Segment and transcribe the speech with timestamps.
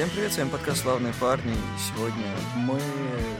[0.00, 1.54] Всем привет, с вами подкаст «Славные парни».
[1.78, 2.24] Сегодня
[2.56, 2.80] мы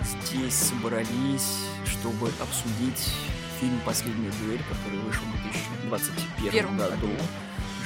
[0.05, 1.57] здесь собрались,
[1.87, 3.15] чтобы обсудить
[3.59, 5.43] фильм «Последняя дуэль», который вышел в
[5.89, 6.91] 2021 Первом году.
[6.97, 7.13] году.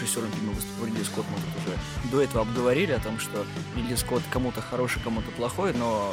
[0.01, 3.46] Режиссером фильма выступил Ридли Скотт, мы тут уже до этого обговорили о том, что
[3.77, 6.12] Ридли Скотт кому-то хороший, кому-то плохой, но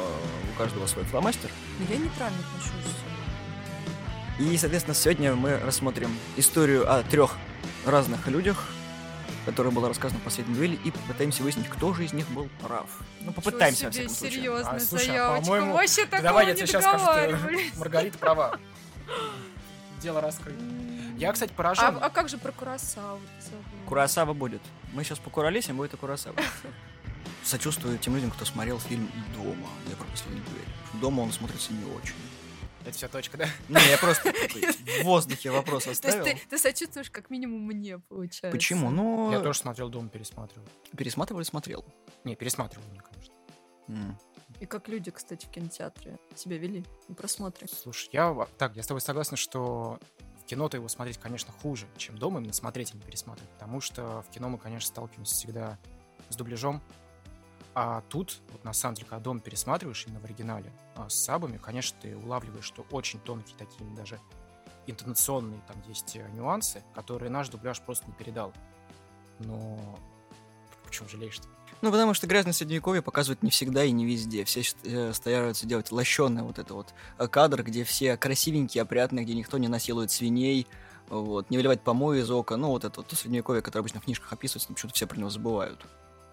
[0.54, 1.50] у каждого свой фломастер.
[1.90, 2.94] Я нейтрально отношусь.
[4.38, 7.38] И, соответственно, сегодня мы рассмотрим историю о трех
[7.84, 8.68] разных людях,
[9.44, 12.86] которая была рассказана в последней дуэли, и попытаемся выяснить, кто же из них был прав.
[13.20, 14.40] Ну, попытаемся, во Ничего всяком себе, случае.
[14.40, 15.44] серьезная А, слушай, а, заявочка.
[15.44, 17.58] по-моему, Вообще такого Давай я тебе сейчас скажу, что.
[17.78, 18.58] Маргарита права.
[20.00, 20.62] Дело раскрыто.
[21.16, 21.98] Я, кстати, А, поражен.
[22.00, 23.20] а как же про Курасаву?
[23.86, 24.62] Курасава будет.
[24.92, 26.36] Мы сейчас покуролесим, будет и Курасава.
[27.44, 29.68] Сочувствую тем людям, кто смотрел фильм «Дома».
[29.88, 31.00] Я про последнюю дуэль.
[31.00, 32.14] Дома он смотрится не очень.
[32.84, 33.48] Это вся точка, да?
[33.68, 34.32] Не, я просто
[35.00, 36.24] в воздухе вопрос То есть оставил.
[36.24, 38.50] ты, ты сочувствуешь как минимум мне, получается.
[38.50, 38.90] Почему?
[38.90, 40.66] Ну, Я тоже смотрел дом, пересматривал.
[40.96, 41.84] пересматривал и смотрел.
[42.24, 44.18] Не, пересматривал, мне, конечно.
[44.60, 47.66] И как люди, кстати, в кинотеатре себя вели на просмотре.
[47.66, 49.98] Слушай, я так, я с тобой согласен, что
[50.40, 53.50] в кино-то его смотреть, конечно, хуже, чем дома именно смотреть, а не пересматривать.
[53.54, 55.78] Потому что в кино мы, конечно, сталкиваемся всегда
[56.28, 56.80] с дубляжом.
[57.74, 61.96] А тут, вот на деле, когда дом пересматриваешь именно в оригинале а, с сабами, конечно,
[62.00, 64.20] ты улавливаешь, что очень тонкие такие даже
[64.86, 68.52] интонационные там есть э, нюансы, которые наш дубляж просто не передал.
[69.38, 69.78] Но
[70.84, 71.48] почему жалеешь-то?
[71.80, 74.44] Ну, потому что грязное средневековье показывают не всегда и не везде.
[74.44, 79.34] Все э, стараются делать лощеный вот это вот э, кадр, где все красивенькие, опрятные, где
[79.34, 80.66] никто не насилует свиней,
[81.08, 82.56] вот, не выливать помои из ока.
[82.56, 85.18] Ну, вот это вот то средневековье, которое обычно в книжках описывается, но почему-то все про
[85.18, 85.84] него забывают.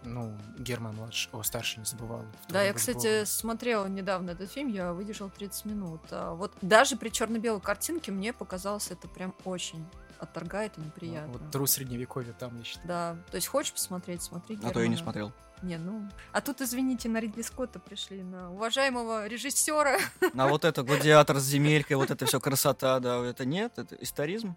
[0.04, 2.26] Ну, Герман младший, о, старший не забывал.
[2.48, 3.26] Да, я, кстати, Бога.
[3.26, 6.02] смотрела недавно этот фильм, я выдержал 30 минут.
[6.12, 9.86] А вот даже при черно-белой картинке мне показалось это прям очень
[10.20, 11.34] отторгает и неприятно.
[11.34, 12.88] Вот тру средневековья там, я считаю.
[12.88, 14.58] Да, то есть хочешь посмотреть, смотри.
[14.64, 14.98] А то я не Германа.
[14.98, 15.34] смотрел.
[15.62, 16.10] Не, ну.
[16.32, 19.98] А тут, извините, на Ридли Скотта пришли, на уважаемого режиссера.
[20.38, 24.56] А вот это гладиатор с земелькой, вот это все красота, да, это нет, это историзм.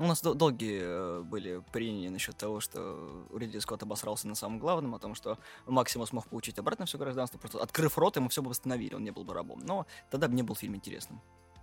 [0.00, 4.58] У нас дол- долгие э, были прения насчет того, что Ридли Скотт обосрался на самом
[4.58, 8.40] главном, о том, что Максимус мог получить обратно все гражданство, просто открыв рот, ему все
[8.40, 9.60] бы восстановили, он не был бы рабом.
[9.62, 11.20] Но тогда бы не был фильм интересным.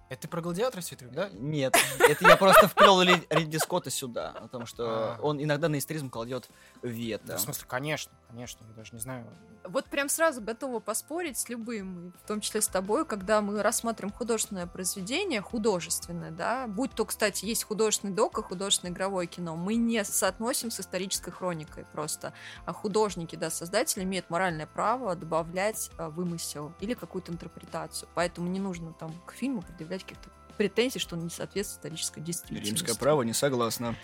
[0.10, 1.30] Это ты про гладиатора все да?
[1.34, 5.20] Нет, это я просто вплел Ри- Ридли Скотта сюда, о том, что А.
[5.22, 6.48] он иногда на историзм кладет
[6.84, 7.38] вето.
[7.38, 9.26] В смысле, конечно, конечно, я даже не знаю.
[9.64, 14.14] Вот прям сразу готова поспорить с любым, в том числе с тобой, когда мы рассматриваем
[14.14, 19.76] художественное произведение, художественное, да, будь то, кстати, есть художественный док и художественное игровое кино, мы
[19.76, 22.34] не соотносим с исторической хроникой просто,
[22.66, 28.60] а художники, да, создатели имеют моральное право добавлять а, вымысел или какую-то интерпретацию, поэтому не
[28.60, 32.70] нужно там к фильму предъявлять каких-то претензий, что он не соответствует исторической действительности.
[32.70, 33.96] Римское право не согласно.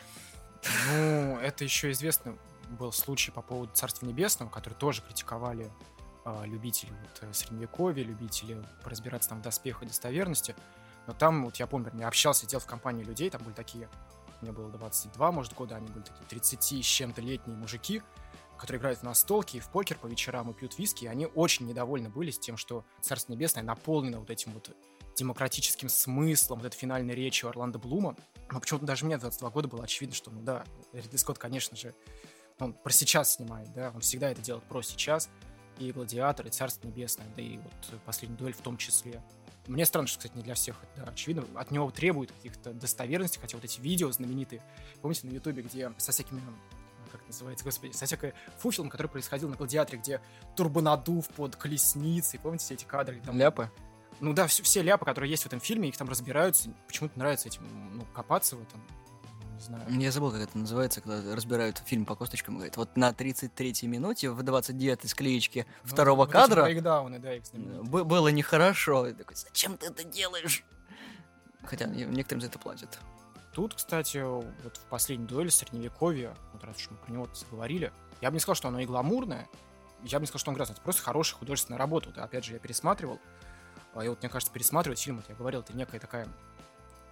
[0.91, 2.37] Ну, это еще известный
[2.73, 5.71] был случай по поводу Царства Небесного, который тоже критиковали
[6.25, 10.55] а, любители вот, э, средневековья, любители разбираться там в доспехах и достоверности.
[11.05, 13.89] Но там, вот я помню, я общался, сидел в компании людей, там были такие,
[14.41, 18.01] мне было 22, может, года, они были такие 30 с чем-то летние мужики,
[18.57, 21.67] которые играют в настолки и в покер по вечерам и пьют виски, и они очень
[21.67, 24.69] недовольны были с тем, что Царство Небесное наполнено вот этим вот
[25.15, 28.15] демократическим смыслом, вот этой финальной речью Орландо Блума.
[28.51, 31.77] Но почему-то даже мне в 22 года было очевидно, что, ну да, Ридли Скотт, конечно
[31.77, 31.93] же,
[32.59, 35.29] он про сейчас снимает, да, он всегда это делает про сейчас,
[35.79, 39.21] и «Гладиатор», и «Царство небесное», да и вот «Последний дуэль» в том числе.
[39.67, 41.45] Мне странно, что, кстати, не для всех это да, очевидно.
[41.55, 44.61] От него требуют каких-то достоверностей, хотя вот эти видео знаменитые,
[45.01, 46.41] помните, на Ютубе, где со всякими
[47.11, 50.21] как это называется, господи, со всякой фуфелом, который происходил на «Гладиаторе», где
[50.55, 53.21] турбонадув под колесницей, помните все эти кадры?
[53.23, 53.69] Там, Ляпы?
[54.19, 56.69] ну да, все, все ляпы, которые есть в этом фильме, их там разбираются.
[56.87, 58.81] Почему-то нравится этим, ну, копаться в этом.
[59.63, 59.83] Знаю.
[59.99, 62.55] Я забыл, как это называется, когда разбирают фильм по косточкам.
[62.55, 67.33] Говорят, вот на 33-й минуте в 29-й склеечке Ну, второго вот эти кадра брейкдауны, да,
[67.33, 69.07] их бы- было нехорошо.
[69.07, 70.63] Я такой, зачем ты это делаешь?
[71.63, 72.99] Хотя не- некоторым за это платят.
[73.53, 78.29] Тут, кстати, вот в последней дуэли средневековья, вот раз уж мы про него заговорили, я
[78.31, 79.47] бы не сказал, что оно и гламурное,
[80.03, 80.73] я бы не сказал, что он грязный.
[80.73, 82.09] Это просто хорошая художественная работа.
[82.09, 83.19] Вот, опять же, я пересматривал.
[83.93, 86.27] А и вот, мне кажется, пересматривать фильм, вот я говорил, это некая такая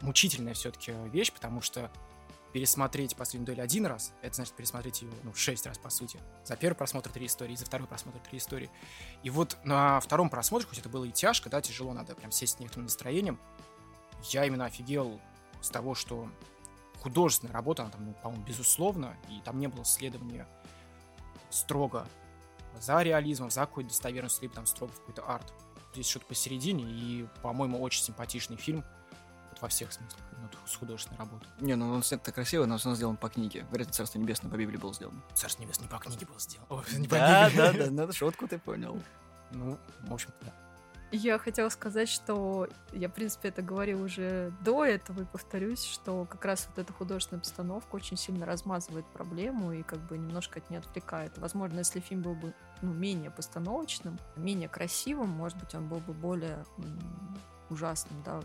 [0.01, 1.91] мучительная все-таки вещь, потому что
[2.53, 6.19] пересмотреть последнюю дуэль один раз, это значит пересмотреть ее, ну, шесть раз, по сути.
[6.43, 8.69] За первый просмотр три истории, за второй просмотр три истории.
[9.23, 12.57] И вот на втором просмотре, хоть это было и тяжко, да, тяжело, надо прям сесть
[12.57, 13.39] с некоторым настроением,
[14.29, 15.19] я именно офигел
[15.61, 16.29] с того, что
[17.01, 20.47] художественная работа, она там, ну, по-моему, безусловно, и там не было следования
[21.49, 22.07] строго
[22.79, 25.53] за реализмом, за какой-то достоверностью, либо там строго в какой-то арт.
[25.93, 28.85] Здесь что-то посередине, и, по-моему, очень симпатичный фильм.
[29.61, 31.45] Во всех смыслах, ну, с художественной работы.
[31.59, 33.65] Не, ну он снят так красиво, но он сделан по книге.
[33.71, 35.21] Вряд ли Царство Небесное по Библии был сделан.
[35.35, 36.65] Царство Небесное не по книге был сделан.
[36.69, 37.57] Ой, не по Да, Библии.
[37.57, 38.99] да, да, надо шутку ты понял.
[39.51, 40.53] Ну, в общем-то, да.
[41.13, 46.23] Я хотела сказать, что я, в принципе, это говорила уже до этого, и повторюсь, что
[46.25, 50.69] как раз вот эта художественная обстановка очень сильно размазывает проблему и как бы немножко от
[50.69, 51.37] нее отвлекает.
[51.37, 56.13] Возможно, если фильм был бы ну, менее постановочным, менее красивым, может быть, он был бы
[56.13, 57.37] более м,
[57.69, 58.39] ужасным, да,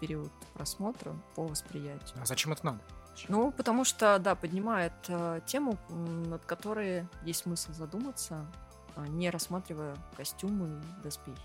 [0.00, 2.18] период просмотра по восприятию.
[2.20, 2.80] А зачем это надо?
[3.28, 8.46] Ну, потому что, да, поднимает э, тему, над которой есть смысл задуматься,
[8.94, 11.40] а, не рассматривая костюмы и доспехи.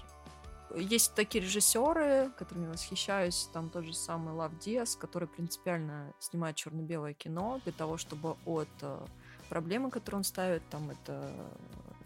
[0.75, 7.13] Есть такие режиссеры, которыми восхищаюсь, там тот же самый Лав Диас, который принципиально снимает черно-белое
[7.13, 9.05] кино для того, чтобы от э,
[9.49, 11.31] проблемы, которые он ставит, там это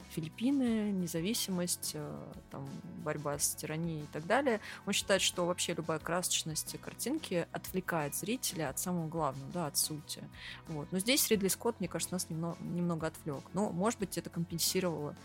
[0.10, 2.68] Филиппины, независимость, э, там,
[3.04, 4.60] борьба с тиранией и так далее.
[4.86, 10.24] Он считает, что вообще любая красочность картинки отвлекает зрителя от самого главного, да, от сути.
[10.68, 10.92] Вот.
[10.92, 13.44] Но здесь Ридли Скотт, мне кажется, нас немного, немного отвлек.
[13.54, 15.16] Но, может быть, это компенсировало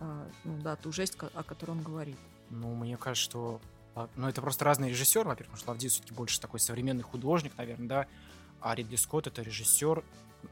[0.00, 2.18] э, ну, да, ту жесть, о которой он говорит.
[2.50, 3.60] Ну, мне кажется, что...
[3.94, 7.52] а, Ну, это просто разные режиссеры, во-первых, потому что Лавди все-таки больше такой современный художник,
[7.56, 8.06] наверное, да,
[8.60, 10.04] а Ридли Скотт это режиссер,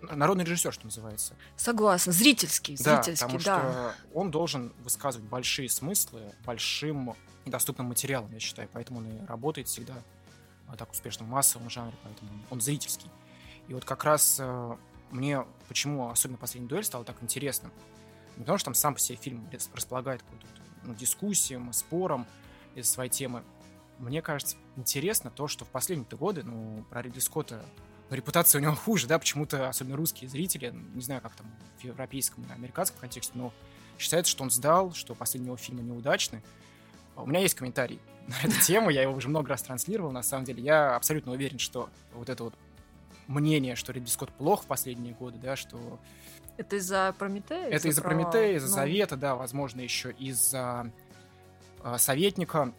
[0.02, 1.35] народный режиссер, что называется.
[1.56, 3.61] Согласна, зрительский, Да, зрительский, потому да.
[3.61, 7.14] что он должен высказывать большие смыслы большим
[7.44, 9.94] и доступным материалом, я считаю, поэтому он и работает всегда
[10.67, 13.11] а, так успешно в массовом жанре, поэтому он зрительский.
[13.69, 14.76] И вот как раз э,
[15.11, 17.70] мне почему особенно последний дуэль стало так интересным,
[18.37, 20.46] не потому что там сам по себе фильм рас- располагает какую-то
[20.85, 22.26] ну, дискуссиям, спором
[22.75, 23.43] из своей темы.
[23.99, 27.64] Мне кажется интересно то, что в последние годы, ну, про Ридли Скотта
[28.11, 31.47] репутация у него хуже, да, почему-то, особенно русские зрители, не знаю, как там
[31.79, 33.53] в европейском или американском контексте, но
[33.99, 36.43] считается, что он сдал, что последние его фильмы неудачны.
[37.17, 40.23] А У меня есть комментарий на эту тему, я его уже много раз транслировал, на
[40.23, 40.62] самом деле.
[40.62, 42.55] Я абсолютно уверен, что вот это вот
[43.27, 45.99] мнение, что Ридли Скотт плох в последние годы, да, что
[46.56, 47.69] Это из-за Прометея?
[47.69, 48.31] это из-за провала?
[48.31, 50.93] Прометея, из-за Ну, Завета, да, возможно, еще из-за
[51.83, 52.73] э, Советника.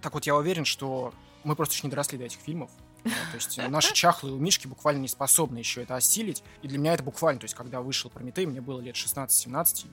[0.00, 1.12] Так вот, я уверен, что
[1.44, 2.70] мы просто еще не доросли до этих фильмов.
[3.04, 6.42] То есть э, наши чахлые умишки буквально не способны еще это осилить.
[6.62, 9.86] И для меня это буквально, то есть когда вышел Прометей, мне было лет 16-17,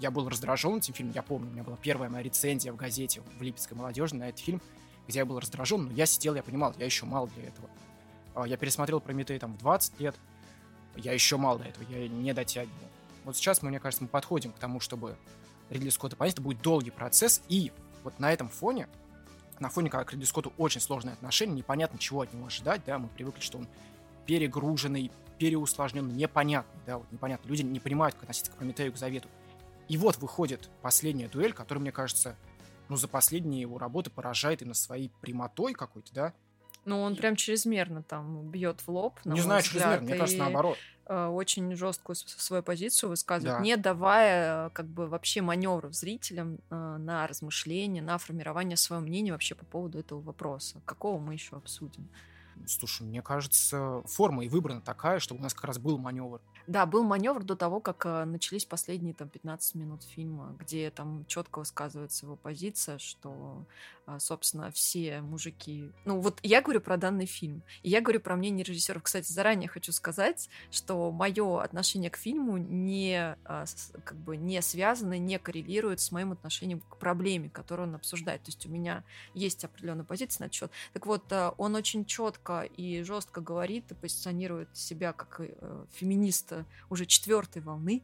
[0.00, 3.22] я был раздражен этим фильмом, я помню, у меня была первая моя рецензия в газете
[3.38, 4.60] в Липецкой молодежной на этот фильм,
[5.06, 7.68] где я был раздражен, но я сидел, я понимал, я еще мал для этого.
[8.34, 10.16] А, Я пересмотрел Прометей там в 20 лет,
[10.96, 12.74] я еще мал до этого, я не дотягивал.
[13.24, 15.16] Вот сейчас, мне кажется, мы подходим к тому, чтобы
[15.68, 17.70] Ридли Скотта понять, это будет долгий процесс, и
[18.02, 18.88] вот на этом фоне,
[19.60, 22.98] на фоне, когда к Ридли Скотту очень сложные отношения, непонятно, чего от него ожидать, да,
[22.98, 23.68] мы привыкли, что он
[24.26, 27.48] перегруженный, переусложненный, непонятный, да, вот непонятно.
[27.48, 29.28] Люди не понимают, как относиться к Прометею, к Завету.
[29.88, 32.36] И вот выходит последняя дуэль, которая, мне кажется,
[32.88, 36.34] ну, за последние его работы поражает именно своей прямотой какой-то, да.
[36.84, 39.18] Ну, он прям чрезмерно там бьет в лоб.
[39.24, 40.78] не знаю, взгляд, чрезмерно, мне кажется, наоборот.
[41.06, 43.62] э, очень жесткую свою позицию высказывает, Да.
[43.64, 49.32] не давая э, как бы вообще маневров зрителям э, на размышления, на формирование своего мнения
[49.32, 50.80] вообще по поводу этого вопроса.
[50.86, 52.08] Какого мы еще обсудим?
[52.66, 56.42] Слушай, мне кажется, форма и выбрана такая, чтобы у нас как раз был маневр.
[56.66, 61.60] Да, был маневр до того, как начались последние там 15 минут фильма, где там четко
[61.60, 63.64] высказывается его позиция, что,
[64.18, 65.92] собственно, все мужики...
[66.04, 69.02] Ну, вот я говорю про данный фильм, и я говорю про мнение режиссеров.
[69.02, 73.64] Кстати, заранее хочу сказать, что мое отношение к фильму не, а,
[74.04, 78.42] как бы не связано, не коррелирует с моим отношением к проблеме, которую он обсуждает.
[78.42, 80.70] То есть у меня есть определенная позиция на этот счет.
[80.92, 86.66] Так вот, э, он очень четко и жестко говорит и позиционирует себя как э, феминиста
[86.88, 88.02] уже четвертой волны,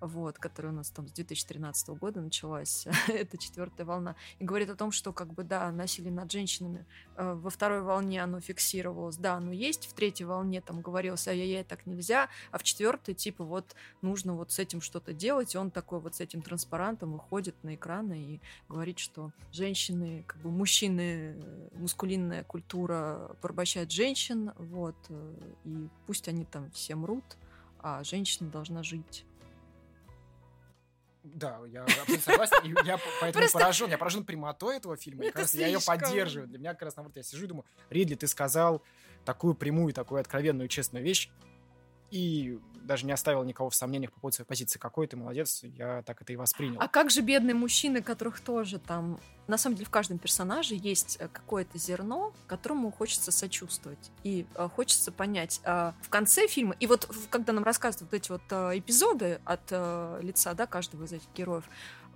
[0.00, 4.76] вот, которая у нас там с 2013 года началась, это четвертая волна, и говорит о
[4.76, 9.34] том, что как бы да, насилие над женщинами э, во второй волне оно фиксировалось, да,
[9.34, 13.74] оно есть, в третьей волне там говорилось, ай-яй-яй, так нельзя, а в четвертой типа вот
[14.02, 17.74] нужно вот с этим что-то делать, и он такой вот с этим транспарантом выходит на
[17.74, 25.34] экраны и говорит, что женщины, как бы мужчины, э, мускулинная культура порабощает женщин, вот, э,
[25.64, 27.24] и пусть они там все мрут,
[27.80, 29.24] а женщина должна жить.
[31.34, 32.56] Да, я абсолютно согласен.
[32.64, 33.90] И я по- поэтому Просто- поражен.
[33.90, 35.24] Я поражен прямотой этого фильма.
[35.24, 35.98] И, Это кажется, я ее слишком.
[36.00, 36.48] поддерживаю.
[36.48, 38.82] Для меня как раз наоборот, я сижу и думаю, Ридли, ты сказал
[39.24, 41.30] такую прямую, такую откровенную, честную вещь,
[42.10, 44.78] и даже не оставил никого в сомнениях по поводу своей позиции.
[44.78, 46.80] Какой ты молодец, я так это и воспринял.
[46.80, 49.20] А как же бедные мужчины, которых тоже там...
[49.46, 54.10] На самом деле в каждом персонаже есть э, какое-то зерно, которому хочется сочувствовать.
[54.22, 55.60] И э, хочется понять.
[55.64, 59.70] а, в конце фильма, и вот когда нам рассказывают вот эти вот э, эпизоды от
[60.22, 61.64] лица да, каждого из этих героев,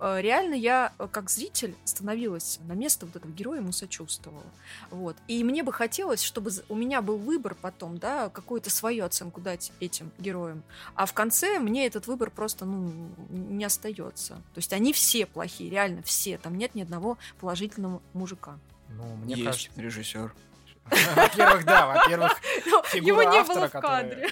[0.03, 4.43] реально я, э, как зритель, становилась на место вот этого героя, ему сочувствовала.
[4.89, 5.15] Вот.
[5.27, 9.71] И мне бы хотелось, чтобы у меня был выбор потом, да, какую-то свою оценку дать
[9.79, 10.63] этим героям.
[10.95, 12.91] А в конце мне этот выбор просто, ну,
[13.29, 14.33] не остается.
[14.33, 16.37] То есть они все плохие, реально все.
[16.37, 18.57] Там нет ни одного положительного мужика.
[18.89, 19.81] Ну, мне Есть кажется...
[19.81, 20.33] режиссер.
[21.15, 22.33] Во-первых, да, во-первых,
[22.91, 24.29] Фигура Его не автора, было в кадре.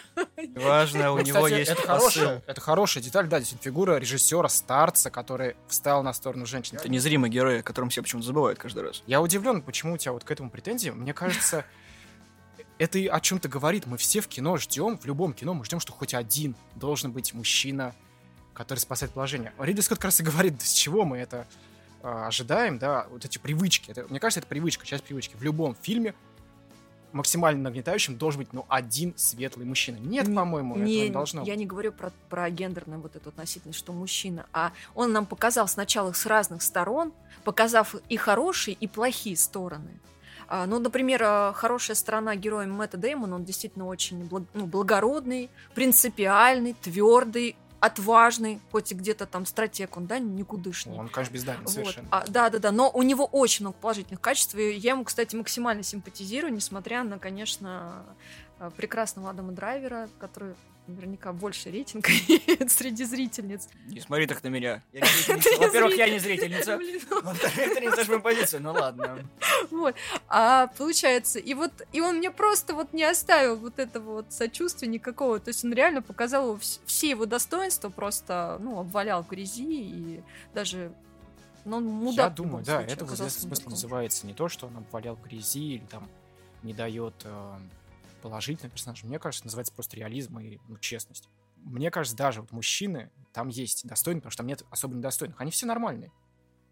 [0.55, 5.09] Важно, у Ну, него есть это хорошая, это хорошая деталь, да, действительно, фигура режиссера, старца,
[5.09, 6.77] который встал на сторону женщин.
[6.77, 9.03] Это незримый герой, о котором все почему-то забывают каждый раз.
[9.07, 10.89] Я удивлен, почему у тебя вот к этому претензии.
[10.89, 11.65] Мне кажется,
[12.77, 13.85] это и о чем-то говорит.
[13.85, 17.33] Мы все в кино ждем, в любом кино мы ждем, что хоть один должен быть
[17.33, 17.93] мужчина,
[18.53, 19.53] который спасает положение.
[19.59, 21.47] Ридли Скотт как раз и говорит, с чего мы это
[22.03, 23.91] а, ожидаем, да, вот эти привычки.
[23.91, 25.35] Это, мне кажется, это привычка, часть привычки.
[25.35, 26.15] В любом фильме
[27.13, 29.97] максимально нагнетающим должен быть, ну, один светлый мужчина.
[29.97, 31.59] Нет, Не- по-моему, этого Не, не должно я быть.
[31.59, 36.09] не говорю про, про гендерную вот эту относительность, что мужчина, а он нам показал сначала
[36.09, 37.13] их с разных сторон,
[37.43, 39.99] показав и хорошие, и плохие стороны.
[40.47, 45.49] А, ну, например, а, хорошая сторона героя Мэтта Дэймона, он действительно очень благ- ну, благородный,
[45.75, 50.97] принципиальный, твердый, отважный, хоть и где-то там стратег, он, да, никудышний.
[50.97, 51.69] Он, конечно, бездарен Вот.
[51.69, 52.07] совершенно.
[52.11, 52.71] А, да, да, да.
[52.71, 54.55] Но у него очень много положительных качеств.
[54.55, 58.05] И я ему, кстати, максимально симпатизирую, несмотря на, конечно,
[58.59, 60.53] э, прекрасного Адама Драйвера, который
[60.87, 62.07] наверняка больше рейтинг
[62.67, 63.69] среди зрительниц.
[63.87, 64.83] Не смотри так на меня.
[64.93, 66.77] Во-первых, я не зрительница.
[66.77, 68.61] Ну, Во-вторых, ты не знаешь мою позицию.
[68.61, 69.27] Ну ладно.
[69.69, 69.95] Вот.
[70.27, 74.87] А получается, и вот, и он мне просто вот не оставил вот этого вот сочувствия
[74.87, 75.39] никакого.
[75.39, 80.23] То есть он реально показал все его достоинства, просто, ну, обвалял в грязи и
[80.53, 80.93] даже...
[81.63, 82.29] Ну, он мудак.
[82.31, 83.71] Я думаю, да, случае это в оказался известном смысле мудаком.
[83.71, 86.09] называется не то, что он обвалял грязи или там
[86.63, 87.59] не дает э,
[88.21, 89.05] положительного персонажа.
[89.05, 91.29] Мне кажется, называется просто реализм и ну, честность.
[91.57, 95.39] Мне кажется, даже вот мужчины, там есть достойные, потому что там нет особо недостойных.
[95.39, 96.11] Они все нормальные.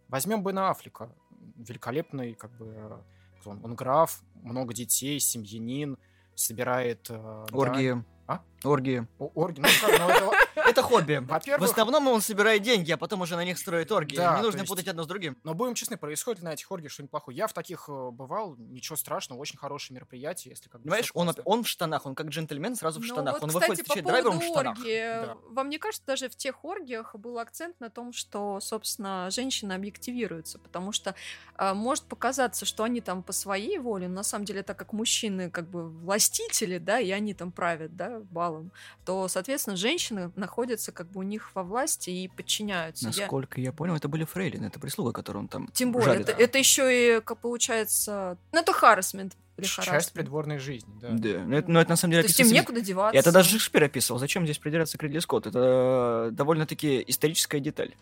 [0.07, 1.11] Возьмем Бена Аффлека.
[1.57, 2.99] Великолепный, как бы, э,
[3.45, 5.97] он, он граф, много детей, семьянин,
[6.35, 7.09] собирает...
[7.09, 8.03] э, да- Оргии.
[8.27, 8.41] А?
[8.63, 9.07] Оргии.
[9.19, 9.59] О- орги.
[9.61, 10.31] Ну, как, ну, это-
[10.69, 11.23] Это хобби.
[11.57, 14.17] В основном он собирает деньги, а потом уже на них строит оргии.
[14.17, 15.37] Да, Не нужно есть- путать одно с другим.
[15.43, 17.37] Но будем честны, происходит на этих оргиях что-нибудь плохое.
[17.37, 21.33] Я в таких э, бывал, ничего страшного, очень хорошее мероприятие, если как бы Понимаешь, он,
[21.45, 23.33] он в штанах, он как джентльмен сразу в Ну штанах.
[23.35, 24.77] вот, он кстати, выходит по поводу драйвером в штанах.
[24.77, 25.25] оргии.
[25.25, 25.37] Да.
[25.49, 30.59] Вам мне кажется, даже в тех оргиях был акцент на том, что, собственно, женщины объективируются,
[30.59, 31.15] потому что
[31.55, 34.93] а, может показаться, что они там по своей воле, но на самом деле, так как
[34.93, 38.71] мужчины как бы властители, да, и они там правят, да, балом,
[39.05, 43.05] то, соответственно, женщины находятся как бы у них во власти и подчиняются.
[43.09, 46.29] Я- Насколько я понял, это были фрейлины, это прислуга, которую он там Тем более, жарит.
[46.29, 51.09] это, это еще и, как получается, ну, это харасмент Часть придворной жизни, да.
[51.11, 52.23] Да, но это, но это на самом деле...
[52.23, 53.19] То есть им описывается- некуда деваться.
[53.19, 54.17] Это даже Шекспир описывал.
[54.17, 55.49] Зачем здесь придираться к Ридли Скотту?
[55.49, 57.93] Это довольно-таки историческая деталь.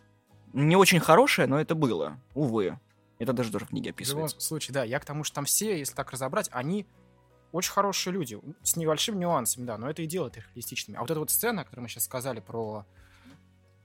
[0.53, 2.19] Не очень хорошая, но это было.
[2.35, 2.79] Увы.
[3.17, 4.39] Это даже тоже в книге В любом описывается.
[4.39, 6.85] случае, да, я к тому, что там все, если так разобрать, они
[7.51, 10.97] очень хорошие люди, с небольшими нюансами, да, но это и делает их реалистичными.
[10.97, 12.85] А вот эта вот сцена, которую мы сейчас сказали про,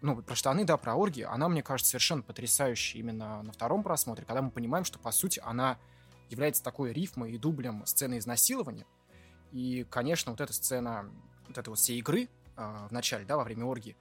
[0.00, 4.24] ну, про штаны, да, про оргии, она, мне кажется, совершенно потрясающей именно на втором просмотре,
[4.24, 5.78] когда мы понимаем, что, по сути, она
[6.28, 8.86] является такой рифмой и дублем сцены изнасилования.
[9.52, 11.10] И, конечно, вот эта сцена,
[11.46, 13.96] вот этой вот всей игры э, в начале, да, во время оргии,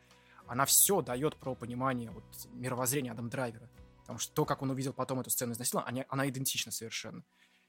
[0.47, 3.69] она все дает про понимание вот, мировоззрения Адам Драйвера.
[3.99, 7.23] Потому что то, как он увидел потом эту сцену изнасилования, они- она идентична совершенно.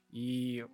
[0.09, 0.65] И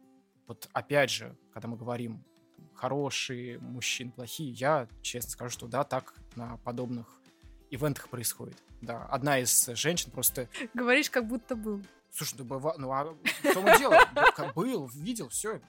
[0.49, 2.25] вот опять же, когда мы говорим
[2.73, 7.05] хорошие мужчины, плохие, я честно скажу, что да, так на подобных
[7.69, 8.57] ивентах происходит.
[8.81, 10.49] Да, одна из женщин просто...
[10.73, 11.83] Говоришь, как будто был.
[12.11, 13.99] Слушай, ну, быва- ну а в том и дело,
[14.35, 15.61] как был, видел, все.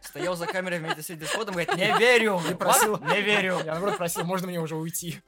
[0.00, 2.40] Стоял за камерой вместе с Ридли Скоттом, говорит, не верю.
[2.48, 2.98] Не просил.
[2.98, 3.58] Не верю.
[3.58, 5.20] Я, наоборот, просил, можно мне уже уйти.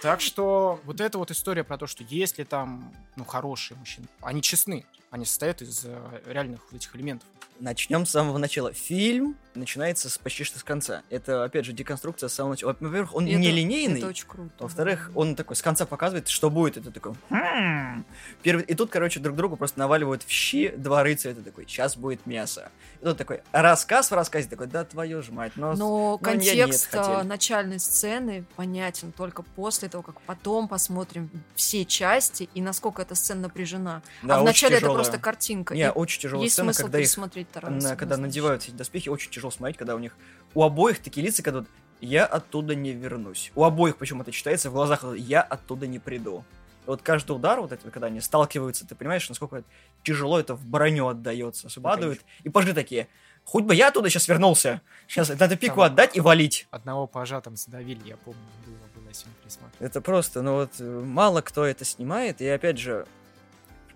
[0.00, 4.40] Так что вот эта вот история про то, что если там, ну, хорошие мужчины, они
[4.40, 7.28] честны, они состоят из э, реальных вот этих элементов.
[7.58, 8.72] Начнем с самого начала.
[8.72, 11.02] Фильм начинается с почти что с конца.
[11.10, 12.76] Это, опять же, деконструкция с самого начала.
[12.80, 13.98] Во-первых, он это- нелинейный.
[14.00, 14.52] Это очень круто.
[14.58, 16.76] Во-вторых, он такой с конца показывает, что будет.
[16.76, 17.14] Это такой...
[17.28, 18.04] «Хм».
[18.42, 18.64] Первый...
[18.64, 21.32] И тут, короче, друг другу просто наваливают в щи два рыцаря.
[21.32, 22.70] Это такой, сейчас будет мясо.
[23.00, 25.52] И тут такой рассказ в рассказе такой, да твою ж мать.
[25.56, 25.74] Но...
[25.74, 27.14] Но нет, контекст хотели.
[27.14, 33.14] а, начальной сцены понятен только после того, как потом посмотрим все части и насколько эта
[33.14, 34.02] сцена напряжена.
[34.22, 35.02] Да, а вначале это тяжелая.
[35.02, 35.74] просто картинка.
[35.74, 37.16] Не, очень тяжелая есть сцена, смысл когда их
[37.62, 40.16] на- когда надевают эти доспехи, очень тяжело смотреть, когда у них
[40.54, 41.64] у обоих такие лица, когда
[42.00, 43.52] я оттуда не вернусь.
[43.54, 46.44] У обоих почему-то читается в глазах я оттуда не приду.
[46.86, 49.62] И вот каждый удар, вот это, когда они сталкиваются, ты понимаешь, насколько
[50.02, 51.68] тяжело это в броню отдается.
[51.80, 53.08] Падают, и пажи такие,
[53.44, 54.80] Хоть бы я оттуда сейчас вернулся.
[55.08, 56.68] Сейчас надо пику Там- отдать и валить.
[56.70, 59.80] Одного пажа там задавили, я помню, было, было пересматривать.
[59.80, 63.06] Это просто, ну вот, мало кто это снимает, и опять же,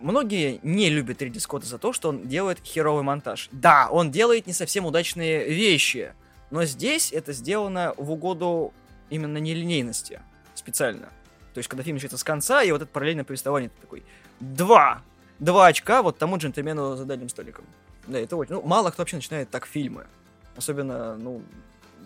[0.04, 3.49] многие не любят Ридли Скотта за то, что он делает херовый монтаж.
[3.50, 6.12] Да, он делает не совсем удачные вещи,
[6.50, 8.73] но здесь это сделано в угоду
[9.11, 10.20] именно нелинейности,
[10.54, 11.08] специально.
[11.54, 14.02] То есть, когда фильм начинается с конца, и вот это параллельное повествование, ты такой,
[14.40, 15.02] два,
[15.38, 17.64] два очка вот тому джентльмену за дальним столиком.
[18.06, 20.06] Да, это очень, ну, мало кто вообще начинает так фильмы.
[20.56, 21.42] Особенно, ну,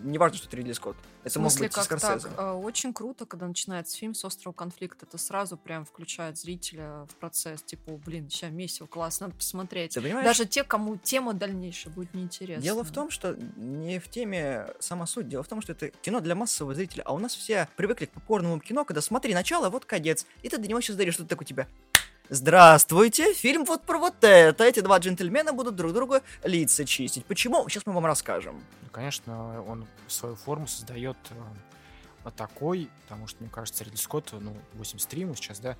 [0.03, 0.97] не важно, что это Ридли Скотт.
[1.23, 2.27] В Это мог смысле, быть как Скорсезе.
[2.29, 2.33] так?
[2.37, 5.05] А, Очень круто, когда начинается фильм с острого конфликта.
[5.05, 7.61] Это сразу прям включает зрителя в процесс.
[7.63, 9.93] Типа, «О, блин, сейчас месиво, классно, надо посмотреть.
[9.93, 10.25] Ты понимаешь?
[10.25, 12.61] Даже те, кому тема дальнейшая будет неинтересна.
[12.61, 15.27] Дело в том, что не в теме сама суть.
[15.27, 17.03] Дело в том, что это кино для массового зрителя.
[17.05, 20.25] А у нас все привыкли к попкорному кино, когда смотри, начало, вот кадец.
[20.43, 21.67] И ты до него сейчас даришь, что такое у тебя.
[22.31, 24.63] Здравствуйте, фильм вот про вот это.
[24.63, 27.25] Эти два джентльмена будут друг другу лица чистить.
[27.25, 27.67] Почему?
[27.67, 28.63] Сейчас мы вам расскажем.
[28.83, 31.17] Ну, конечно, он свою форму создает
[32.23, 35.75] э, такой, потому что, мне кажется, Ридли Скотт, ну, 83 ему сейчас, да,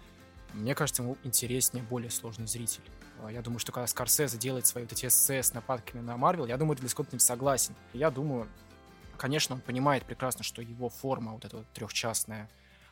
[0.53, 2.81] мне кажется, ему интереснее более сложный зритель.
[3.23, 6.47] А Я думаю, что когда Скорсезе делает свои вот эти эссе с нападками на Марвел,
[6.47, 7.75] я думаю, Ридли Скотт с согласен.
[7.93, 8.47] Я думаю,
[9.17, 12.49] конечно, он понимает прекрасно, что его форма вот эта вот трехчастная,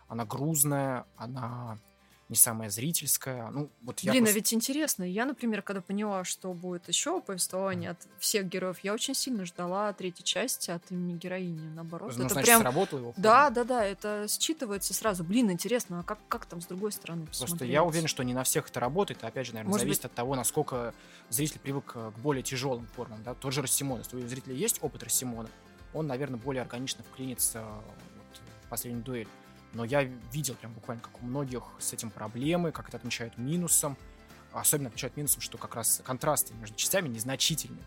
[0.07, 1.79] она грузная, она
[2.29, 3.49] не самая зрительская.
[3.51, 5.03] Ну, вот я Блин, а пос- ведь интересно.
[5.03, 9.93] Я, например, когда поняла, что будет еще повествование от всех героев, я очень сильно ждала
[9.93, 11.69] третьей части от имени героини.
[11.69, 12.61] Наоборот, ну, это значит, прям...
[12.61, 13.13] сработала его.
[13.15, 15.23] Да, да, да, это считывается сразу.
[15.23, 17.71] Блин, интересно, а как, как там с другой стороны Просто посмотреть?
[17.71, 19.23] я уверен, что не на всех это работает.
[19.23, 20.93] Опять же, наверное, Может зависит от того, насколько
[21.29, 23.23] зритель привык э, к более тяжелым формам.
[23.23, 23.35] Да?
[23.35, 23.99] Тот же Рассимон.
[23.99, 25.49] Если у зрителя есть опыт Рассимона,
[25.93, 29.27] он, наверное, более органично вклинится вот в последнюю дуэль.
[29.77, 30.01] Но я
[30.33, 33.95] видел прям буквально, как у многих с этим проблемы, как это отмечают минусом.
[34.51, 37.77] Особенно отмечают минусом, что как раз контрасты между частями незначительны.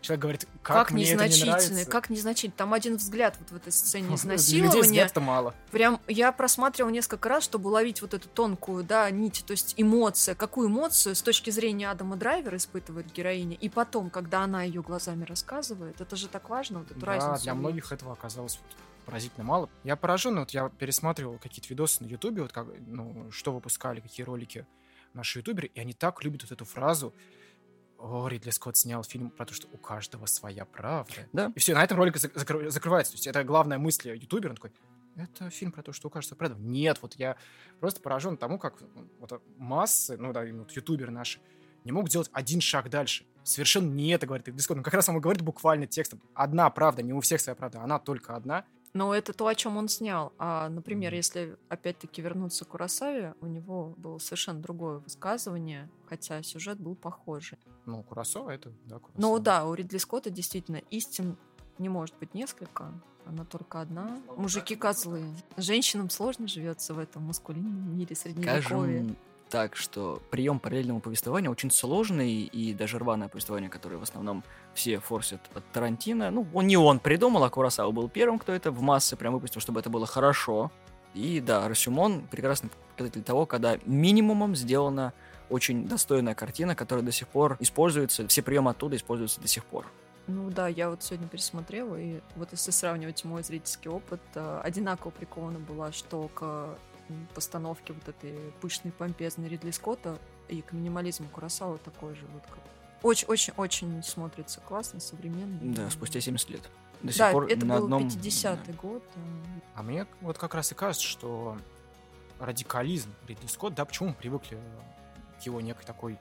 [0.00, 1.90] Человек говорит, как, Как, мне это не незначительный, нравится.
[1.90, 2.54] как незначительный.
[2.56, 4.94] Там один взгляд вот в этой сцене Людей изнасилования.
[4.94, 5.54] гетто мало.
[5.72, 10.36] Прям я просматривала несколько раз, чтобы уловить вот эту тонкую, да, нить, то есть эмоция.
[10.36, 13.56] Какую эмоцию с точки зрения Адама Драйвера испытывает героиня.
[13.56, 17.42] И потом, когда она ее глазами рассказывает, это же так важно, вот эту Да, разницу.
[17.42, 19.70] для многих этого оказалось вот поразительно мало.
[19.84, 24.24] Я поражен, вот я пересматривал какие-то видосы на Ютубе, вот как, ну, что выпускали, какие
[24.24, 24.66] ролики
[25.14, 27.14] наши ютуберы, и они так любят вот эту фразу
[28.00, 31.28] о, Ридли Скотт снял фильм про то, что у каждого своя правда.
[31.32, 31.52] Да.
[31.54, 33.12] И все, на этом ролик зак- закры- закрывается.
[33.12, 34.50] То есть это главная мысль ютубера.
[34.50, 34.72] Он такой,
[35.16, 36.56] это фильм про то, что у каждого правда.
[36.58, 37.36] Нет, вот я
[37.78, 38.82] просто поражен тому, как
[39.18, 41.40] вот массы, ну да, именно вот ютуберы наши,
[41.84, 43.26] не могут сделать один шаг дальше.
[43.42, 44.78] Совершенно не это говорит Ридли Скотт.
[44.78, 46.22] Он как раз и говорит буквально текстом.
[46.34, 48.64] Одна правда, не у всех своя правда, она только одна.
[48.92, 50.32] Но это то, о чем он снял.
[50.38, 56.80] А, например, если опять-таки вернуться к Курасаве, у него было совершенно другое высказывание, хотя сюжет
[56.80, 57.58] был похожий.
[57.86, 59.20] Ну, Курасова это, да, Курасова.
[59.20, 61.36] Ну да, у Ридли Скотта действительно истин
[61.78, 62.92] не может быть несколько,
[63.26, 64.20] она только одна.
[64.36, 65.24] Мужики козлы.
[65.56, 68.60] Женщинам сложно живется в этом маскулинном мире средневековья.
[68.60, 69.16] Скажем
[69.50, 75.00] так, что прием параллельного повествования очень сложный, и даже рваное повествование, которое в основном все
[75.00, 78.80] форсят от Тарантино, ну, он не он придумал, а Курасава был первым, кто это в
[78.80, 80.70] массы прям выпустил, чтобы это было хорошо.
[81.12, 85.12] И да, Расюмон прекрасный показатель того, когда минимумом сделана
[85.48, 89.86] очень достойная картина, которая до сих пор используется, все приемы оттуда используются до сих пор.
[90.28, 95.10] Ну да, я вот сегодня пересмотрела, и вот если сравнивать мой зрительский опыт, э, одинаково
[95.10, 96.78] прикована была что к
[97.34, 100.18] постановке вот этой пышной, помпезной Ридли Скотта
[100.48, 102.58] и к минимализму Курасава такой же вот как.
[103.02, 105.58] Очень-очень-очень смотрится классно, современно.
[105.74, 106.70] Да, спустя 70 лет.
[107.02, 108.06] До сих Да, пор это на был одном...
[108.08, 109.02] 50-й год.
[109.14, 109.20] э,
[109.74, 111.56] А мне вот как раз и кажется, что
[112.38, 114.58] радикализм Ридли Скотт, да, почему мы привыкли
[115.40, 116.18] к его некой такой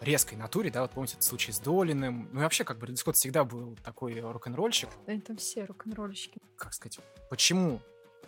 [0.00, 2.96] резкой натуре, да, вот помните этот случай с Долиным, ну и вообще, как бы Ридли
[2.96, 6.40] Скотт всегда был такой рок-н-ролльщик, Да, они там все рок-н-ролльщики.
[6.56, 7.80] как сказать, почему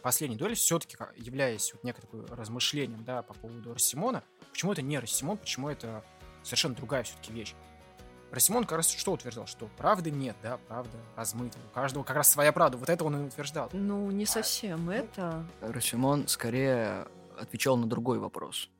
[0.02, 4.98] последний дуэль все-таки являясь вот некой такой размышлением, да, по поводу Рассимона, почему это не
[4.98, 6.04] Рассимон, почему это
[6.42, 7.54] совершенно другая все-таки вещь.
[8.32, 12.30] Рассимон как раз что утверждал, что правды нет, да, правда размыта, у каждого как раз
[12.30, 13.68] своя правда, вот это он и утверждал.
[13.72, 15.46] Ну, не совсем это.
[15.60, 17.06] Расюмон скорее
[17.38, 18.70] отвечал на другой вопрос.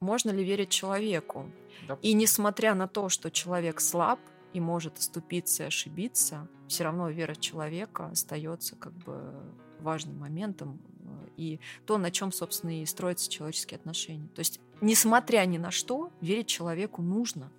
[0.00, 1.50] Можно ли верить человеку?
[1.86, 4.18] Да, И несмотря на то, что человек слаб
[4.52, 9.34] и может оступиться и ошибиться, все равно вера человека остается как бы
[9.82, 14.28] важным моментом э, и то, на чем, собственно, и строятся человеческие отношения.
[14.34, 17.50] То есть, несмотря ни на что, верить человеку нужно.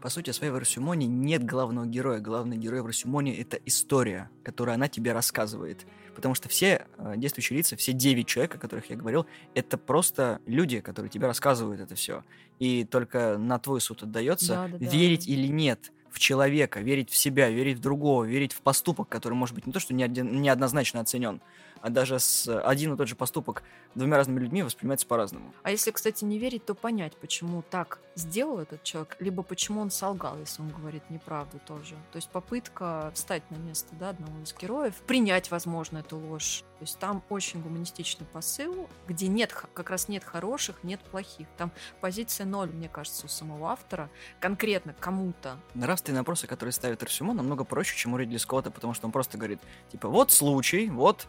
[0.00, 2.18] По сути своей в Расюмоне нет главного героя.
[2.18, 5.86] Главный герой в Расюмоне— это история, которую она тебе рассказывает.
[6.16, 10.40] Потому что все э, действующие лица, все девять человек, о которых я говорил, это просто
[10.44, 12.24] люди, которые тебе рассказывают это все.
[12.58, 14.84] И только на твой суд отдается, Да-да-да.
[14.84, 19.34] верить или нет в человека, верить в себя, верить в другого, верить в поступок, который
[19.34, 21.40] может быть не то, что неоднозначно оценен,
[21.82, 23.62] а даже с один и тот же поступок
[23.94, 25.52] двумя разными людьми воспринимается по-разному.
[25.62, 29.90] А если, кстати, не верить, то понять, почему так сделал этот человек, либо почему он
[29.90, 31.96] солгал, если он говорит неправду тоже.
[32.12, 36.64] То есть попытка встать на место да, одного из героев, принять, возможно, эту ложь.
[36.78, 41.46] То есть там очень гуманистичный посыл, где нет, как раз нет хороших, нет плохих.
[41.56, 44.08] Там позиция ноль, мне кажется, у самого автора,
[44.40, 45.58] конкретно кому-то.
[45.74, 49.36] Нравственные вопросы, которые ставит Арсюмо, намного проще, чем у Ридли Скотта, потому что он просто
[49.36, 51.26] говорит, типа, вот случай, вот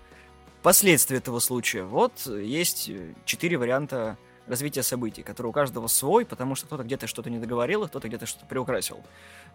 [0.63, 6.55] последствия этого случая, вот есть э, четыре варианта развития событий, которые у каждого свой, потому
[6.55, 8.99] что кто-то где-то что-то не договорил, кто-то где-то что-то приукрасил.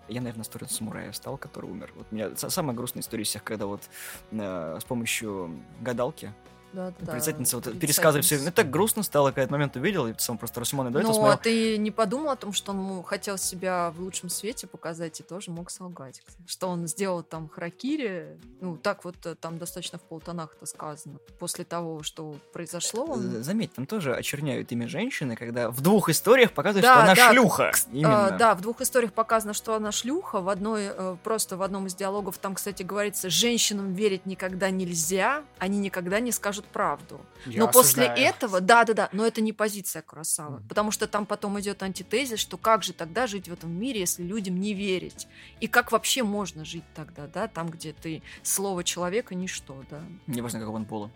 [0.09, 1.93] Я, наверное, сторону самурая стал, который умер.
[1.97, 3.83] Вот у меня са- самая грустная история из всех, когда вот
[4.31, 6.33] э, с помощью гадалки
[6.73, 8.39] Да, да, Председательница вот пересказывает все.
[8.39, 11.13] Мне так грустно стало, когда этот момент увидел, и сам просто Расимон и до этого
[11.13, 11.39] Ну, а смотрел.
[11.55, 15.23] ты не подумал о том, что он ну, хотел себя в лучшем свете показать и
[15.23, 16.23] тоже мог солгать?
[16.47, 21.19] Что он сделал там харакири, ну, так вот э, там достаточно в полтонах это сказано.
[21.39, 23.21] После того, что произошло, он...
[23.23, 27.15] З- Заметь, там тоже очерняют имя женщины, когда в двух историях показывают, Да, что она
[27.15, 27.71] да, шлюха.
[27.75, 28.27] Кс- Именно.
[28.27, 30.41] а, да, в двух историях показано, что она шлюха.
[30.41, 35.45] В одной, э, просто в одном из диалогов там, кстати, говорится, женщинам верить никогда нельзя,
[35.59, 37.21] они никогда не скажут правду.
[37.47, 38.29] Я но после осуждаю.
[38.29, 40.69] этого, да, да, да, но это не позиция Куросавы, Мгм.
[40.69, 44.23] потому что там потом идет антитезис, что как же тогда жить в этом мире, если
[44.23, 45.27] людям не верить,
[45.61, 50.03] и как вообще можно жить тогда, да, там, где ты слово человека ничто, да.
[50.27, 51.11] Неважно, какого он пола.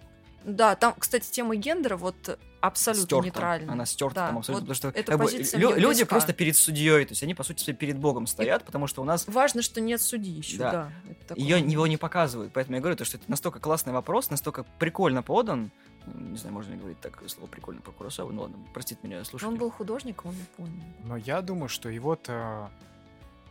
[0.45, 3.25] Да, там, кстати, тема гендера вот абсолютно Стерта.
[3.25, 3.73] нейтральная.
[3.73, 4.67] Она стерта Да, там абсолютно.
[4.67, 6.07] вот потому что эта как бы, лю- люди близка.
[6.07, 9.05] просто перед судьей, то есть они, по сути, своей перед Богом стоят, потому что у
[9.05, 10.93] нас Важно, что нет судьи еще, Да.
[11.29, 11.35] да.
[11.37, 11.73] ее, момент.
[11.73, 12.53] его не показывают.
[12.53, 15.71] Поэтому я говорю, то, что это настолько классный вопрос, настолько прикольно подан.
[16.07, 18.33] Не знаю, можно ли говорить так слово прикольно про Куросаву.
[18.33, 19.53] Ну ладно, простите меня, слушайте.
[19.53, 20.83] Он был художником, он не понял.
[21.05, 22.71] Но я думаю, что его-то,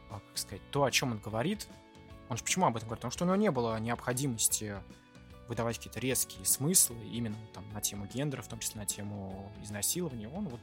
[0.10, 1.68] а, как сказать, то, о чем он говорит,
[2.30, 3.00] он же почему об этом говорит?
[3.02, 4.76] Потому что у него не было необходимости
[5.52, 10.30] выдавать какие-то резкие смыслы именно там на тему гендера, в том числе на тему изнасилования.
[10.30, 10.62] Он вот...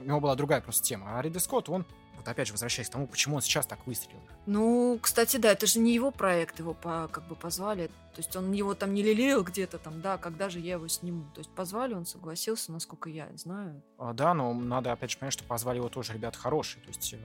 [0.00, 1.16] У него была другая просто тема.
[1.16, 4.18] А Ридли Скотт, он, вот опять же, возвращаясь к тому, почему он сейчас так выстрелил.
[4.46, 7.86] Ну, кстати, да, это же не его проект, его по, как бы позвали.
[7.86, 11.30] То есть он его там не лелеял где-то там, да, когда же я его сниму.
[11.32, 13.80] То есть позвали, он согласился, насколько я знаю.
[13.96, 17.12] А, Да, но надо опять же понять, что позвали его тоже ребята хорошие, то есть
[17.12, 17.18] э,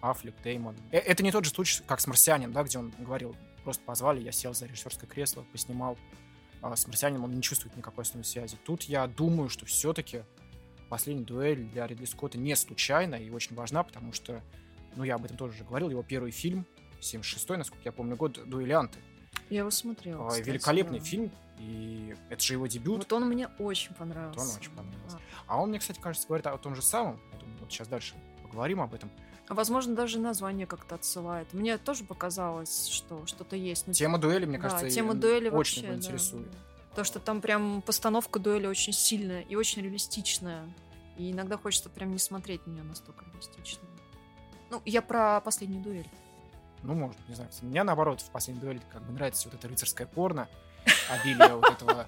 [0.00, 0.74] Аффлек, Деймон.
[0.90, 4.20] Э, Это не тот же случай, как с «Марсианином», да, где он говорил, просто позвали,
[4.20, 5.98] я сел за режиссерское кресло, поснимал.
[6.62, 8.56] А с «Марсианином» он не чувствует никакой основной связи.
[8.64, 10.24] Тут я думаю, что все-таки
[10.88, 14.42] последняя дуэль для Ридли Скотта не случайна и очень важна, потому что,
[14.96, 16.66] ну, я об этом тоже уже говорил, его первый фильм,
[17.00, 18.98] 76-й, насколько я помню, год «Дуэлянты».
[19.48, 20.26] Я его смотрела.
[20.26, 21.04] А, кстати, Великолепный да.
[21.04, 22.98] фильм, и это же его дебют.
[22.98, 24.40] Вот он мне очень понравился.
[24.40, 25.18] Вот он очень понравился.
[25.46, 27.20] А он мне, кстати, кажется, говорит о том же самом.
[27.60, 29.10] Вот сейчас дальше поговорим об этом.
[29.50, 31.52] Возможно, даже название как-то отсылает.
[31.52, 33.88] Мне тоже показалось, что что-то есть.
[33.88, 35.94] Ну, Тема дуэли, мне да, кажется, тема дуэли очень вообще, его да.
[35.96, 36.52] интересует.
[36.94, 40.62] То, что там прям постановка дуэли очень сильная и очень реалистичная.
[41.18, 43.82] И иногда хочется прям не смотреть на нее настолько реалистично.
[44.70, 46.08] Ну, я про последнюю дуэль.
[46.84, 47.50] Ну, может, не знаю.
[47.62, 50.48] Мне, наоборот, в последней дуэли как бы нравится вот это рыцарское порно,
[51.10, 52.06] обилие вот этого...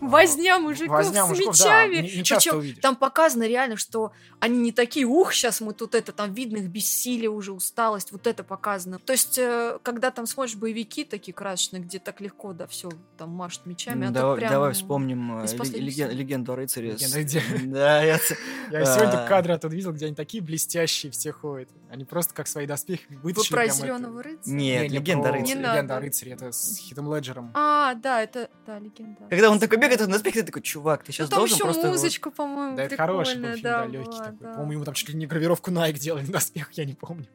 [0.00, 2.06] Возня мужиков Возня с мужиков, да, мечами.
[2.06, 2.82] не- не часто Причем увидишь.
[2.82, 6.68] там показано реально, что они не такие, ух, сейчас мы тут это, там видно их
[6.68, 8.98] бессилие уже, усталость, вот это показано.
[8.98, 13.30] То есть, э, когда там смотришь боевики такие красочные, где так легко, да, все, там
[13.30, 16.92] машут мечами, а давай, прям давай вспомним э, леген- легенду о рыцаре.
[16.92, 17.40] Легенда
[17.76, 18.18] Да, я...
[18.70, 19.28] Я сегодня А.
[19.28, 21.68] кадры оттуда видел, где они такие блестящие все ходят.
[21.90, 23.52] Они просто как свои доспехи Вы вытащили.
[23.54, 23.82] про прям это.
[23.86, 24.54] зеленого рыцаря?
[24.54, 25.60] Нет, Не, не легенда о про рыцаре.
[25.60, 27.52] Легенда о рыцаре, это с Хитом Леджером.
[27.54, 29.22] А, да, это, да, легенда.
[29.30, 31.64] Когда он такой бегает, он на ты такой, чувак, ты Ну, сейчас там должен еще
[31.64, 31.90] просто...
[32.28, 34.38] вот- по-моему, Да, это хороший был да, да, легкий была, такой.
[34.40, 34.52] да.
[34.52, 37.26] По-моему, ему там чуть ли не гравировку Nike делали на доспех, я не помню.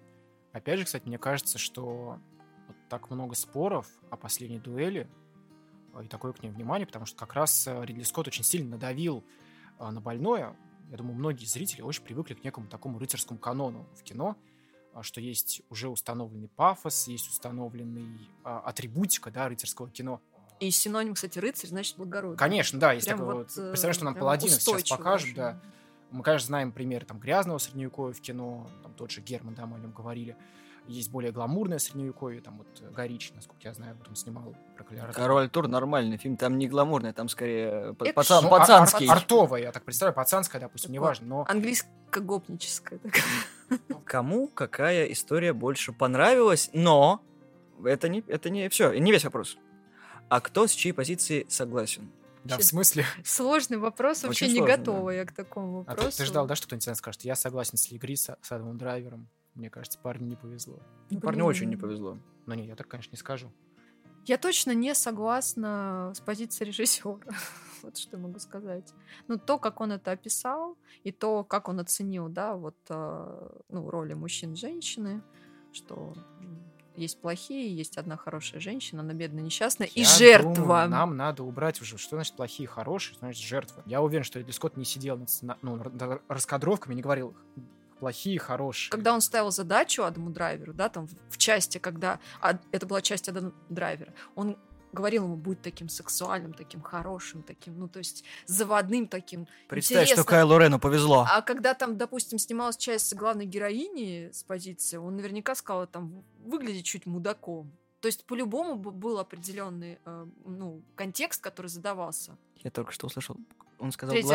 [0.51, 2.17] Опять же, кстати, мне кажется, что
[2.67, 5.08] вот так много споров о последней дуэли
[5.93, 8.71] э, и такое к ней внимание, потому что как раз э, Ридли Скотт очень сильно
[8.71, 9.23] надавил
[9.80, 10.56] э, на больное.
[10.89, 14.36] Я думаю, многие зрители очень привыкли к некому такому рыцарскому канону в кино,
[15.01, 20.21] что есть уже установленный пафос, есть установленный а, атрибутика, да, рыцарского кино.
[20.62, 22.38] И синоним, кстати, рыцарь, значит, благородный.
[22.38, 23.58] Конечно, да, есть Прям такое вот, вот.
[23.63, 25.36] э, Представляешь, что нам прям паладинов сейчас покажут, очень.
[25.36, 25.60] да.
[26.12, 29.78] Мы, конечно, знаем примеры там грязного средневековья в кино, там тот же Герман, да, мы
[29.78, 30.36] о нем говорили.
[30.88, 35.12] Есть более гламурное средневековье, там вот Горич, насколько я знаю, вот он снимал про Калиара.
[35.13, 39.08] Король Тур нормальный фильм, там не гламурный, там скорее пацан, Ну, ар- ар- пацанский.
[39.08, 43.00] артовое, я так представляю, пацанское, допустим, неважно, но Английско-гопническое.
[43.00, 44.02] такое.
[44.06, 47.21] Кому какая история больше понравилась, но
[47.84, 49.58] это не, это не все, не весь вопрос.
[50.31, 52.09] А кто с чьей позиции согласен?
[52.45, 53.03] да, в смысле.
[53.25, 56.17] Сложный вопрос, вообще Очень не готова я к такому А ты, вопросу.
[56.19, 59.27] ты ждал, да, что кто-нибудь скажет, я согласен с Лигри, с, с Адамом Драйвером.
[59.55, 60.79] Мне кажется, парню не повезло.
[61.09, 62.17] Ну, парню очень не повезло.
[62.45, 63.51] Ну не, я так, конечно, не скажу.
[64.25, 67.19] Я точно не согласна с позицией режиссера.
[67.83, 68.93] вот что я могу сказать.
[69.27, 73.89] Ну, то, как он это описал, и то, как он оценил, да, вот, э, ну,
[73.89, 75.21] роли мужчин и женщины,
[75.73, 76.13] что
[76.95, 80.54] есть плохие, есть одна хорошая женщина, она бедная, несчастная, Я и жертва.
[80.56, 83.84] думаю, нам надо убрать уже, что значит плохие, хорошие, что значит жертва.
[83.86, 85.82] Я уверен, что Ридли Скотт не сидел над, сцена- ну,
[86.27, 87.36] раскадровками, не говорил
[87.99, 88.89] плохие, хорошие.
[88.91, 93.01] Когда он ставил задачу Адаму Драйверу, да, там в, в части, когда а, это была
[93.01, 94.58] часть Адама Драйвера, он
[94.93, 99.47] говорил ему, будь таким сексуальным, таким хорошим, таким, ну, то есть заводным таким.
[99.67, 100.25] Представь, что интересным».
[100.25, 101.25] Кайлу Рену повезло.
[101.30, 106.86] А когда там, допустим, снималась часть главной героини с позиции, он наверняка сказал, там, выглядит
[106.86, 107.71] чуть мудаком.
[107.99, 112.36] То есть, по-любому был определенный э, ну, контекст, который задавался.
[112.63, 113.38] Я только что услышал.
[113.81, 114.27] Он сказал Третий.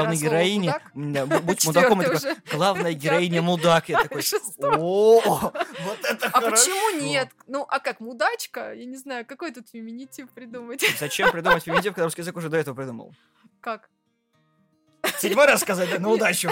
[0.95, 2.01] Да, бу- будь мудаком.
[2.01, 3.89] Я такой, главная героиня мудак.
[3.89, 4.23] Я такой,
[4.59, 7.31] о, вот это А почему нет?
[7.47, 8.73] Ну, а как, мудачка?
[8.73, 10.85] Я не знаю, какой тут феминитив придумать?
[10.99, 13.15] Зачем придумать феминитив, когда русский язык уже до этого придумал?
[13.61, 13.89] Как?
[15.21, 16.51] Седьмой раз сказать, да, на удачу.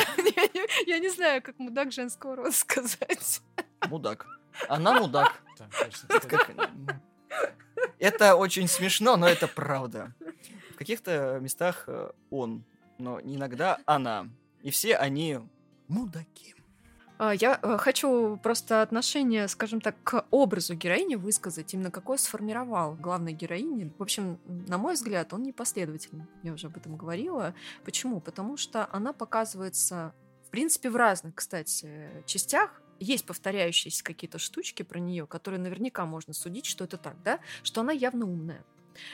[0.86, 3.40] Я не- знаю, как мудак женского рода сказать.
[3.88, 4.24] Мудак.
[4.68, 5.32] Она мудак.
[7.98, 10.14] Это очень смешно, но это правда.
[10.72, 12.64] В каких-то местах э, он,
[12.98, 14.28] но иногда она.
[14.62, 15.38] И все они
[15.88, 16.54] мудаки.
[17.16, 22.94] А, Я э, хочу просто отношение, скажем так, к образу героини высказать, именно какое сформировал
[22.94, 23.92] главной героини.
[23.98, 26.26] В общем, на мой взгляд, он непоследовательный.
[26.42, 27.54] Я уже об этом говорила.
[27.84, 28.20] Почему?
[28.20, 30.12] Потому что она показывается,
[30.46, 32.82] в принципе, в разных, кстати, частях.
[33.00, 37.40] Есть повторяющиеся какие-то штучки про нее, которые наверняка можно судить, что это так, да?
[37.62, 38.64] Что она явно умная,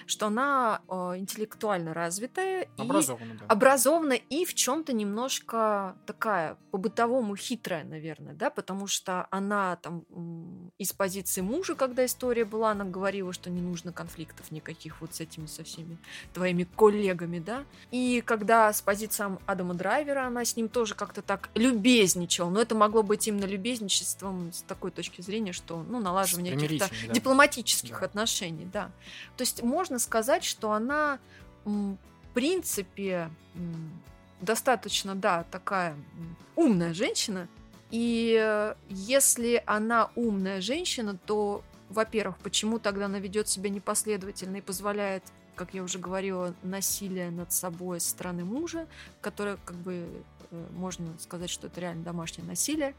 [0.07, 3.47] что она э, интеллектуально развитая и Образованно, да.
[3.47, 10.05] образована и в чем-то немножко такая по-бытовому хитрая, наверное, да, потому что она там
[10.79, 15.21] из позиции мужа, когда история была, она говорила, что не нужно конфликтов никаких вот с
[15.21, 15.99] этими со всеми
[16.33, 21.51] твоими коллегами, да, и когда с позиции Адама Драйвера она с ним тоже как-то так
[21.55, 26.89] любезничала, но это могло быть именно любезничеством с такой точки зрения, что, ну, налаживание каких-то
[27.07, 27.13] да.
[27.13, 28.07] дипломатических Да.
[28.07, 28.91] отношений, да.
[29.37, 31.19] То есть можно сказать, что она,
[31.65, 31.97] в
[32.35, 33.31] принципе,
[34.41, 35.97] достаточно, да, такая
[36.57, 37.49] умная женщина.
[37.91, 44.61] И э, если она умная женщина, то, во-первых, почему тогда она ведет себя непоследовательно и
[44.61, 45.25] позволяет,
[45.57, 48.87] как я уже говорила, насилие над собой со стороны мужа,
[49.21, 50.09] которое, как бы,
[50.51, 52.95] э, можно сказать, что это реально домашнее насилие.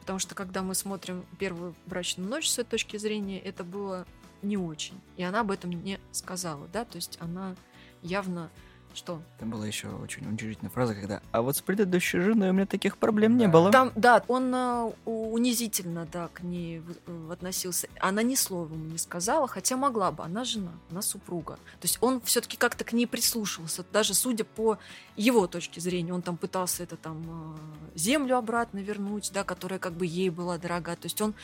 [0.00, 4.06] Потому что когда мы смотрим первую брачную ночь с этой точки зрения, это было
[4.42, 5.00] не очень.
[5.16, 7.54] И она об этом не сказала, да, то есть она
[8.02, 8.50] явно
[8.94, 9.20] что?
[9.38, 12.96] Там была еще очень уничижительная фраза, когда «А вот с предыдущей женой у меня таких
[12.98, 13.52] проблем не Да.
[13.52, 13.70] было».
[13.70, 17.88] Там, да, он э, унизительно, да, к ней в- э, относился.
[18.00, 20.24] Она ни слова ему не сказала, хотя могла бы.
[20.24, 21.54] Она жена, она супруга.
[21.80, 24.78] То есть он все-таки как-то к ней прислушивался, даже судя по
[25.16, 26.12] его точке зрения.
[26.12, 27.56] Он там пытался это там
[27.94, 30.96] э, землю обратно вернуть, да, которая как бы ей была дорога.
[30.96, 31.34] То есть он,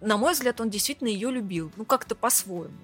[0.00, 2.74] на мой взгляд, он действительно ее любил, ну как-то по-своему.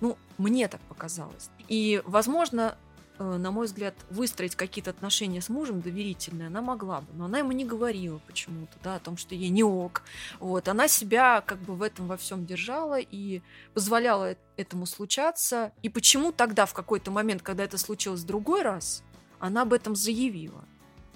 [0.00, 1.48] Ну, мне так показалось.
[1.68, 2.76] И, возможно,
[3.18, 7.52] на мой взгляд, выстроить какие-то отношения с мужем доверительные она могла бы, но она ему
[7.52, 10.02] не говорила почему-то, да, о том, что ей не ок.
[10.40, 13.40] Вот, она себя как бы в этом во всем держала и
[13.72, 15.72] позволяла э- этому случаться.
[15.82, 19.04] И почему тогда, в какой-то момент, когда это случилось в другой раз,
[19.38, 20.64] она об этом заявила?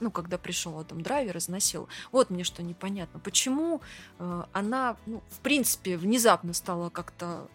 [0.01, 1.89] Ну, когда пришел Адам Драйвер, износил.
[2.13, 3.19] Вот мне что непонятно.
[3.19, 3.81] Почему
[4.21, 7.49] э, она, ну, в принципе, внезапно стала как-то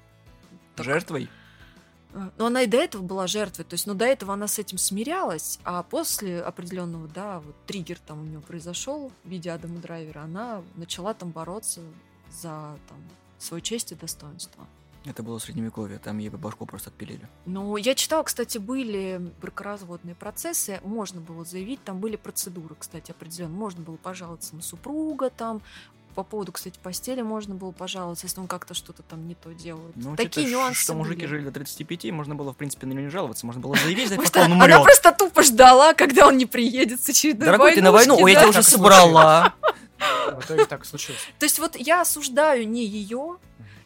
[0.76, 1.30] так- Жертвой?
[2.38, 4.78] Но она и до этого была жертвой, то есть, ну, до этого она с этим
[4.78, 10.22] смирялась, а после определенного, да, вот триггер там у нее произошел в виде Адама Драйвера,
[10.22, 11.82] она начала там бороться
[12.30, 12.98] за там
[13.40, 14.66] свою честь и достоинство.
[15.06, 17.28] Это было средневековье, там ей бы башку просто отпилили.
[17.46, 23.54] Ну, я читала, кстати, были бракоразводные процессы, можно было заявить, там были процедуры, кстати, определенно.
[23.54, 25.62] Можно было пожаловаться на супруга там,
[26.14, 29.96] по поводу, кстати, постели можно было пожаловаться, если он как-то что-то там не то делает.
[29.96, 31.28] Ну, Такие учитывая, нюансы что мужики были.
[31.28, 34.32] жили до 35, можно было, в принципе, на него не жаловаться, можно было заявить, Может,
[34.32, 34.84] пока он она умрет.
[34.84, 38.18] просто тупо ждала, когда он не приедет с очередной Дорогой, ты на войну?
[38.20, 39.54] Ой, я тебя уже собрала.
[40.00, 41.22] В итоге так случилось.
[41.40, 43.38] То есть вот я осуждаю не ее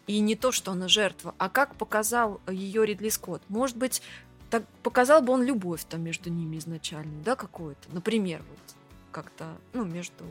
[0.08, 3.42] и не то, что она жертва, а как показал ее Ридли Скотт.
[3.50, 4.02] Может быть,
[4.50, 7.88] так показал бы он любовь там между ними изначально, да, какую-то.
[7.92, 8.76] Например, вот
[9.12, 10.24] как-то, ну, между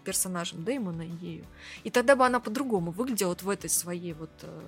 [0.00, 1.44] персонажем Дэймона и ею.
[1.84, 4.60] И тогда бы она по-другому выглядела вот в этой своей вот э,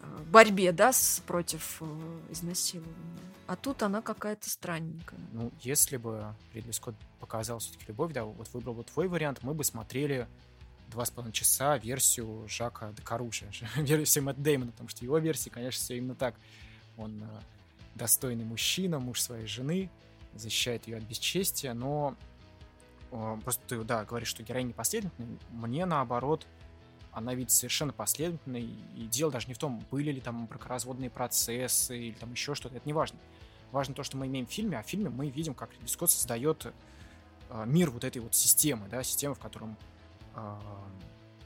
[0.00, 1.84] э, борьбе, да, с, против э,
[2.30, 2.94] изнасилования.
[3.46, 5.18] А тут она какая-то странненькая.
[5.32, 9.54] Ну, если бы Ридли Скотт показал все-таки любовь, да, вот выбрал бы твой вариант, мы
[9.54, 10.26] бы смотрели
[10.90, 15.82] два с половиной часа версию Жака Декаруши, версию Мэтт Дэймона, потому что его версии, конечно,
[15.82, 16.34] все именно так.
[16.96, 17.24] Он
[17.94, 19.90] достойный мужчина, муж своей жены,
[20.34, 22.16] защищает ее от бесчестия, но
[23.44, 25.38] просто ты, да, говоришь, что героиня непоследовательная.
[25.50, 26.46] Мне, наоборот,
[27.12, 31.96] она ведь совершенно последовательная, и дело даже не в том, были ли там бракоразводные процессы
[31.96, 33.18] или там еще что-то, это не важно.
[33.70, 36.10] Важно то, что мы имеем в фильме, а в фильме мы видим, как Ридли Скотт
[36.10, 36.66] создает
[37.50, 39.76] э, мир вот этой вот системы, да, системы, в котором
[40.34, 40.56] э,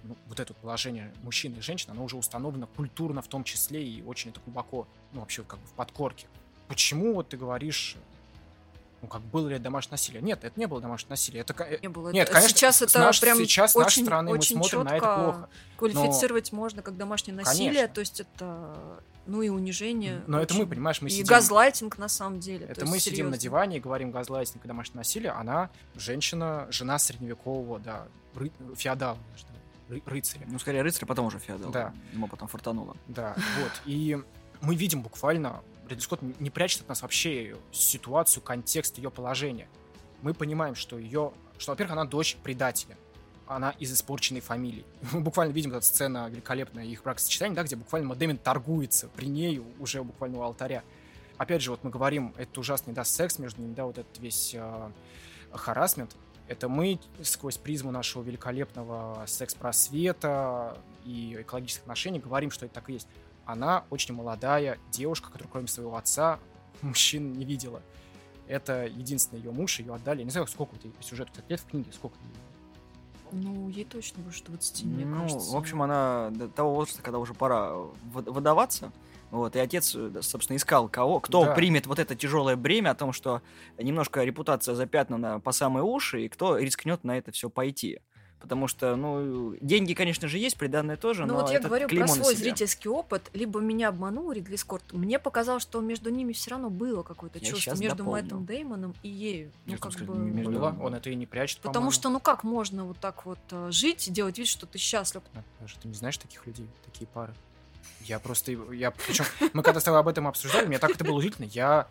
[0.04, 4.02] ну, вот это положение мужчины и женщины, оно уже установлено культурно в том числе и
[4.02, 6.28] очень это глубоко, ну, вообще как бы в подкорке.
[6.66, 7.96] Почему вот ты говоришь,
[9.02, 10.22] ну, как было ли это домашнее насилие?
[10.22, 11.42] Нет, это не было домашнее насилие.
[11.42, 12.10] Это, Не было.
[12.10, 14.56] Нет, Это- конечно, сейчас с это наш- прям сейчас с очень, нашей стороны мы очень
[14.56, 15.48] смотрим на это плохо.
[15.76, 17.94] Квалифицировать можно как домашнее насилие, Конечно.
[17.94, 20.22] то есть это, ну и унижение.
[20.26, 20.70] Но это мы, очень.
[20.70, 21.26] понимаешь, мы и сидим...
[21.26, 22.66] газлайтинг на самом деле.
[22.66, 25.30] то Это мы сидим на диване и говорим газлайтинг и домашнее насилие.
[25.30, 28.50] Она женщина, жена средневекового, да, ры...
[28.76, 29.18] феодала,
[29.88, 30.44] ры- рыцаря.
[30.48, 31.70] Ну, скорее рыцарь, потом уже феодал.
[31.70, 31.92] Да.
[32.12, 32.96] Ему потом фартануло.
[33.06, 33.70] Да, вот.
[33.84, 34.18] И
[34.60, 39.68] мы видим буквально, Ридли Скотт не прячет от нас вообще ситуацию, контекст ее положения.
[40.22, 42.96] Мы понимаем, что ее, что, во-первых, она дочь предателя.
[43.46, 44.84] Она из испорченной фамилии.
[45.12, 49.62] Мы буквально видим эту сцена великолепная их бракосочетания, да, где буквально Мадемин торгуется при ней
[49.78, 50.82] уже буквально у алтаря.
[51.38, 54.54] Опять же, вот мы говорим, это ужасный, да, секс между ними, да, вот этот весь
[54.54, 54.90] э,
[55.52, 56.14] харасмент.
[56.46, 62.94] Это мы сквозь призму нашего великолепного секс-просвета и экологических отношений говорим, что это так и
[62.94, 63.08] есть.
[63.48, 66.38] Она очень молодая девушка, которая кроме своего отца
[66.82, 67.80] мужчин не видела.
[68.46, 70.18] Это единственный ее муж, ее отдали.
[70.18, 72.30] Я не знаю, сколько вот ей по сюжету, кстати, лет в книге, сколько ей?
[73.32, 75.50] Ну, ей точно больше 20, мне ну, кажется.
[75.50, 77.72] в общем, она до того возраста, когда уже пора
[78.12, 78.92] выд- выдаваться.
[79.30, 81.54] Вот, и отец, э, собственно, искал кого, кто Да.
[81.54, 83.42] примет вот это тяжелое бремя о том, что
[83.78, 88.00] немножко репутация запятнана по самые уши, и кто рискнет на это все пойти.
[88.40, 92.06] Потому что, ну, деньги, конечно же, есть, приданное тоже, Ну но вот я говорю про
[92.06, 93.30] свой зрительский опыт.
[93.34, 94.92] Либо меня обманул Ридли Скотт.
[94.92, 98.22] Мне показалось, что между ними все равно было какое-то Я чувство между дополню.
[98.22, 99.50] Мэттом Деймоном и ею.
[99.66, 100.18] Ну, Честно как сказать, бы...
[100.18, 101.90] между- Было, он это и не прячет, Потому по-моему.
[101.90, 105.22] что, ну как можно вот так вот э, жить и делать вид, что ты счастлив?
[105.34, 107.34] А, Даже ты не знаешь таких людей, такие пары?
[108.04, 111.16] Я просто, я, причем, мы когда с тобой об этом обсуждали, мне так это было
[111.18, 111.46] удивительно.
[111.46, 111.88] Я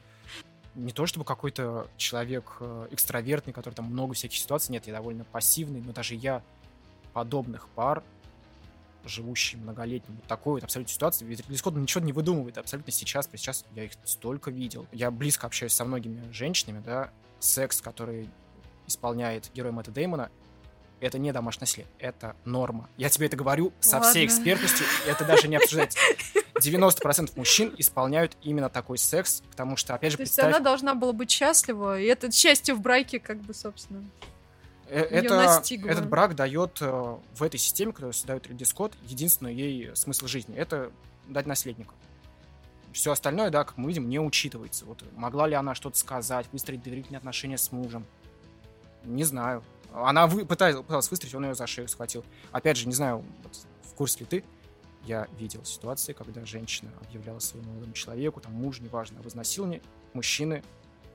[0.78, 5.26] не то чтобы какой-то человек э, экстравертный, который там много всяких ситуаций, нет, я довольно
[5.26, 6.44] пассивный, но даже я
[7.14, 8.04] подобных пар,
[9.04, 13.28] живущий многолетним, вот такой вот абсолютно ситуации, ведь Ридли Скотт ничего не выдумывает абсолютно сейчас,
[13.34, 14.86] сейчас я их столько видел.
[14.92, 17.10] Я близко общаюсь со многими женщинами, да,
[17.40, 18.30] секс, который
[18.86, 20.30] исполняет герой Мэтта Деймона,
[21.00, 22.90] это не домашнее насилие, это норма.
[22.98, 24.26] Я тебе это говорю со всей Ладно.
[24.26, 26.00] экспертностью, и это даже не обсуждается.
[26.56, 30.96] 90% мужчин исполняют именно такой секс, потому что, опять же, То есть представь, она должна
[30.96, 34.04] была быть счастлива, и это счастье в браке, как бы, собственно.
[34.90, 39.96] э, это, этот брак дает э, в этой системе, которую создает Ридли Скотт, единственный ей
[39.96, 40.56] смысл жизни.
[40.56, 40.92] Это
[41.28, 41.94] дать наследника.
[42.94, 44.86] Все остальное, да, как мы видим, не учитывается.
[44.86, 48.06] Вот могла ли она что-то сказать, выстроить доверительные отношения с мужем?
[49.04, 49.64] Не знаю.
[49.94, 52.24] Она вы, пыталась, пыталась выстроить, он ее за шею схватил.
[52.52, 54.44] Опять же, не знаю, вот в курсе ли ты,
[55.06, 59.82] я видел ситуации, когда женщина объявляла своему молодому человеку, там муж, неважно, об изнасиловании,
[60.14, 60.64] мужчины,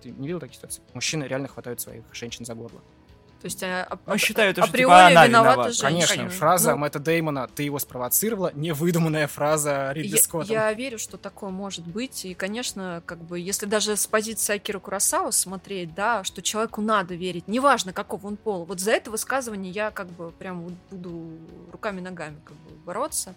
[0.02, 0.82] ты не видел таких ситуаций?
[0.94, 2.80] Мужчины реально хватают своих женщин за горло.
[3.42, 5.72] То есть а, а- Ну, считают, что, типа, априори она виновата виновата.
[5.72, 6.06] женщина.
[6.16, 10.52] Конечно, фраза Ну, Мэтта Деймона «ты его спровоцировала»— невыдуманная фраза Ридли Я, Скотта.
[10.52, 12.24] я верю, что такое может быть.
[12.24, 17.16] И, конечно, как бы, если даже с позиции Акира Курасава смотреть, да, что человеку надо
[17.16, 18.64] верить, неважно, какого он пол.
[18.64, 21.32] Вот за это высказывание я как бы прям вот буду
[21.72, 23.34] руками-ногами как бы бороться.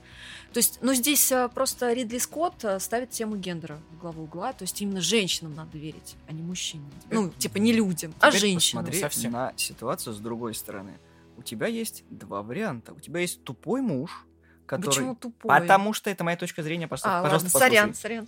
[0.53, 4.53] То есть, ну, здесь а, просто Ридли Скотт а, ставит тему гендера в главу угла.
[4.53, 6.89] То есть, именно женщинам надо верить, а не мужчинам.
[7.09, 8.85] Ну, типа, не людям, а женщинам.
[8.85, 9.31] посмотри совсем.
[9.31, 10.99] на ситуацию с другой стороны.
[11.37, 12.93] У тебя есть два варианта.
[12.93, 14.25] У тебя есть тупой муж,
[14.65, 14.87] который...
[14.87, 15.59] Почему тупой?
[15.59, 18.27] Потому что это моя точка зрения, пос- А, пожалуйста, ладно, сорян, сорян.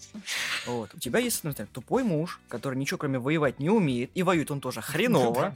[0.65, 0.93] Вот.
[0.93, 4.59] У тебя есть, например, тупой муж, который ничего кроме воевать не умеет, и воюет он
[4.61, 5.55] тоже хреново.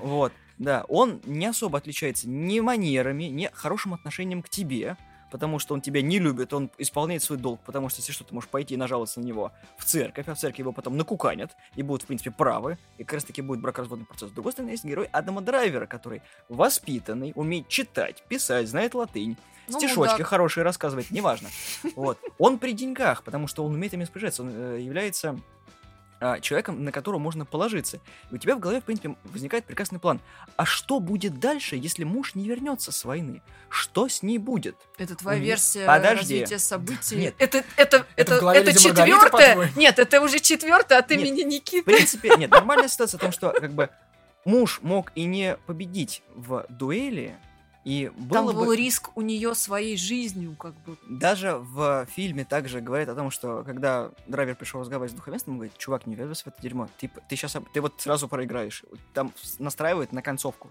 [0.00, 4.96] Вот, да, он не особо отличается ни манерами, ни хорошим отношением к тебе,
[5.30, 8.34] потому что он тебя не любит, он исполняет свой долг, потому что если что, ты
[8.34, 11.82] можешь пойти и нажаловаться на него в церковь, а в церкви его потом накуканят, и
[11.82, 14.30] будут, в принципе, правы, и как раз таки будет бракоразводный процесс.
[14.30, 19.36] С другой стороны, есть герой Адама Драйвера, который воспитанный, умеет читать, писать, знает латынь,
[19.68, 20.26] Ну, стишочки мудак.
[20.26, 21.48] хорошие рассказывать, неважно.
[21.96, 22.18] Вот.
[22.38, 25.38] Он при деньгах, потому что он умеет ими распоряжаться, он э, является
[26.18, 28.00] а, человеком, на которого можно положиться.
[28.30, 30.20] И у тебя в голове, в принципе, возникает прекрасный план.
[30.56, 33.42] А что будет дальше, если муж не вернется с войны?
[33.68, 34.76] Что с ней будет?
[34.96, 36.18] Это твоя версия Подожди.
[36.18, 37.16] развития событий.
[37.16, 37.34] Нет.
[37.38, 39.70] Это, это, это, в это Маргариты, четвертое.
[39.76, 41.20] Нет, это уже четвертое от Нет.
[41.20, 41.84] имени В Никиты.
[41.84, 43.90] принципе, нет, нормальная ситуация в том, что как бы
[44.46, 47.36] муж мог и не победить в дуэли,
[47.86, 48.76] И Там был бы...
[48.76, 50.96] риск у нее своей жизнью, как бы.
[51.08, 55.58] Даже в фильме также говорят о том, что когда драйвер пришел разговаривать с духовенством, он
[55.58, 56.88] говорит, чувак, не ввязывайся в это дерьмо.
[56.98, 58.82] Ты, ты сейчас, ты вот сразу проиграешь.
[59.14, 60.68] Там настраивает на концовку.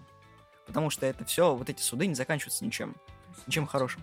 [0.66, 2.94] Потому что это все, вот эти суды не заканчиваются ничем.
[3.46, 4.02] Ничем хорошим.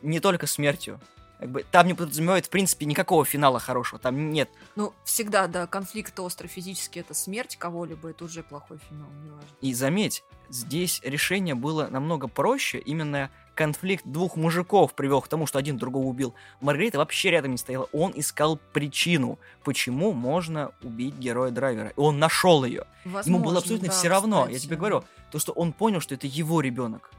[0.00, 0.98] Не только смертью.
[1.40, 3.98] Как бы, там не подразумевает, в принципе, никакого финала хорошего.
[3.98, 4.50] Там нет.
[4.76, 9.48] Ну, всегда, да, конфликт острый физически это смерть кого-либо, это уже плохой финал, неважно.
[9.62, 12.78] И заметь, здесь решение было намного проще.
[12.78, 16.34] Именно конфликт двух мужиков привел к тому, что один другого убил.
[16.60, 17.88] Маргарита вообще рядом не стояла.
[17.92, 21.88] Он искал причину, почему можно убить героя драйвера.
[21.88, 22.84] И он нашел ее.
[23.04, 24.40] Ему было Возможно, абсолютно да, все равно.
[24.40, 24.64] Я кстати.
[24.64, 27.10] тебе говорю, то, что он понял, что это его ребенок.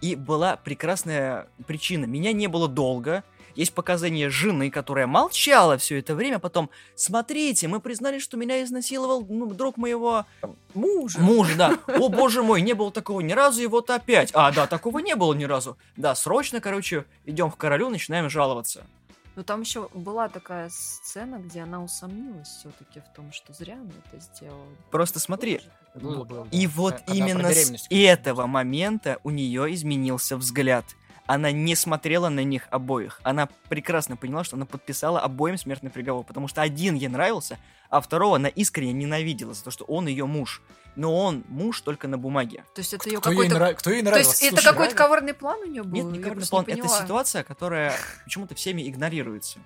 [0.00, 2.06] И была прекрасная причина.
[2.06, 3.22] Меня не было долго.
[3.58, 6.38] Есть показания жены, которая молчала все это время.
[6.38, 10.26] Потом, смотрите, мы признали, что меня изнасиловал ну, друг моего
[10.74, 11.18] Мужа.
[11.18, 11.78] мужа, да.
[11.88, 14.30] О, боже мой, не было такого ни разу, и вот опять.
[14.32, 15.76] А, да, такого не было ни разу.
[15.96, 18.86] Да, срочно, короче, идем к королю, начинаем жаловаться.
[19.34, 23.90] Но там еще была такая сцена, где она усомнилась все-таки в том, что зря она
[24.06, 24.68] это сделала.
[24.92, 25.62] Просто смотри,
[25.96, 26.72] Было, было, И да.
[26.76, 30.84] вот про именно с этого момента у нее изменился взгляд.
[31.28, 33.20] Она не смотрела на них обоих.
[33.22, 37.58] Она прекрасно поняла, что она подписала обоим смертный приговор, потому что один ей нравился,
[37.90, 40.62] а второго она искренне ненавидела за то, что он ее муж.
[40.96, 42.64] Но он муж только на бумаге.
[42.74, 43.54] То есть это ее Кто ей, какой-то...
[43.56, 44.44] нрав- кто ей То нравился?
[44.44, 45.92] есть это какой-то коварный план у нее был?
[45.92, 46.64] Нет, не коварный план.
[46.66, 49.58] не Это ситуация, которая почему-то всеми игнорируется.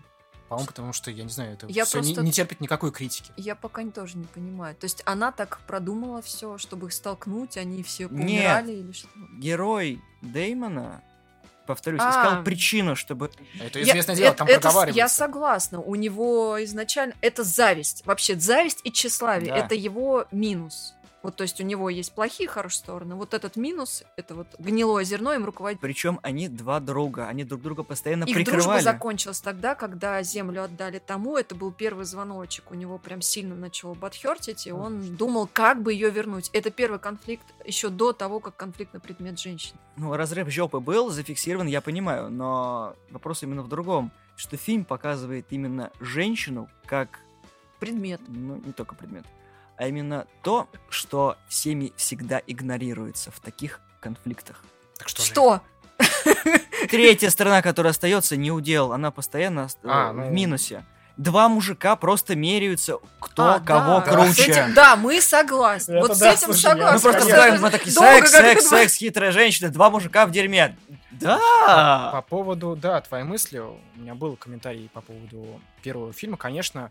[0.48, 3.32] По-моему, потому что, я не знаю, это Я всё не, просто- не терпит никакой критики.
[3.38, 4.74] Я пока не- тоже не понимаю.
[4.74, 8.10] То есть она так продумала все, чтобы их столкнуть, они все Нет.
[8.10, 9.08] поумирали или что?
[9.38, 11.02] Герой Деймона,
[11.74, 12.10] повторюсь, А.
[12.10, 13.30] искал причину, чтобы...
[13.60, 14.98] Это Я- известное дело, это- там это проговаривается.
[14.98, 15.80] Я согласна.
[15.80, 18.02] У него изначально это зависть.
[18.06, 19.50] Вообще зависть и тщеславие.
[19.52, 19.58] Да.
[19.58, 20.94] Это его минус.
[21.22, 23.14] Вот, то есть у него есть плохие, хорошие стороны.
[23.14, 25.80] Вот этот минус, это вот гнилое зерно им руководит.
[25.80, 28.82] Причем они два друга, они друг друга постоянно Их дружба прикрывали.
[28.82, 31.36] закончилась тогда, когда землю отдали тому.
[31.36, 32.70] Это был первый звоночек.
[32.70, 36.50] У него прям сильно начало бадхертить, и он думал, как бы ее вернуть.
[36.52, 39.76] Это первый конфликт еще до того, как конфликт на предмет женщин.
[39.96, 45.46] Ну, разрыв жопы был зафиксирован, я понимаю, но вопрос именно в другом, что фильм показывает
[45.50, 47.20] именно женщину как,
[47.78, 48.20] Предмет.
[48.28, 49.24] ну, не только предмет,
[49.82, 54.62] а именно то, что всеми всегда игнорируется в таких конфликтах.
[54.96, 55.22] Так что?
[55.22, 55.60] Что?
[56.88, 60.30] Третья сторона, которая остается, не удел, она постоянно ост- А, в ну.
[60.30, 60.84] минусе.
[61.16, 64.12] Два мужика просто меряются, кто А, кого да.
[64.12, 64.32] круче.
[64.32, 65.94] С этим- да, мы согласны.
[65.94, 66.94] Это вот с да, этим слушай, я- согласны.
[66.96, 70.76] Мы просто ставим мы такие секс, секс, секс, хитрая женщина, два мужика в дерьме.
[71.10, 72.10] Да!
[72.12, 76.36] По поводу, да, твоей мысли, у меня был комментарий по поводу первого фильма.
[76.36, 76.90] Конечно,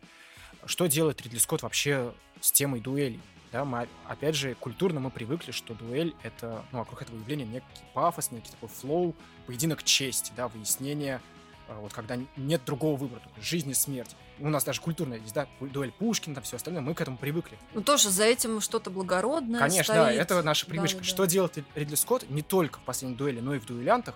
[0.65, 3.21] что делает Ридли Скотт вообще с темой дуэлей?
[3.51, 7.65] Да, мы, опять же, культурно мы привыкли, что дуэль— это, ну, вокруг этого явления некий
[7.93, 9.13] пафос, некий такой флоу,
[9.45, 11.19] поединок чести, да, выяснение,
[11.67, 14.15] а, вот когда нет другого выбора, только жизнь и смерть.
[14.39, 17.57] У нас даже культурно есть, да, дуэль Пушкина, там все остальное, мы к этому привыкли.
[17.73, 20.19] Ну тоже за этим что-то благородное Конечно, да, стоит.
[20.21, 20.99] это наша привычка.
[20.99, 21.13] Да-да-да.
[21.13, 24.15] Что делает Рид- Ридли Скотт не только в последней дуэли, но и в дуэлянтах?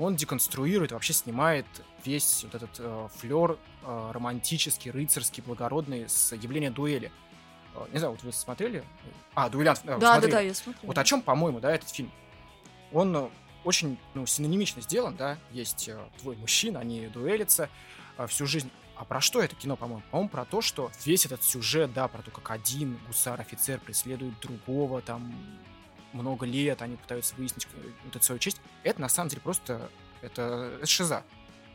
[0.00, 1.66] Он деконструирует, вообще снимает
[2.06, 7.12] весь вот этот э, флер э, романтический, рыцарский, благородный с явления дуэли.
[7.74, 8.82] Э, не знаю, вот вы смотрели?
[9.34, 10.80] А, дуэлянт, да, вы Да, да, да, я смотрю.
[10.84, 12.10] Вот о чем, по-моему, да, этот фильм?
[12.92, 13.28] Он э,
[13.62, 17.68] очень ну, синонимично сделан, да, есть э, двое мужчин, они дуэлятся
[18.16, 18.70] э, всю жизнь.
[18.96, 20.02] А про что это кино, по-моему?
[20.10, 25.02] По-моему, про то, что весь этот сюжет, да, про то, как один гусар-офицер преследует другого,
[25.02, 25.34] там,
[26.12, 29.90] много лет, они пытаются выяснить э, вот эту свою честь, это на самом деле просто,
[30.22, 31.22] это, это шиза.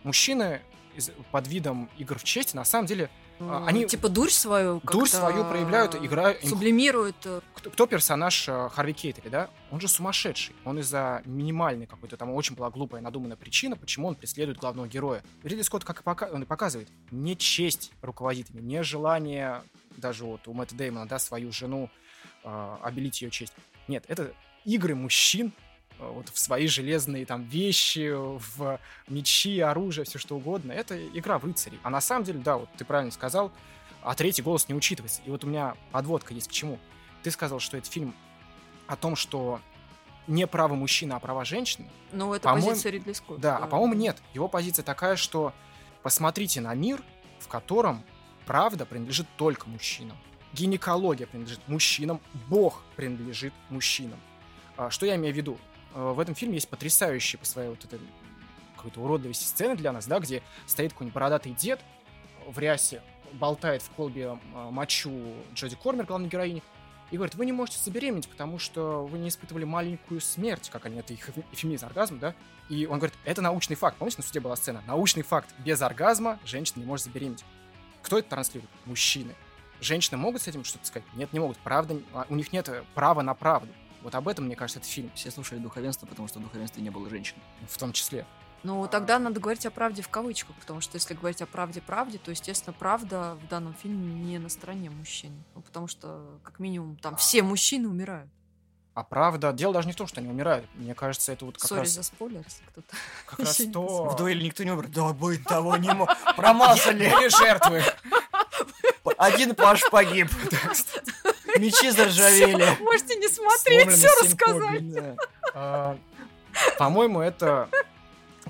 [0.03, 0.61] Мужчины
[0.95, 5.09] из- под видом игр в честь, на самом деле, М, они- Типа дурь свою Дурь
[5.09, 7.17] свою проявляют, играют- им Сублимируют.
[7.25, 9.49] э, кто, кто персонаж э, Харви Кейтели, да?
[9.71, 10.55] Он же сумасшедший.
[10.63, 15.21] Он из-за минимальной какой-то там очень была глупая надуманная причина, почему он преследует главного героя.
[15.43, 19.63] Ридли Скотт как и пока, он и показывает, не честь руководит ими, не желание
[19.97, 21.89] даже вот у Мэтта Деймона, да, свою жену
[22.45, 23.51] э, обелить ее честь.
[23.87, 24.33] Нет, это
[24.63, 25.53] игры мужчин
[25.99, 30.71] э, вот в свои железные там вещи, в мечи, оружие, все что угодно.
[30.71, 31.79] Это игра в рыцарей.
[31.83, 33.51] А на самом деле, да, вот ты правильно сказал,
[34.01, 35.21] а третий голос не учитывается.
[35.25, 36.79] И вот у меня подводка есть к чему.
[37.23, 38.13] Ты сказал, что это фильм
[38.87, 39.61] о том, что
[40.27, 41.89] не право мужчины, а права женщины.
[42.11, 43.41] Ну, это позиция Ридли Скотта.
[43.41, 44.17] Да, а по-моему нет.
[44.33, 45.53] Его позиция такая, что
[46.03, 47.01] посмотрите на мир,
[47.39, 48.03] в котором
[48.45, 50.17] правда принадлежит только мужчинам.
[50.55, 54.19] Гинекология принадлежит мужчинам, Бог принадлежит мужчинам.
[54.77, 55.57] А, Что я имею в виду?
[55.93, 57.99] Э, В этом фильме есть потрясающие по своей вот этой
[58.77, 61.81] какой-то уродливости сцены для нас, да, где стоит какой-нибудь бородатый дед
[62.47, 63.01] в рясе,
[63.33, 65.11] болтает в колбе э, мочу
[65.53, 66.63] Джоди Кормер, главной героини,
[67.11, 70.97] и говорит, вы не можете забеременеть, потому что вы не испытывали маленькую смерть, как они,
[70.99, 72.33] это их эфемизм, оргазм, да?
[72.69, 73.97] И он говорит, это научный факт.
[73.97, 74.81] Помните, на суде была сцена?
[74.87, 75.53] Научный факт.
[75.59, 77.43] Без оргазма женщина не может забеременеть.
[78.01, 78.71] Кто это транслирует?
[78.85, 79.35] Мужчины.
[79.85, 81.07] Женщины могут с этим что-то сказать?
[81.13, 81.57] Нет, не могут.
[81.59, 83.71] Правда, а, у них нет права на правду.
[84.01, 85.11] Вот об этом, мне кажется, это фильм.
[85.13, 87.35] Все слушали духовенство, потому что в духовенстве не было женщин.
[87.69, 88.25] В том числе.
[88.63, 92.31] Ну, тогда надо говорить о правде в кавычках, потому что если говорить о правде-правде, то,
[92.31, 95.43] естественно, правда в данном фильме не на стороне мужчин.
[95.53, 98.31] Ну, потому что, как минимум, там все мужчины умирают.
[98.95, 100.65] А правда, дело даже не в том, что они умирают.
[100.75, 101.89] Мне кажется, это вот как Сори раз...
[101.89, 104.05] за спойлер, если кто-то Как раз то...
[104.05, 104.87] В дуэли никто не умер.
[104.87, 106.09] Да, быть того не мог.
[106.37, 107.09] Промазали.
[107.09, 107.83] Были жертвы.
[109.17, 110.29] Один паш погиб.
[111.57, 112.77] Мечи заржавели.
[112.81, 114.91] Можете не смотреть, все рассказать.
[114.93, 115.15] да.
[115.53, 115.97] А,
[116.77, 117.69] По-моему, это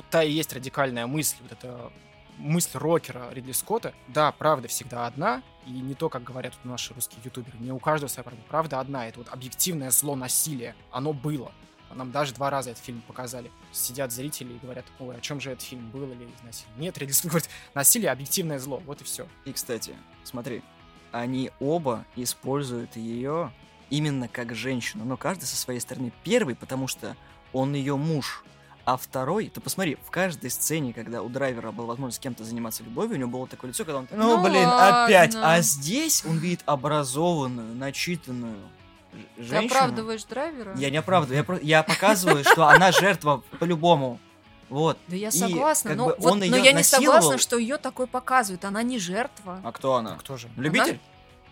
[0.09, 1.91] та и есть радикальная мысль, вот эта
[2.37, 3.93] мысль рокера Ридли Скотта.
[4.07, 7.57] Да, правда всегда одна, и не то, как говорят наши русские ютуберы.
[7.59, 8.41] Не у каждого своя правда.
[8.49, 9.07] Правда одна.
[9.07, 10.75] Это вот объективное зло насилия.
[10.91, 11.51] Оно было.
[11.93, 13.51] Нам даже два раза этот фильм показали.
[13.71, 16.73] Сидят зрители и говорят, ой, о чем же этот фильм был или насилие.
[16.77, 18.81] Нет, Ридли говорит, насилие объективное зло.
[18.85, 19.27] Вот и все.
[19.45, 20.61] И, кстати, смотри,
[21.11, 23.51] они оба используют ее
[23.89, 26.11] именно как женщину, но каждый со своей стороны.
[26.23, 27.15] Первый, потому что
[27.53, 28.43] он ее муж,
[28.83, 32.83] а второй, ты посмотри, в каждой сцене, когда у драйвера была возможность с кем-то заниматься
[32.83, 35.05] любовью, у него было такое лицо, когда он, ну, Ну блин, ладно.
[35.05, 35.35] опять.
[35.35, 38.57] А здесь он видит образованную, начитанную
[39.15, 39.65] ж- Ты женщину.
[39.75, 40.73] оправдываешь драйвера?
[40.77, 44.19] Я не оправдываю, я, про- я показываю, что она жертва по-любому.
[44.69, 44.97] Вот.
[45.07, 48.07] Да я согласна, но, бы вот- он но её я не согласна, что ее такой
[48.07, 48.65] показывают.
[48.65, 49.61] Она не жертва.
[49.63, 50.15] А кто она?
[50.17, 50.49] Кто же?
[50.57, 50.99] Любитель?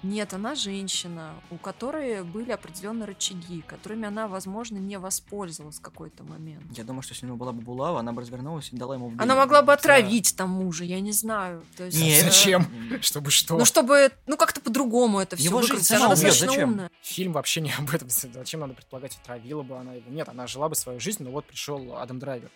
[0.03, 6.23] Нет, она женщина, у которой были определенные рычаги, которыми она, возможно, не воспользовалась в какой-то
[6.23, 6.63] момент.
[6.77, 9.09] Я думаю, что если у него была бы булава, она бы развернулась и дала ему
[9.09, 11.63] в Она могла бы отравить там мужа, я не знаю.
[11.77, 12.21] То есть, Нет.
[12.21, 12.67] э, Зачем?
[13.01, 13.57] Чтобы что?
[13.57, 15.89] Ну, чтобы, ну, как-то по-другому это все выкрутить.
[15.91, 16.71] Она достаточно зачем?
[16.71, 16.91] умная.
[17.01, 18.09] Фильм вообще не об этом.
[18.09, 20.11] Зачем надо предполагать, отравила бы она его?
[20.11, 22.51] Нет, она жила бы свою жизнь, но вот пришел Адам Драйвер.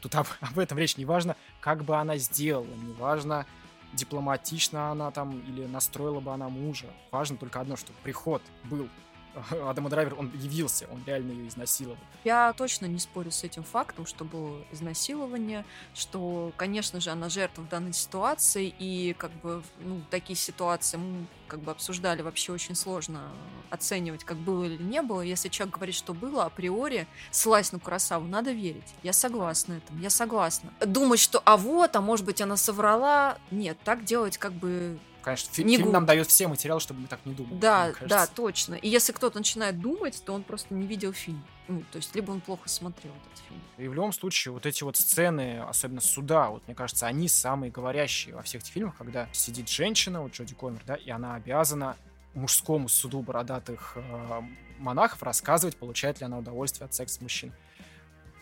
[0.00, 0.96] Тут об, об этом речь.
[0.96, 3.46] Не важно, как бы она сделала, не важно,
[3.92, 6.86] дипломатично она там или настроила бы она мужа.
[7.10, 8.88] Важно только одно, что приход был.
[9.68, 11.98] Адама Драйвер, он явился, он реально ее изнасиловал.
[12.24, 15.64] Я точно не спорю с этим фактом, что было изнасилование,
[15.94, 21.26] что, конечно же, она жертва в данной ситуации, и как бы ну, такие ситуации мы
[21.48, 23.32] как бы обсуждали, вообще очень сложно
[23.70, 25.20] оценивать, как было или не было.
[25.20, 28.94] Если человек говорит, что было, априори, ссылаясь на Курасаву, надо верить.
[29.02, 30.72] Я согласна этому, я согласна.
[30.80, 35.52] Думать, что а вот, а может быть она соврала, нет, так делать как бы Конечно,
[35.52, 37.58] фи- Не фильм нам дает все материалы, чтобы мы так не думали.
[37.58, 38.74] Да, да, точно.
[38.74, 41.44] И если кто-то начинает думать, то он просто не видел фильм.
[41.68, 43.60] Ну, то есть, либо он плохо смотрел этот фильм.
[43.76, 47.70] И в любом случае, вот эти вот сцены, особенно суда, вот мне кажется, они самые
[47.70, 51.96] говорящие во всех этих фильмах, когда сидит женщина, вот Джоди Коннор, да, и она обязана
[52.34, 54.40] мужскому суду бородатых э,
[54.78, 57.54] монахов рассказывать, получает ли она удовольствие от секса с мужчиной.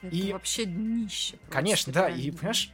[0.03, 1.37] Это И- вообще днище.
[1.39, 2.71] просто, Конечно, да, и, понимаешь,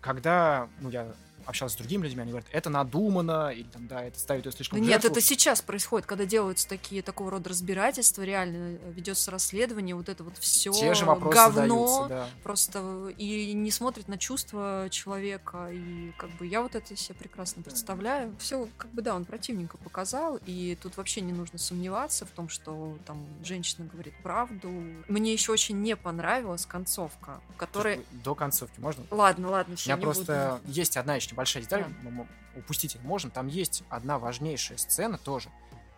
[0.00, 1.08] когда, ну, я
[1.48, 4.78] общался с другими людьми, они говорят, это надумано, или там, да, это ставит ее слишком
[4.78, 5.10] Да нет, жертву».
[5.10, 10.24] это сейчас происходит, когда делаются такие такого рода разбирательства, реально э, ведется расследование, вот это
[10.24, 12.28] вот все Те же вопросы говно, задаются, да.
[12.42, 17.62] просто и не смотрит на чувства человека, и как бы я вот это себе прекрасно
[17.62, 18.34] представляю.
[18.38, 22.48] Все, как бы да, он противненько показал, и тут вообще не нужно сомневаться в том,
[22.48, 24.68] что там женщина говорит правду.
[25.08, 28.04] Мне еще очень не понравилась концовка, в которой...
[28.12, 29.04] До концовки можно?
[29.10, 32.10] Ладно, ладно, У все, меня не просто есть одна еще небольшая деталь, Да.
[32.10, 32.26] мы
[32.56, 33.30] упустить ее можем.
[33.30, 35.50] Там есть одна важнейшая сцена тоже.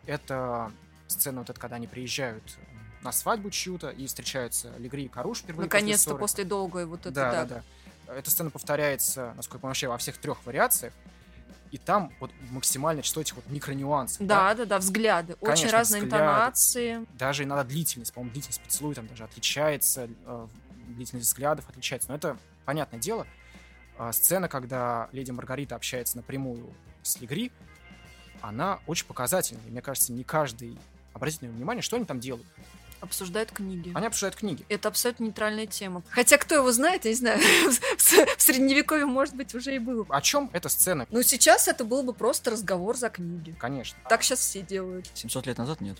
[0.06, 0.70] Это
[1.08, 2.42] сцена вот эта, когда они приезжают
[3.02, 6.18] на свадьбу чью-то и встречаются Легри и Каруш впервые после Наконец-то ссоры.
[6.20, 7.44] после долгой вот это, да, да.
[7.46, 7.62] да,
[8.06, 8.14] да.
[8.14, 10.92] Эта сцена повторяется, насколько я понимаю, вообще во всех трех вариациях.
[11.70, 14.26] И там вот максимальное число этих вот микронюансов.
[14.26, 15.34] Да, да, да, взгляды.
[15.40, 16.24] Очень Конечно, разные взгляды.
[16.24, 17.06] интонации.
[17.16, 20.46] Даже иногда длительность, по-моему, длительность поцелуя там даже отличается, э,
[20.88, 22.08] длительность взглядов отличается.
[22.10, 23.26] Но это понятное дело.
[24.02, 26.72] А, Сцена, когда леди Маргарита общается напрямую
[27.02, 27.52] с Легри,
[28.40, 29.62] она очень показательная.
[29.66, 30.78] И мне кажется, не каждый
[31.12, 32.46] обратит на неё внимание, что они там делают.
[33.00, 33.92] Обсуждают книги.
[33.94, 34.64] Они обсуждают книги.
[34.70, 36.02] Это абсолютно нейтральная тема.
[36.08, 37.40] Хотя кто его знает, я не знаю,
[37.98, 40.06] в средневековье, может быть, уже и было.
[40.08, 41.06] О чем эта сцена?
[41.10, 43.54] Но сейчас это был бы просто разговор за книги.
[43.58, 43.98] Конечно.
[44.08, 45.10] Так сейчас все делают.
[45.12, 45.98] 700 лет назад нет.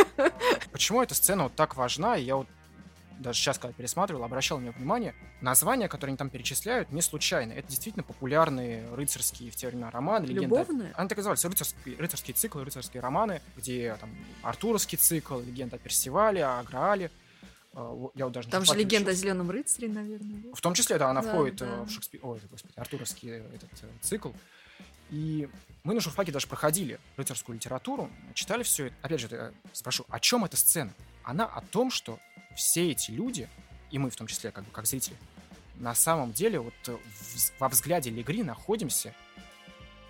[0.72, 2.16] Почему эта сцена вот так важна?
[2.16, 2.48] И я вот
[3.18, 5.14] даже сейчас, когда пересматривал, обращал на нее внимание.
[5.40, 7.52] Названия, которые они там перечисляют, не случайно.
[7.52, 10.92] Это действительно популярные рыцарские в те времена романы, легенда Любовные?
[10.96, 14.10] Они так назывались, рыцарские, рыцарские циклы, рыцарские романы, где там
[14.42, 17.10] Артуровский цикл, легенда о Персивале, о Граале.
[17.74, 20.42] Э, Я вот даже Там же легенда о зеленом рыцаре, наверное.
[20.44, 20.48] да?
[20.54, 21.66] В том числе, да, она Да, входит да.
[21.66, 22.20] э, в Шекспир...
[22.24, 24.30] Ой, господи, Артуровский этот э, цикл.
[25.10, 25.48] И
[25.84, 28.96] мы на журфаке даже проходили рыцарскую литературу, читали все это.
[29.02, 30.92] Опять же, я спрошу, о чем эта сцена?
[31.28, 32.18] Она о том, что
[32.56, 33.50] все эти люди,
[33.90, 35.14] и мы в том числе, как бы как зрители,
[35.74, 39.12] на самом деле вот э, в, во взгляде Легри находимся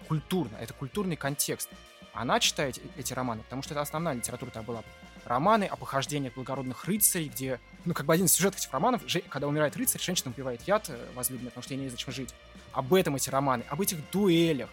[0.07, 0.57] культурно.
[0.61, 1.71] Это культурный контекст.
[2.13, 4.85] Она читает эти романы, потому что это основная литература там была.
[5.25, 9.49] Романы о похождениях благородных рыцарей, где, ну, как бы один из сюжетов этих романов, когда
[9.49, 12.33] умирает рыцарь, женщина убивает яд э, возлюбленный, потому что ей незачем жить.
[12.71, 14.71] Об этом эти романы, об этих дуэлях,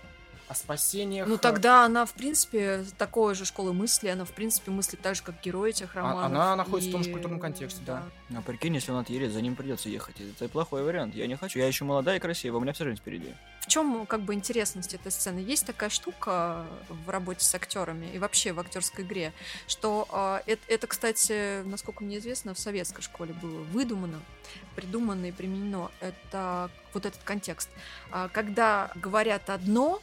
[0.48, 1.28] о спасениях.
[1.28, 5.24] Ну тогда она, в принципе, такой же школы мысли, она, в принципе, мыслит так же,
[5.24, 6.26] как герои этих а, романов.
[6.26, 6.92] Она находится и...
[6.92, 8.04] в том же культурном контексте, да.
[8.30, 8.40] да.
[8.40, 10.16] А прикинь, если он отъедет, за ним придется ехать.
[10.20, 11.16] Это плохой вариант.
[11.16, 11.60] Я не хочу.
[11.60, 13.34] Я еще молодая и красивая, у меня вся жизнь впереди.
[13.66, 15.40] В чем, как бы, интересность этой сцены?
[15.40, 19.34] Есть такая штука в работе с актерами и вообще в актерской игре,
[19.68, 24.20] что э, это, это, кстати, насколько мне известно, в советской школе было выдумано,
[24.76, 25.90] придумано и применено.
[26.00, 27.70] Это вот этот контекст.
[28.12, 30.00] Э, когда говорят одно,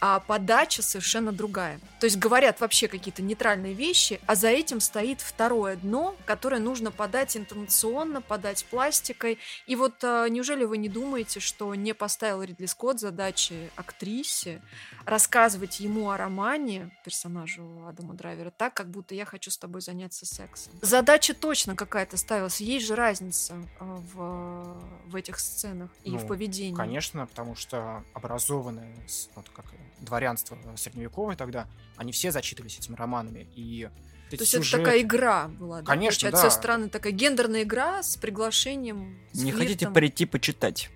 [0.00, 1.80] а подача совершенно другая.
[2.00, 6.90] То есть говорят вообще какие-то нейтральные вещи, а за этим стоит второе дно, которое нужно
[6.90, 9.38] подать интонационно, подать пластикой.
[9.66, 14.60] И вот а, неужели вы не думаете, что не поставил Ридли Скотт задачи актрисе
[15.04, 20.26] рассказывать ему о романе, персонажу Адама Драйвера, так, как будто я хочу с тобой заняться
[20.26, 20.72] сексом?
[20.82, 22.60] Задача точно какая-то ставилась.
[22.60, 23.84] Есть же разница а,
[24.14, 26.76] в, в этих сценах и ну, в поведении.
[26.76, 28.94] Конечно, потому что образованные,
[29.34, 29.64] вот как
[30.00, 31.66] дворянство средневековое тогда,
[31.96, 33.46] они все зачитывались этими романами.
[33.54, 33.88] И
[34.30, 34.76] то есть сюжеты...
[34.76, 35.86] это такая игра была, да?
[35.86, 36.36] Конечно, да.
[36.36, 39.18] Со стороны такая гендерная игра с приглашением.
[39.32, 40.90] С Не хотите прийти почитать?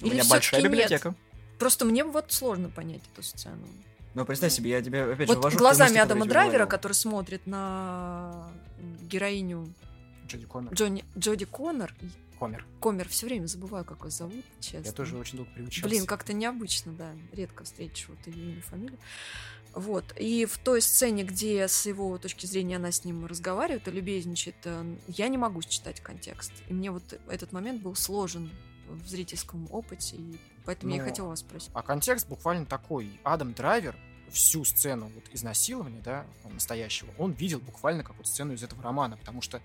[0.00, 1.08] У Или меня большая библиотека.
[1.10, 1.18] Нет?
[1.58, 3.66] Просто мне вот сложно понять эту сцену.
[4.14, 8.50] Ну, представь себе, я тебе опять вот же ввожу глазами Адама Драйвера, который смотрит на
[9.02, 9.72] героиню
[10.26, 10.74] Джоди Коннор.
[10.74, 11.94] Джонни, Джоди Коннор.
[12.42, 12.66] Комер.
[12.80, 14.86] Комер, все время забываю, как его зовут, честно.
[14.86, 15.88] Я тоже очень долго приучался.
[15.88, 17.12] Блин, как-то необычно, да.
[17.32, 18.98] Редко встретишь вот ее имя, фамилию.
[19.74, 20.12] Вот.
[20.18, 24.56] И в той сцене, где с его точки зрения она с ним разговаривает и любезничает,
[24.64, 26.52] э, я не могу считать контекст.
[26.66, 28.50] И мне вот этот момент был сложен
[28.88, 30.96] в зрительском опыте, и поэтому Но...
[30.96, 31.70] я и ну, хотела вас спросить.
[31.74, 33.20] А контекст буквально такой.
[33.22, 33.96] Адам Драйвер
[34.32, 39.16] всю сцену вот изнасилования, да, настоящего, он видел буквально как вот сцену из этого романа,
[39.16, 39.62] потому что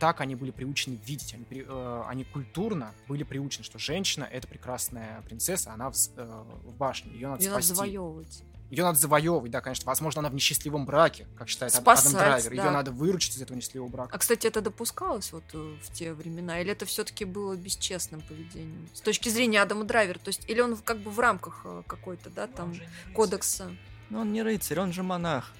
[0.00, 5.22] так они были приучены видеть, они, э, они культурно были приучены, что женщина— это прекрасная
[5.22, 7.70] принцесса, она в, э, в башне, ее надо ее спасти.
[7.70, 8.42] Надо завоевывать.
[8.70, 9.84] Ее надо завоевывать, да, конечно.
[9.86, 12.56] Возможно, она в несчастливом браке, как считает Спасать, Адам Драйвер.
[12.56, 12.64] Да.
[12.64, 14.14] Ее надо выручить из этого несчастливого брака.
[14.14, 16.60] А, кстати, это допускалось вот э, в те времена?
[16.60, 18.88] Или это все-таки было бесчестным поведением?
[18.94, 20.20] С точки зрения Адама Драйвера.
[20.20, 22.72] То есть, или он как бы в рамках э, какой-то, да, там,
[23.12, 23.72] кодекса?
[24.08, 25.52] Ну, он не рыцарь, он же монах.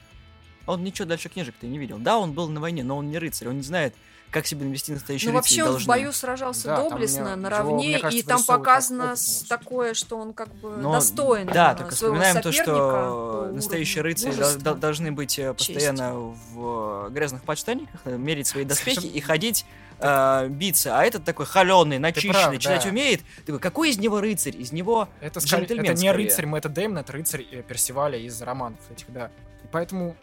[0.66, 1.98] Он ничего дальше книжек-то не видел.
[1.98, 3.92] Да, он был на войне, но он не рыцарь, он не знает,
[4.30, 5.84] как себя вести настоящий Ну, вообще он должны.
[5.84, 10.32] в бою сражался да, доблестно, наравне, его, кажется, и там показано опыт, такое, что он
[10.32, 14.74] как бы Но, достоин Да, так вспоминаем то, что настоящие рыцари мужества.
[14.74, 16.54] должны быть э, постоянно Честь.
[16.54, 19.66] в э, грязных подштанниках, э, мерить свои доспехи и ходить
[19.98, 22.90] э, биться, а этот такой холеный, начищенный, прав, читать да.
[22.90, 23.22] умеет.
[23.44, 24.56] Такой, какой из него рыцарь?
[24.56, 29.30] Из него это, это не рыцарь Мэтта Дэймона, это рыцарь Персиваля из романов этих, да.
[29.64, 30.16] И поэтому,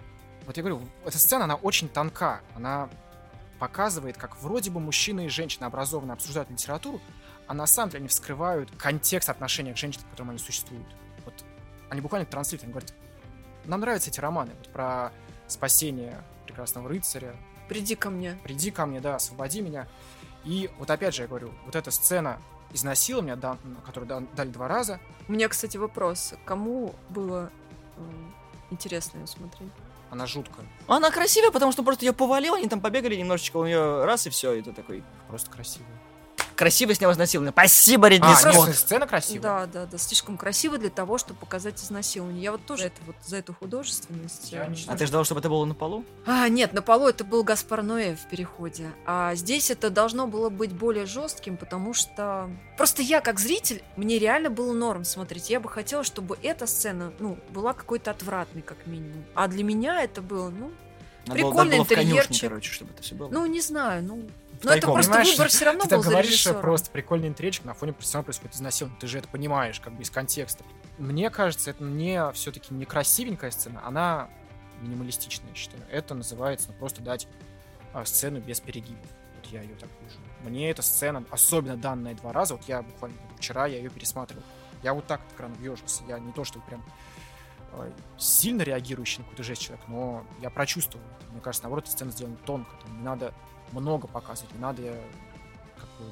[0.45, 2.89] вот я говорю, эта сцена, она очень тонка, она
[3.59, 7.01] показывает, как вроде бы мужчина и женщина образованно обсуждают литературу,
[7.47, 10.87] а на самом деле они вскрывают контекст отношений к женщинам, в котором они существуют.
[11.25, 11.33] Вот
[11.89, 12.93] они буквально транслируют, они говорят,
[13.65, 15.11] нам нравятся эти романы вот про
[15.47, 17.35] спасение прекрасного рыцаря.
[17.67, 18.37] Приди ко мне.
[18.43, 19.87] Приди ко мне, да, освободи меня.
[20.43, 22.39] И вот опять же я говорю, вот эта сцена
[22.73, 24.99] изнасилования, да, которую дали два раза.
[25.27, 26.33] У меня, кстати, вопрос.
[26.45, 27.51] Кому было
[28.69, 29.71] интересно ее смотреть?
[30.09, 30.65] Она жуткая.
[30.87, 34.29] Она красивая, потому что просто ее повалил, они там побегали немножечко, у нее раз и
[34.29, 35.03] все, и ты такой.
[35.27, 35.87] Просто красивая
[36.57, 37.53] красиво снял изнасилование.
[37.53, 38.67] Спасибо, Ридли а, Скотт.
[38.67, 39.41] Нет, сцена красивая.
[39.41, 42.43] Да, да, да, слишком красиво для того, чтобы показать изнасилование.
[42.43, 44.51] Я вот тоже это вот за эту художественность.
[44.51, 46.03] Я э, а ты ждал, чтобы это было на полу?
[46.25, 48.91] А, нет, на полу это был Гаспар Ноэ в переходе.
[49.05, 54.17] А здесь это должно было быть более жестким, потому что просто я как зритель, мне
[54.19, 55.49] реально было норм смотреть.
[55.49, 59.23] Я бы хотела, чтобы эта сцена, ну, была какой-то отвратной, как минимум.
[59.35, 60.71] А для меня это было, ну,
[61.27, 62.49] надо прикольный интерьерчик.
[62.49, 63.29] короче, чтобы это все было.
[63.29, 64.27] Ну, не знаю, ну,
[64.63, 67.73] но это просто Понимаешь, выбор все равно ты был так говоришь просто прикольный интерьерчик, на
[67.73, 68.99] фоне все равно происходит изнасилование.
[68.99, 70.63] Ты же это понимаешь, как бы из контекста.
[70.97, 74.29] Мне кажется, это не все-таки не красивенькая сцена, она
[74.81, 75.83] минималистичная, я считаю.
[75.91, 77.27] Это называется ну, просто дать
[77.93, 79.05] а, сцену без перегибов.
[79.35, 80.17] Вот я ее так вижу.
[80.43, 84.43] Мне эта сцена, особенно данная два раза, вот я буквально вчера я ее пересматривал.
[84.83, 86.03] Я вот так от экрана въежился.
[86.07, 86.83] Я не то, что прям
[88.17, 91.05] сильно реагирующий на какую-то жесть человек, но я прочувствовал.
[91.31, 92.71] Мне кажется, наоборот, эта сцена сделана тонко.
[92.81, 93.33] Там не надо
[93.71, 94.99] много показывать, не надо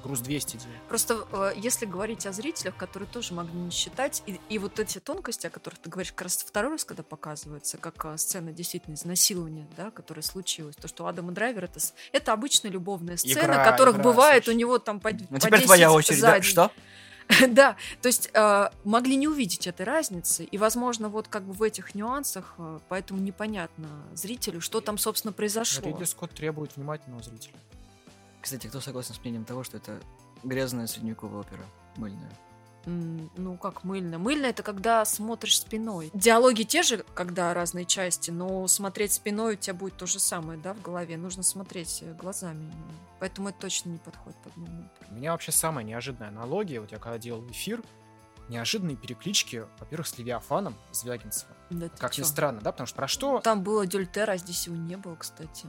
[0.04, 0.76] груз 200 делал.
[0.88, 5.00] Просто э, если говорить о зрителях, которые тоже могли не считать, и, и вот эти
[5.00, 8.96] тонкости, о которых ты говоришь, как раз второй раз, когда показывается, как э, сцена действительно
[8.96, 11.80] изнасилования, да, которая случилась, то, что Адам и Драйвер это,
[12.12, 14.56] это обычная любовная сцена, Игра, которых игра, бывает слушай.
[14.56, 16.20] у него там по, Ну по теперь 10 твоя очередь.
[16.20, 16.42] за да?
[16.42, 16.72] Что?
[17.50, 21.64] Да, то есть э, могли не увидеть этой разницы, и, возможно, вот как бы в
[21.64, 25.88] этих нюансах, э, поэтому непонятно зрителю, что там, собственно, произошло.
[25.88, 27.56] Ридли Скотт требует внимательного зрителя.
[28.42, 30.00] Кстати, кто согласен с мнением того, что это
[30.44, 31.66] грязная средневековая опера?
[31.98, 32.32] Мыльная.
[32.86, 34.18] Ну, как мыльно?
[34.18, 36.12] Мыльно это когда смотришь спиной.
[36.14, 40.60] Диалоги те же, когда разные части, но смотреть спиной у тебя будет то же самое,
[40.60, 41.18] да, в голове.
[41.18, 42.72] Нужно смотреть э, глазами.
[43.20, 44.90] Поэтому это точно не подходит под мыльную.
[45.10, 47.82] У меня вообще самая неожиданная аналогия, вот я когда делал эфир,
[48.50, 51.52] неожиданные переклички, во-первых, с Левиафаном Звягинцева.
[51.72, 52.26] Да Как ни чё?
[52.26, 55.66] странно, да, потому что про что Там было Дюльтер, а здесь его не было, кстати.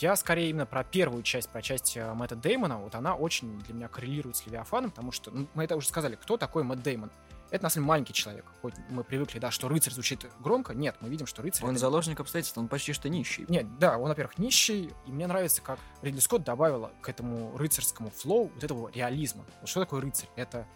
[0.00, 3.74] Я скорее именно про первую часть, про часть э, Мэтта Деймона, вот она очень для
[3.74, 7.10] меня коррелирует с Левиафаном, потому что, ну, мы это уже сказали, кто такой Мэтт Деймон?
[7.50, 8.44] Это, на самом деле, маленький человек.
[8.60, 11.64] Хоть мы привыкли, да, что рыцарь звучит громко, нет, мы видим, что рыцарь...
[11.64, 13.46] Он это- заложник обстоятельств, он почти что нищий.
[13.48, 18.10] Нет, да, он, во-первых, нищий, и мне нравится, как Ридли Скотт добавила к этому рыцарскому
[18.10, 19.44] флоу вот этого реализма.
[19.60, 20.28] Вот что такое рыцарь?
[20.34, 20.66] Это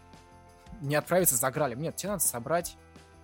[0.80, 1.80] не отправиться за гралем.
[1.82, 2.76] Нет, тебе надо собрать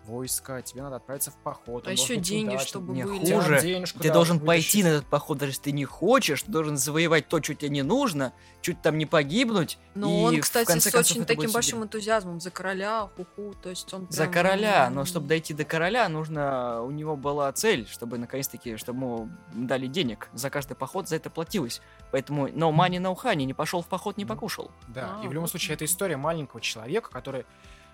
[0.07, 1.87] войско, тебе надо отправиться в поход.
[1.87, 2.69] А еще деньги, удачным.
[2.69, 3.19] чтобы Не были.
[3.35, 3.61] Хуже.
[3.61, 4.47] денежку, Ты да, должен вытащить.
[4.47, 7.71] пойти на этот поход, даже если ты не хочешь, ты должен завоевать то, что тебе
[7.71, 8.33] не нужно,
[8.63, 9.79] чуть там не погибнуть.
[9.95, 11.83] Но и он, кстати, с очень таким большим себе.
[11.85, 16.09] энтузиазмом за короля, хуху, то есть он За прям, короля, но чтобы дойти до короля,
[16.09, 20.29] нужно у него была цель, чтобы наконец-таки, чтобы ему дали денег.
[20.35, 21.81] За каждый поход за это платилось.
[22.13, 24.71] Поэтому no money, no honey, не пошел в поход, не покушал.
[24.89, 27.45] Да, А, и в любом случае это история маленького человека, который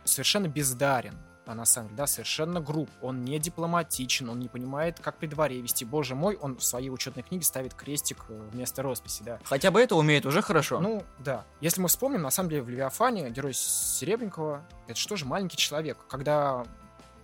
[0.04, 5.00] совершенно бездарен, а на самом деле, да, совершенно груб, он не дипломатичен, он не понимает,
[5.00, 5.84] как при дворе вести.
[5.84, 9.40] Боже мой, он в своей учетной книге ставит крестик э, вместо росписи, да.
[9.44, 10.80] Хотя бы это умеет уже хорошо.
[10.80, 11.44] Ну, да.
[11.60, 15.98] Если мы вспомним, на самом деле, в Левиафане герой Серебренникова, это что же маленький человек.
[16.08, 16.64] Когда,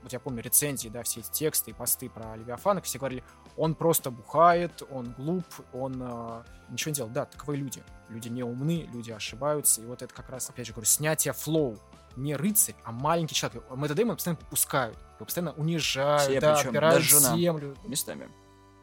[0.02, 3.22] вот я помню рецензии, да, все эти тексты и посты про Левиафана, все говорили,
[3.56, 7.12] он просто бухает, он глуп, он э, ничего не делает.
[7.12, 7.84] Да, таковы люди.
[8.08, 9.80] Люди не умны, люди ошибаются.
[9.80, 11.78] И вот это как раз, опять же говорю, снятие флоу.
[12.18, 13.64] Не рыцарь, а маленький человек.
[13.70, 14.98] Мэтта Дэймона постоянно попускают.
[15.16, 17.36] Его постоянно унижают, Все да, причем, отбирают даже жена.
[17.36, 17.76] землю.
[17.86, 18.28] Местами.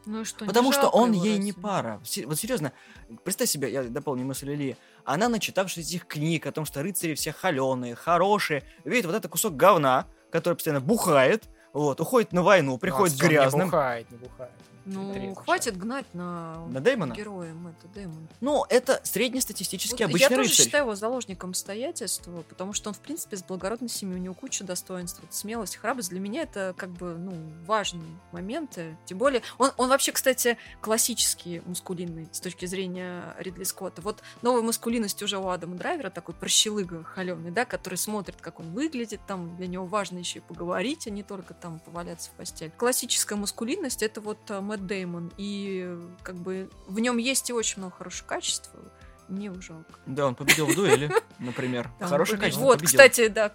[0.06, 1.38] Ну что, Потому что он ей разве?
[1.38, 2.00] не пара.
[2.26, 2.72] Вот серьезно,
[3.24, 4.76] представь себе, я дополню мысль Ильи.
[5.04, 9.56] Она, начитавшись этих книг о том, что рыцари все холеные, хорошие, видит вот этот кусок
[9.56, 13.60] говна, который постоянно бухает, вот, уходит на войну, приходит Ну, а грязным.
[13.66, 14.52] Не бухает, не бухает.
[14.86, 17.12] Ну, Трезвый хватит гнать на, На Дэймона?
[17.12, 18.28] героя Мэтта Дэймона.
[18.40, 20.64] Ну, это среднестатистический Вот обычный я тоже рыцарь.
[20.64, 24.64] считаю его заложником обстоятельства, потому что он, в принципе, из благородной семьи, у него куча
[24.64, 26.10] достоинств, вот смелость, храбрость.
[26.10, 27.34] Для меня это, как бы, ну,
[27.66, 28.96] важные моменты.
[29.06, 34.02] Тем более, он, он вообще, кстати, классический мускулинный с точки зрения Ридли Скотта.
[34.02, 38.70] Вот новая мускулинность уже у Адама Драйвера, такой прощелыга холеный, да, который смотрит, как он
[38.72, 42.70] выглядит, там для него важно еще и поговорить, а не только там поваляться в постель.
[42.76, 47.78] Классическая мускулинность— это вот э, Мэтт Деймон, и как бы в нем есть и очень
[47.78, 48.70] много хороших качеств,
[49.28, 49.98] мне его жалко.
[50.06, 51.90] Да, он победил в дуэли, например.
[52.00, 52.62] Хорошее качество.
[52.62, 53.52] Вот, кстати, да,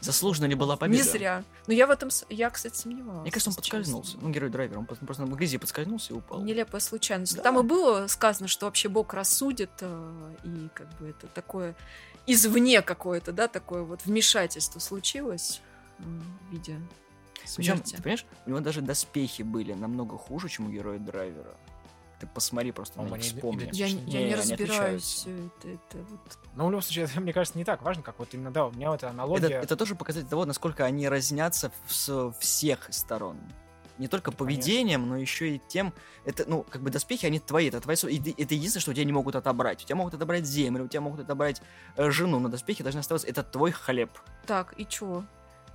[0.00, 1.02] Заслуженно ли была победа?
[1.02, 1.44] не зря.
[1.66, 3.22] Но я в этом, я, кстати, сомневалась.
[3.22, 4.16] Мне кажется, он подскользнулся.
[4.18, 6.42] Ну, герой драйвера, он просто на грязи подскользнулся и упал.
[6.42, 7.36] Нелепая случайность.
[7.36, 7.42] Да.
[7.42, 11.76] Там и было сказано, что вообще Бог рассудит, э, и как бы это такое
[12.26, 15.60] извне какое-то, да, такое вот вмешательство случилось
[15.98, 16.80] в виде
[17.56, 21.56] Причем, понимаешь, у него даже доспехи были намного хуже, чем у героя драйвера.
[22.20, 23.70] Ты посмотри просто на них, вспомни.
[23.72, 25.26] Я, я Не, не разбираюсь.
[25.26, 26.20] Это, это вот...
[26.54, 28.72] Но в любом случае, это, мне кажется, не так важно, как вот именно, да, у
[28.72, 29.48] меня вот эта Это, аналогия...
[29.48, 33.38] это тоже показатель того, насколько они разнятся с всех сторон.
[33.96, 34.44] Не только конечно.
[34.44, 35.94] поведением, но еще и тем,
[36.26, 39.12] это, ну, как бы доспехи, они твои, это твои, это единственное, что у тебя не
[39.12, 39.82] могут отобрать.
[39.82, 41.62] У тебя могут отобрать землю, у тебя могут отобрать
[41.96, 44.10] э, жену, но доспехи должны оставаться, это твой хлеб.
[44.46, 45.24] Так, и чё?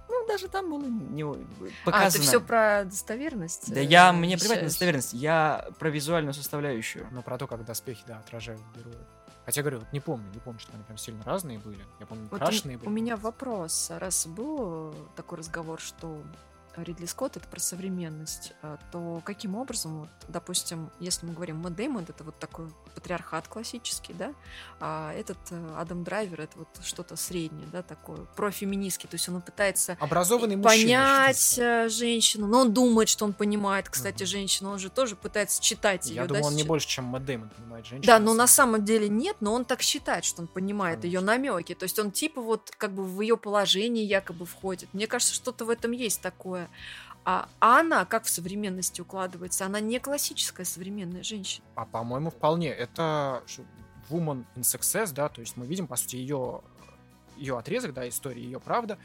[0.08, 1.36] Ну, даже там было не А,
[1.84, 2.12] показано.
[2.12, 3.74] ты все про достоверность?
[3.74, 7.08] Да э, я, мне плевать на достоверность, я про визуальную составляющую.
[7.12, 8.98] Ну, про то, как доспехи, да, отражают героев.
[9.46, 11.84] Хотя, говорю, вот не помню, не помню, что они прям сильно разные были.
[12.00, 12.90] Я помню, Вот крашеные у, были.
[12.90, 13.92] у меня вопрос.
[13.96, 16.22] Раз был э, такой разговор, что
[16.84, 21.76] Ридли Скотт это про современность, э, то каким образом, вот, допустим, если мы говорим Мэтт
[21.76, 24.34] Дэймон, это вот такой патриархат классический, да,
[24.80, 29.42] а этот э, Адам Драйвер это вот что-то среднее, да, такое профеминистский, то есть он
[29.42, 30.72] пытается Образованный мужчина.
[30.72, 34.28] понять э, женщину, но он думает, что он понимает, кстати, Мгм.
[34.30, 36.68] женщину, он же тоже пытается читать ее, Я да, думаю, он не сейчас.
[36.68, 38.08] больше, чем Мэтт Дэймон понимает женщину.
[38.08, 41.26] Да, но на самом деле нет, но он так считает, что он понимает ее Конечно.
[41.52, 41.76] намеки.
[41.76, 44.90] То есть он типа вот как бы в ее положение якобы входит.
[44.94, 46.65] Мне кажется, что-то в этом есть такое.
[47.24, 49.66] А, а она как в современности укладывается?
[49.66, 51.66] Она не классическая современная женщина.
[51.76, 52.70] А по-моему, вполне.
[52.70, 53.44] Это
[54.10, 56.62] Woman in Success, да, то есть мы видим, по сути, ее,
[57.38, 59.00] ее отрезок, да, истории, ее правда.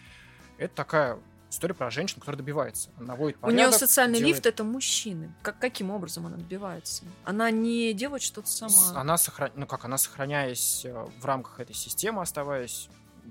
[0.58, 2.90] Это такая история про женщину, которая добивается.
[2.98, 5.34] Она наводит порядок, У нее социальный делает- лифт это мужчины.
[5.42, 7.04] Как, каким образом она добивается?
[7.24, 9.00] Она не делает что-то сама.
[9.00, 9.50] Она сохра...
[9.54, 12.88] ну как, она сохраняясь э, в рамках этой системы, оставаясь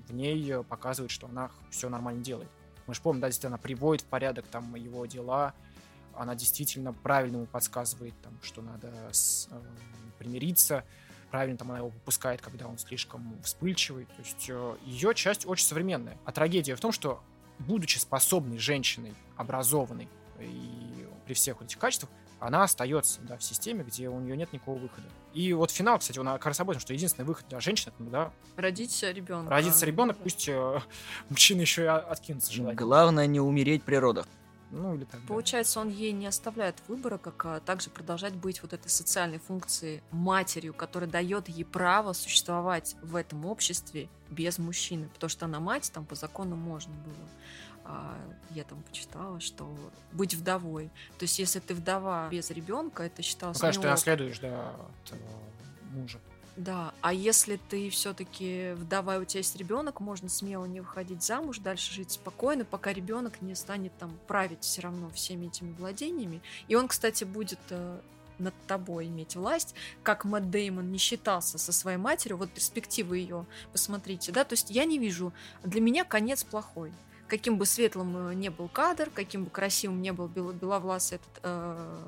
[0.08, 2.50] в ней, э, показывает, что она все нормально делает.
[2.90, 5.54] Мы же помним, да, действительно, она приводит в порядок там его дела,
[6.12, 9.60] она действительно правильно ему подсказывает, там, что надо с- э,
[10.18, 10.84] примириться,
[11.30, 14.06] правильно там она его выпускает, когда он слишком вспыльчивый.
[14.06, 14.48] То есть
[14.84, 16.18] ее часть очень современная.
[16.24, 17.22] А трагедия в том, что
[17.60, 20.08] будучи способной женщиной, образованной
[20.40, 22.10] и при всех вот этих качествах,
[22.40, 25.06] она остается да, в системе, где у нее нет никакого выхода.
[25.34, 28.10] И вот финал, кстати, он как раз об этом, что единственный выход для женщины, это,
[28.10, 29.50] да, Родить ребенка.
[29.50, 30.80] родится ребенок, пусть э,
[31.28, 32.74] мужчина еще и откинется желательно.
[32.74, 34.26] Главное не умереть при родах.
[34.72, 35.20] Ну, или так.
[35.26, 40.00] Получается, он ей не оставляет выбора, как а, также продолжать быть вот этой социальной функцией
[40.12, 45.08] матерью, которая дает ей право существовать в этом обществе без мужчины.
[45.12, 47.28] Потому что она мать, там по закону можно было.
[47.84, 48.16] А,
[48.50, 49.68] я там почитала, что
[50.12, 50.90] быть вдовой.
[51.18, 55.12] То есть, если ты вдова без ребенка, это Ну, считалось конечно, ты наследуешь, да, от
[55.12, 55.16] э,
[55.92, 56.18] мужа.
[56.56, 61.58] Да, а если ты все-таки вдова, у тебя есть ребенок, можно смело не выходить замуж,
[61.58, 66.42] дальше жить спокойно, пока ребенок не станет там править все равно всеми этими владениями.
[66.68, 68.00] И он, кстати, будет э,
[68.38, 73.46] над тобой иметь власть, как Мэтт Деймон не считался со своей матерью, вот перспективы ее,
[73.72, 76.92] посмотрите, да, то есть я не вижу, для меня конец плохой.
[77.30, 81.40] Каким бы светлым э, не был кадр, каким бы красивым не был бел- беловласый этот
[81.44, 81.98] э,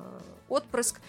[0.49, 0.99] отпрыск,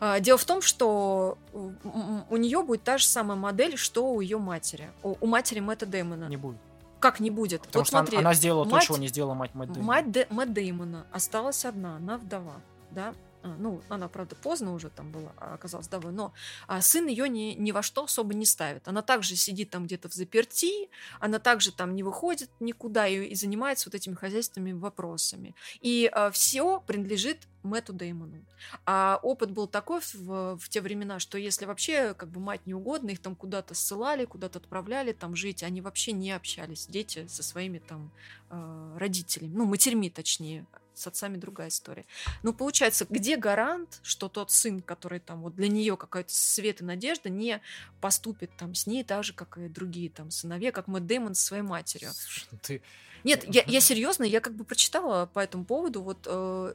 [0.00, 4.38] а, Дело в том, что у- нее будет та же самая модель, что у ее
[4.38, 4.90] матери.
[5.02, 6.26] У, у матери Мэтта Дэймона.
[6.28, 6.58] Не будет.
[7.00, 7.62] Как не будет?
[7.62, 9.86] Потому вот что смотри, она сделала мать- то, чего не сделала мать Мэтт Дэймона.
[9.86, 12.60] мать Дэ- Мэтт Дэймона осталась одна, она вдова,
[12.90, 13.14] да?
[13.44, 16.32] А, Ну, она, правда, поздно уже там была, а, оказалась вдовой, но
[16.66, 18.88] а, сын ее ни, ни во что особо не ставит.
[18.88, 20.88] Она также сидит там где-то в заперти,
[21.20, 25.54] она также там не выходит никуда и, и занимается вот этими хозяйственными вопросами.
[25.80, 28.44] И все принадлежит Мэтту Дэймону.
[28.86, 32.74] А опыт был такой в, в те времена, что если вообще как бы мать не
[32.74, 37.42] угодно, их там куда-то ссылали, куда-то отправляли там жить, они вообще не общались, дети со
[37.42, 38.10] своими там
[38.50, 42.04] э, родителями, ну, матерьми точнее, с отцами другая история.
[42.42, 46.84] Ну, получается, где гарант, что тот сын, который там вот для нее какая-то свет и
[46.84, 47.60] надежда, не
[48.00, 51.46] поступит там с ней так же, как и другие там сыновья, как Мэтт Дэймон со
[51.46, 52.12] своей матерью.
[52.12, 52.82] Слушай, ну ты...
[53.24, 56.74] Нет, я, я серьезно, я как бы прочитала по этому поводу, вот э,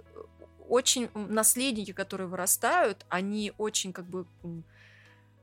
[0.67, 4.25] очень наследники, которые вырастают, они очень как бы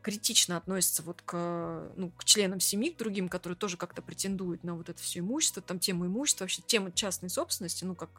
[0.06, 4.76] критично относятся вот к, ну, к членам семьи, к другим, которые тоже как-то претендуют на
[4.76, 8.10] вот это все имущество, там тема имущества, вообще тема частной собственности, ну как,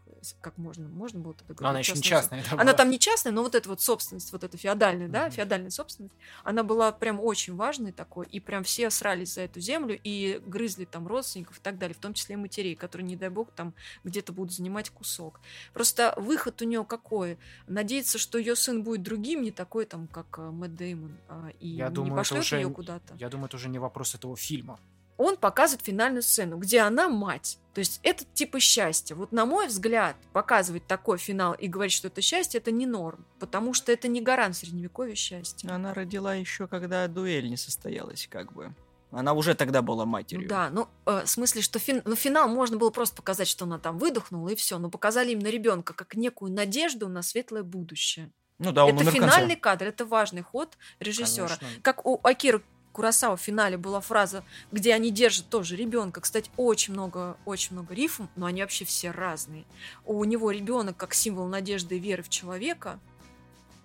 [0.42, 2.74] как можно, можно было тогда Но она говорить еще не частная она была.
[2.74, 5.32] там не частная, но вот эта вот собственность, вот эта феодальная, да, Мгм.
[5.32, 6.14] феодальная собственность,
[6.44, 10.84] она была прям очень важной такой, и прям все срались за эту землю и грызли
[10.84, 13.74] там родственников и так далее, в том числе и матерей, которые, не дай бог, там
[14.04, 15.40] где-то будут занимать кусок.
[15.74, 17.40] Просто выход у нее какой?
[17.66, 21.77] Надеяться, что ее сын будет другим, не такой там, как э, Мэтт Дэймон, а, и
[21.78, 23.16] Я не думаю, это пошлет уже ее куда-то.
[23.18, 24.80] Я думаю, это уже не вопрос этого фильма.
[25.18, 27.58] Он показывает финальную сцену, где она мать.
[27.74, 29.16] То есть это типа счастья.
[29.16, 33.26] Вот на мой взгляд, показывать такой финал и говорить, что это счастье, это не норм.
[33.40, 35.72] Потому что это не гарант средневековья счастья.
[35.72, 38.76] Она родила еще, когда дуэль не состоялась, как бы.
[39.10, 40.50] Она уже тогда была Ну матерью.
[40.50, 43.80] да, ну, э, в смысле, что фин- ну, финал можно было просто показать, что она
[43.80, 44.78] там выдохнула, и все.
[44.80, 48.32] Но показали именно ребенка как некую надежду на светлое будущее.
[48.60, 49.36] Ну да, он это умер в конце.
[49.36, 51.58] финальный кадр, это важный ход режиссера.
[51.58, 51.82] Конечно.
[51.82, 56.20] Как у Акиры Курасава в финале была фраза, где они держат тоже ребенка.
[56.20, 59.66] Кстати, очень много, очень много рифм, но они вообще все разные.
[60.04, 63.00] У него ребенок как символ надежды и веры в человека.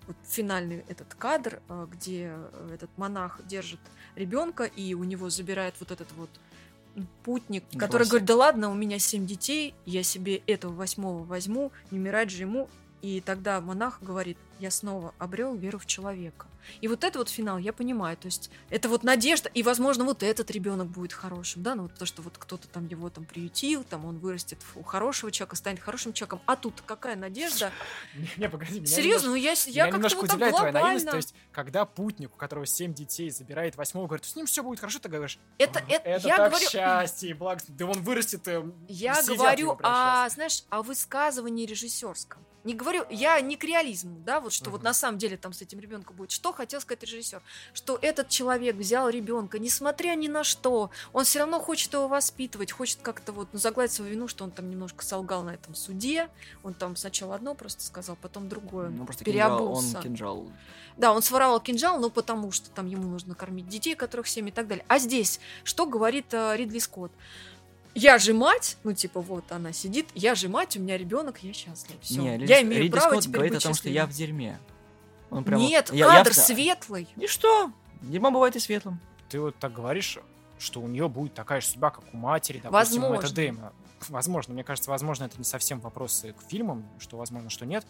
[0.06, 3.80] Вот финальный этот кадр, э, где э, этот монах держит
[4.16, 6.30] ребенка, и у него забирает вот этот вот
[7.22, 8.08] путник, который Глаз.
[8.08, 12.42] говорит, да ладно, у меня семь детей, я себе этого восьмого возьму, не умирать же
[12.42, 12.68] ему.
[13.02, 16.46] И тогда монах говорит, я снова обрел веру в человека.
[16.80, 20.22] И вот это вот финал, я понимаю, то есть это вот надежда, и, возможно, вот
[20.22, 23.82] этот ребенок будет хорошим, да, ну вот то, что вот кто-то там его там приютил,
[23.82, 27.72] там он вырастет у хорошего человека, станет хорошим человеком, а тут какая надежда?
[28.36, 31.84] Не, погоди, меня Серьезно, ну я, как-то немножко вот так твоя наивность, то есть, когда
[31.84, 35.40] путник, у которого семь детей, забирает восьмого, говорит, с ним все будет хорошо, ты говоришь,
[35.58, 39.20] Это, «Ах, это, это я так говорю, счастье и благо, да он вырастет, э, я
[39.24, 40.34] говорю о, сейчас».
[40.34, 42.44] знаешь, о высказывании режиссерском.
[42.64, 44.84] Не говорю, я не к реализму, да, вот что вот Мгм.
[44.84, 46.30] на самом деле там с этим ребенком будет.
[46.30, 47.42] Что хотел сказать режиссер?
[47.74, 52.70] Что этот человек взял ребенка, несмотря ни на что, он все равно хочет его воспитывать,
[52.70, 56.28] хочет как-то вот ну, загладить свою вину, что он там немножко солгал на этом суде.
[56.62, 58.90] Он там сначала одно просто сказал, потом другое.
[58.90, 59.96] Ну, просто кинжал, переобулся.
[59.98, 60.46] он кинжал.
[60.96, 64.52] Да, он своровал кинжал, ну потому что там ему нужно кормить детей, которых семь и
[64.52, 64.84] так далее.
[64.88, 67.10] А здесь что говорит э, Ридли Скотт?
[67.94, 71.52] Я же мать, ну типа вот она сидит, я же мать, у меня ребенок, я
[71.52, 71.98] счастлива.
[72.00, 72.20] Всё.
[72.22, 74.10] Не, я Ридли- имею Ридли право Скотт теперь говорит о быть том, что я в
[74.10, 74.58] дерьме.
[75.30, 77.08] Он прямо- Нет, я- кадр я- светлый.
[77.16, 77.70] И что?
[78.00, 79.00] Дерьмо бывает и светлым.
[79.28, 80.18] Ты вот так говоришь,
[80.58, 82.72] что у нее будет такая же судьба, как у матери, допустим,
[83.02, 83.26] Возможно.
[83.26, 83.72] это Дэйма.
[84.08, 87.86] Возможно, мне кажется, возможно, это не совсем вопросы к фильмам, что возможно, что нет.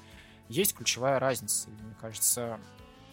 [0.48, 1.70] Есть ключевая разница.
[1.70, 2.59] Мне кажется,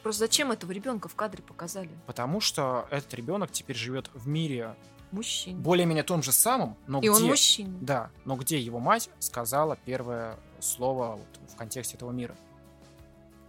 [0.03, 1.89] Просто зачем этого ребенка в кадре показали?
[2.07, 4.75] потому что этот ребенок теперь живет в мире
[5.11, 5.59] Мужчина.
[5.59, 7.09] более-менее том же самом, но И где...
[7.11, 7.77] он мужчина.
[7.81, 12.35] Да, но где его мать сказала первое слово вот в контексте этого мира.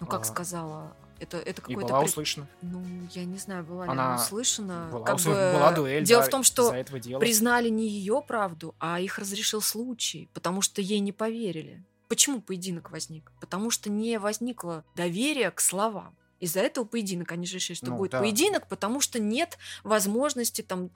[0.00, 0.24] Ну как А.
[0.24, 0.96] сказала?
[1.18, 1.88] Это, это И какой-то...
[1.88, 2.48] была при- услышана.
[2.62, 2.82] Ну,
[3.12, 4.88] я не знаю, была ли Она услышана.
[4.90, 5.58] Была, как услышана, бы...
[5.58, 6.04] была дуэль.
[6.04, 6.70] Дело да, в том, что
[7.18, 11.84] признали не ее правду, а их разрешил случай, потому что ей не поверили.
[12.08, 13.30] Почему поединок возник?
[13.38, 16.16] Потому что не возникло доверия к словам.
[16.40, 17.30] Из-за этого поединок.
[17.32, 18.20] Они же решили, что Ну, будет да.
[18.20, 20.88] поединок, потому что нет возможности там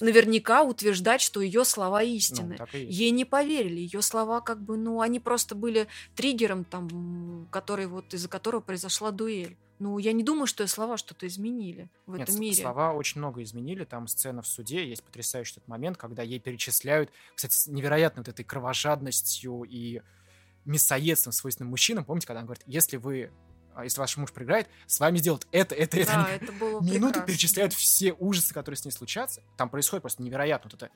[0.00, 2.58] наверняка утверждать, что ее слова Ну, истины.
[2.72, 2.98] есть.
[2.98, 8.12] Ей не поверили, ее слова как бы, ну, они просто были триггером, там, который вот
[8.14, 9.56] из-за которого произошла дуэль.
[9.80, 12.62] Ну, я не думаю, что слова что-то изменили в Нет, этом мире.
[12.62, 13.84] слова очень много изменили.
[13.84, 18.28] Там сцена в суде, есть потрясающий этот момент, когда ей перечисляют, кстати, с невероятной вот
[18.28, 20.00] этой кровожадностью и
[20.64, 22.04] мясоедством, свойственным мужчинам.
[22.04, 23.32] Помните, когда она говорит, если вы,
[23.82, 26.12] если ваш муж проиграет, с вами сделают это, это, это.
[26.12, 27.22] Да, это было прекрасно.
[27.22, 29.42] перечисляют все ужасы, которые с ней случатся.
[29.56, 30.70] Там происходит просто невероятно.
[30.72, 30.92] Вот это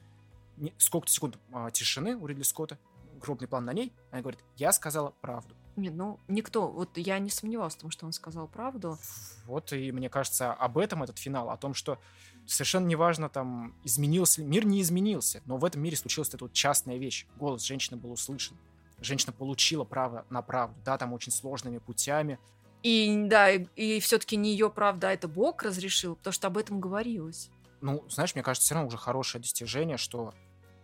[0.56, 2.78] не- сколько-то секунд а, тишины у Ридли Скотта,
[3.20, 3.92] крупный план на ней.
[4.10, 5.54] Она говорит, я сказала правду.
[5.76, 6.68] Нет, ну, никто.
[6.68, 8.98] Вот я не сомневалась в том, что он сказал правду.
[9.46, 11.98] Вот, и мне кажется, об этом этот финал, о том, что
[12.46, 16.96] совершенно неважно, там, изменился мир не изменился, но в этом мире случилась эта вот частная
[16.96, 17.26] вещь.
[17.36, 18.56] Голос женщины был услышан.
[19.00, 20.76] Женщина получила право на правду.
[20.84, 22.40] Да, там очень сложными путями.
[22.82, 26.80] И да, и, все-таки не ее правда, а это Бог разрешил, потому что об этом
[26.80, 27.50] говорилось.
[27.80, 30.34] Ну, знаешь, мне кажется, все равно уже хорошее достижение, что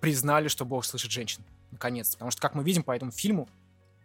[0.01, 1.43] признали, что Бог слышит женщин.
[1.71, 2.13] Наконец.
[2.13, 3.49] Потому что, как мы видим по этому фильму,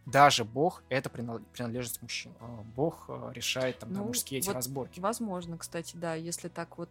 [0.05, 2.33] даже Бог— это принадлежность мужчин.
[2.39, 4.99] А Бог а, решает там да, Ну, мужские эти вот разборки.
[4.99, 6.89] Возможно, кстати, да, если так вот,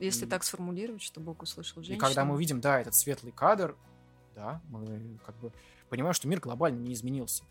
[0.00, 2.06] если И- так сформулировать, что Бог услышал И женщину.
[2.06, 3.74] когда мы увидим, да, этот светлый кадр,
[4.34, 5.52] да, мы как бы
[5.88, 7.44] понимаем, что мир глобально не изменился.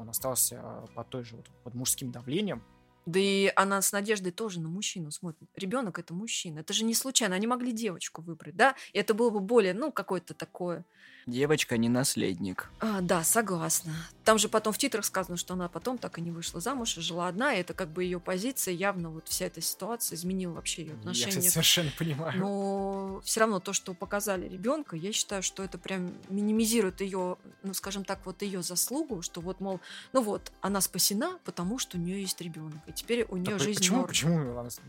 [0.00, 2.64] Он остался а, под той же вот, под мужским давлением.
[3.04, 5.48] Да и она с надеждой тоже на мужчину смотрит.
[5.56, 6.60] Ребенок это мужчина.
[6.60, 7.34] Это же не случайно.
[7.34, 8.74] Они могли девочку выбрать, да?
[8.92, 10.84] И это было бы более, ну, какое-то такое.
[11.30, 12.68] Девочка не наследник.
[12.80, 13.92] А, да, согласна.
[14.24, 17.00] Там же потом в титрах сказано, что она потом так и не вышла замуж и
[17.00, 17.54] жила одна.
[17.54, 18.74] И это как бы ее позиция.
[18.74, 21.30] Явно вот вся эта ситуация изменила вообще ее Я, отношение.
[21.30, 22.38] кстати, совершенно понимаю.
[22.40, 27.74] Но все равно то, что показали ребенка, я считаю, что это прям минимизирует ее, ну,
[27.74, 29.80] скажем так, вот ее заслугу, что вот, мол,
[30.12, 32.78] ну вот, она спасена, потому что у нее есть ребенок.
[32.88, 34.08] И теперь у нее по- жизнь почему, норм.
[34.08, 34.42] почему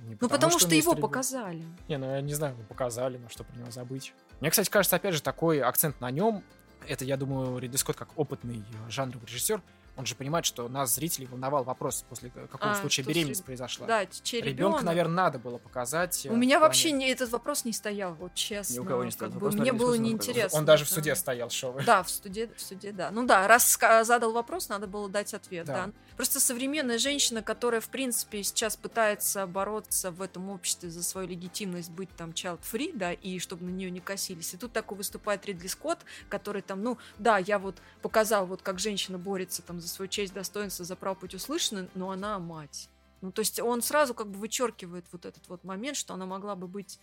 [0.07, 1.63] не Ну, потому, что есть его показали.
[1.87, 4.13] Не, ну я не знаю, вы показали, но что про него забыть.
[4.41, 6.43] Мне, кстати, кажется, опять же, такой акцент на нем.
[6.87, 9.61] Это, я думаю, Ридли Скотт, как опытный э, жанровый режиссер,
[10.01, 13.41] он же понимает, что нас, зрителей, волновал вопрос, после к- какого А, случая с беременность
[13.41, 13.85] реб- произошла.
[13.85, 14.81] Да, Ребенка, ребенок.
[14.83, 16.25] наверное, надо было показать.
[16.25, 18.73] э, У меня плане- вообще не, этот вопрос не стоял, вот честно.
[18.73, 19.39] Ни у кого не как стоял.
[19.39, 20.57] бы мне было неинтересно.
[20.57, 21.79] Он даже в суде стоял, шоу.
[21.85, 23.11] Да, в суде, в суде, да.
[23.11, 25.85] Ну да, раз задал вопрос, надо было дать ответ, Да.
[25.87, 25.91] да.
[26.17, 31.89] Просто современная женщина, которая, в принципе, сейчас пытается бороться в этом обществе за свою легитимность
[31.91, 34.53] быть там child-free, да, и чтобы на нее не косились.
[34.53, 35.99] И тут такой выступает Ридли Скотт,
[36.29, 40.33] который там, ну, да, я вот показал, вот как женщина борется там за свою честь,
[40.33, 42.89] достоинство, за право быть услышанной, но она мать.
[43.21, 46.55] Ну, то есть он сразу как бы вычеркивает вот этот вот момент, что она могла
[46.55, 46.99] бы быть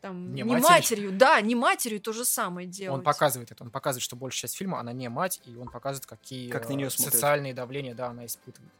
[0.00, 0.70] там Не не, матерью.
[0.70, 2.98] матерью, да, не матерью то же самое делать.
[2.98, 6.06] Он показывает это, он показывает, что большая часть фильма, она не мать, и он показывает,
[6.06, 6.92] какие Как на смотрят.
[7.14, 8.70] социальные давления, да, она испытывает.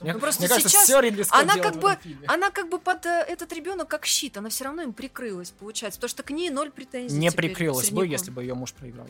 [0.00, 1.98] Мне, Ну, просто мне кажется, сейчас все Ридли Скотт она как бы-.
[2.26, 5.98] Она как бы под э, этот ребенок как щит, она все равно им прикрылась, получается,
[5.98, 7.16] потому что к ней ноль претензий.
[7.16, 9.08] не прикрылась бы, если бы ее муж проиграл.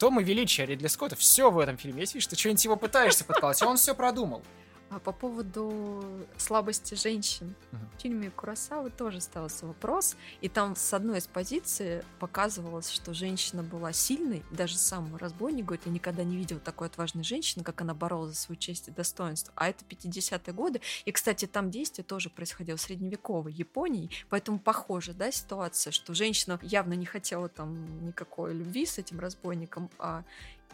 [0.00, 1.14] Том и величие Ридли Скотта.
[1.14, 2.00] Все в этом фильме.
[2.00, 4.42] Если видишь, ты что-нибудь его пытаешься подколоть, а он все продумал.
[4.90, 6.02] А по поводу
[6.36, 7.54] слабости женщин.
[7.70, 7.88] Мгм.
[7.96, 10.16] В фильме Курасавы тоже ставился вопрос.
[10.40, 14.42] И там с одной из позиций показывалось, что женщина была сильной.
[14.50, 18.40] Даже сам разбойник говорит, я никогда не видел такой отважной женщины, как она боролась за
[18.40, 19.52] свою честь и достоинство.
[19.56, 20.80] А это 50-е годы.
[21.04, 24.10] И, кстати, там действие тоже происходило в средневековой Японии.
[24.28, 29.88] Поэтому похоже, да, ситуация, что женщина явно не хотела там никакой любви с этим разбойником.
[29.98, 30.24] а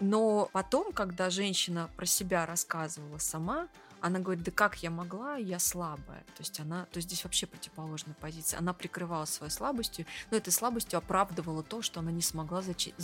[0.01, 3.69] но потом, когда женщина про себя рассказывала сама,
[4.07, 6.21] она говорит, да как я могла, я слабая.
[6.37, 8.59] То есть она, то есть здесь вообще противоположная позиция.
[8.59, 12.95] Она прикрывала своей слабостью, но этой слабостью оправдывала то, что она не смогла зачи-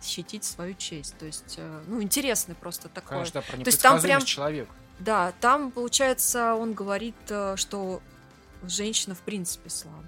[0.00, 1.16] защитить свою честь.
[1.18, 3.10] То есть, э, ну, интересный просто такой.
[3.18, 4.72] Конечно, про То есть там прям- человека.
[4.98, 8.00] Да, там, получается, он говорит, э, что
[8.62, 10.02] женщина в принципе слабая.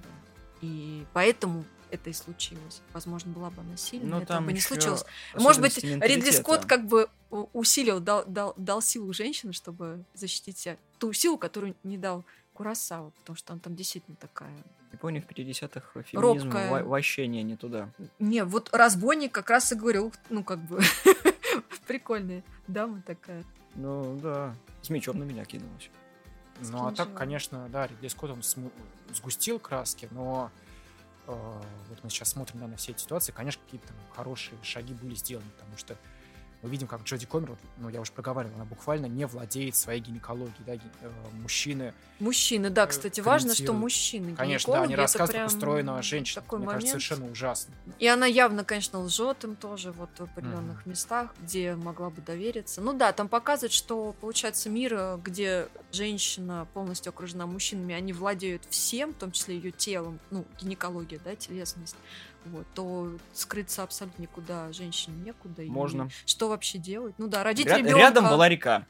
[0.61, 2.83] И поэтому это и случилось.
[2.93, 5.05] Возможно, была бы она сильная, Ну, это там бы не случилось.
[5.35, 6.31] Может быть, Ридли.
[6.31, 10.77] Скотт как бы усилил, дал, дал, дал силу женщине, чтобы защитить себя.
[10.99, 12.25] Ту силу, которую не дал
[12.55, 14.53] Курасава, потому что он там действительно такая.
[14.93, 16.71] Япония в 50-х феминизм Робкая.
[16.71, 17.91] во- вообще не, не туда.
[18.19, 20.81] Не, вот разбойник как раз и говорил, ну, как бы,
[21.87, 23.45] прикольная дама такая.
[23.75, 25.91] Ну да, с мечом на меня кинулась.
[26.61, 28.43] Ну, а так, конечно, да, Ридли Скотт, он
[29.15, 30.51] сгустил краски, но
[31.35, 35.15] вот мы сейчас смотрим да, на все эти ситуации, конечно, какие-то там хорошие шаги были
[35.15, 35.97] сделаны, потому что
[36.63, 40.65] мы видим, как Джоди Комер, ну, я уже проговаривал, она буквально не владеет своей гинекологией,
[40.67, 44.35] да, ги- э, мужчины, Мужчины, да, Э, кстати, важно, что мужчины.
[44.35, 46.83] конечно, да, они рассказывают, прям устроена женщина, Такой мне момент.
[46.83, 47.73] кажется, совершенно ужасно.
[48.01, 52.81] И она явно, конечно, лжет им тоже вот в определенных местах, где могла бы довериться.
[52.81, 58.63] Ну да, там показывают, что получается мир, э, где женщина полностью окружена мужчинами, они владеют
[58.69, 61.95] всем, в том числе ее телом, ну, гинекология, да, телесность,
[62.47, 65.63] вот, то скрыться абсолютно никуда женщине некуда.
[65.63, 66.09] и Можно.
[66.27, 67.15] Что вообще делать?
[67.19, 67.99] Ну да, родить Ря- ребенка.
[67.99, 68.87] Рядом была река.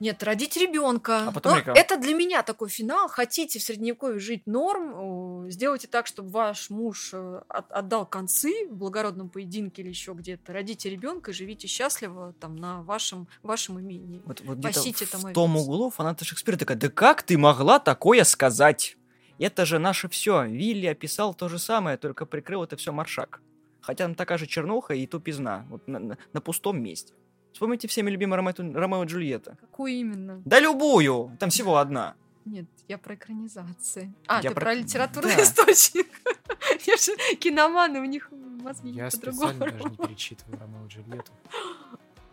[0.00, 1.28] Нет, родить ребенка.
[1.28, 1.72] А потом Ну, река.
[1.74, 3.06] это для меня такой финал.
[3.08, 8.66] Хотите в средневековье жить норм, о, сделайте так, чтобы ваш муж э, от- отдал концы
[8.68, 10.52] в благородном поединке или еще где-то.
[10.52, 14.20] Родите ребенка и живите счастливо там на вашем, вашем имении.
[14.26, 15.34] Вот, вот Пасите там в овец.
[15.34, 18.96] том углу фаната Шекспира такая, да как ты могла такое сказать?
[19.38, 20.44] Это же наше все.
[20.44, 23.40] Вилли описал то же самое, только прикрыл это все маршак.
[23.80, 25.66] Хотя там такая же чернуха и тупизна.
[25.68, 27.12] Вот на, на- на пустом месте.
[27.52, 29.56] Вспомните всеми любимую Ромео, Ромео и Джульетта.
[29.60, 30.40] Какую именно?
[30.44, 31.36] Да любую!
[31.38, 32.14] Там всего одна.
[32.44, 34.12] Нет, я про экранизации.
[34.26, 35.42] А, Я ты про- про, литературный Да.
[35.42, 36.06] источник.
[36.86, 41.32] Я же киноманы, у них мозги Я специально даже не перечитываю Ромео и Джульетту.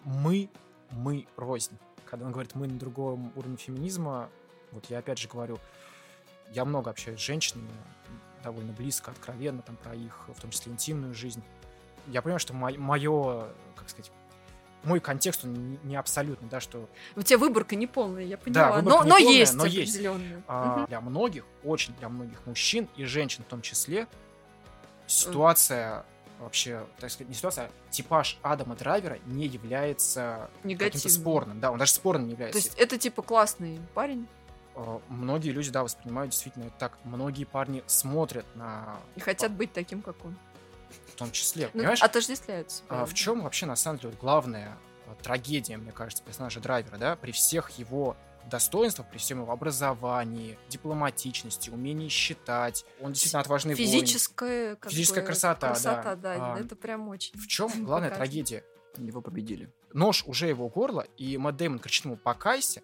[0.04, 0.49] Мы,
[0.91, 1.78] мы рознь.
[2.06, 4.30] Когда он говорит «мы» на другом уровне феминизма,
[4.72, 5.60] вот я опять же говорю,
[6.54, 7.70] я много общаюсь с женщинами,
[8.43, 11.43] довольно близко, откровенно, там, про их, в том числе, интимную жизнь.
[12.08, 14.12] Я понимаю, что мое, как сказать,
[14.84, 18.78] мой контекст, он не- абсолютный, да, что У тебя выборка не полная, я поняла.
[18.78, 19.99] выборка но, не но полная, есть но есть.
[20.47, 20.86] а, Мгм.
[20.88, 24.08] для многих, очень для многих мужчин и женщин в том числе,
[25.08, 26.06] ситуация
[26.39, 31.60] вообще, так сказать, не ситуация, а типаж Адама Драйвера не является каким-то спорным.
[31.60, 32.58] Да, он даже спорным не То является.
[32.70, 34.40] есть это типа классный парень Э,
[35.09, 36.97] Многие люди, да, воспринимают действительно это так.
[37.03, 38.99] Многие парни смотрят на...
[39.15, 40.38] и хотят быть таким, как он.
[41.07, 42.01] В том числе, Ну, понимаешь?
[42.01, 42.84] отождествляются.
[42.89, 46.97] А в чем вообще, на самом деле, вот главная э, трагедия, мне кажется, персонажа Драйвера,
[46.97, 48.17] да, при всех его
[48.49, 53.88] достоинствах, при всем его образовании, дипломатичности, умении считать, он действительно отважный воин.
[53.88, 55.74] Физическая, как Физическая бы, красота, да.
[55.74, 56.53] красота, да.
[56.55, 57.38] А, это прям очень.
[57.38, 58.63] В чем главная трагедия?
[58.97, 59.72] Его победили.
[59.93, 62.82] Нож уже его у горла, и Мэтт Дэймон кричит ему «покайся»,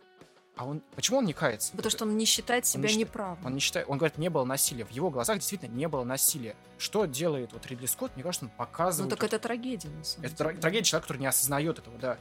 [0.58, 0.82] а он...
[0.96, 1.72] Почему он не кается?
[1.72, 3.46] Потому что он не считает Он себя не считает- неправым.
[3.46, 4.86] Он не считает, он говорит, не было насилия.
[4.86, 6.56] В его глазах действительно не было насилия.
[6.78, 8.14] Что делает вот Ридли Скотт?
[8.16, 9.10] Мне кажется, он Ну показывает...
[9.10, 10.52] так вот- это трагедия, на самом это деле.
[10.54, 12.18] тра- трагедия человека, который не осознает этого, да.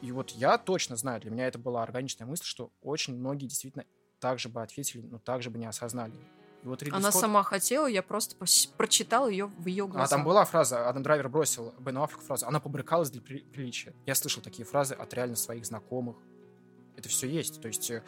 [0.00, 3.84] И вот я точно знаю, для меня это была органичная мысль, что очень многие действительно
[4.20, 6.12] так же бы ответили, но так же бы не осознали.
[6.64, 8.34] И вот Ридли Она Скотт- сама хотела, я просто
[8.76, 10.10] прочитал ее в ее А глазах.
[10.10, 13.94] там была фраза, Адам Драйвер бросил Бену Африку фразу, она побрыкалась для при- приличия.
[14.06, 16.16] Я слышал такие фразы от реально своих знакомых.
[16.98, 17.62] Это все есть.
[17.62, 18.02] То есть, э,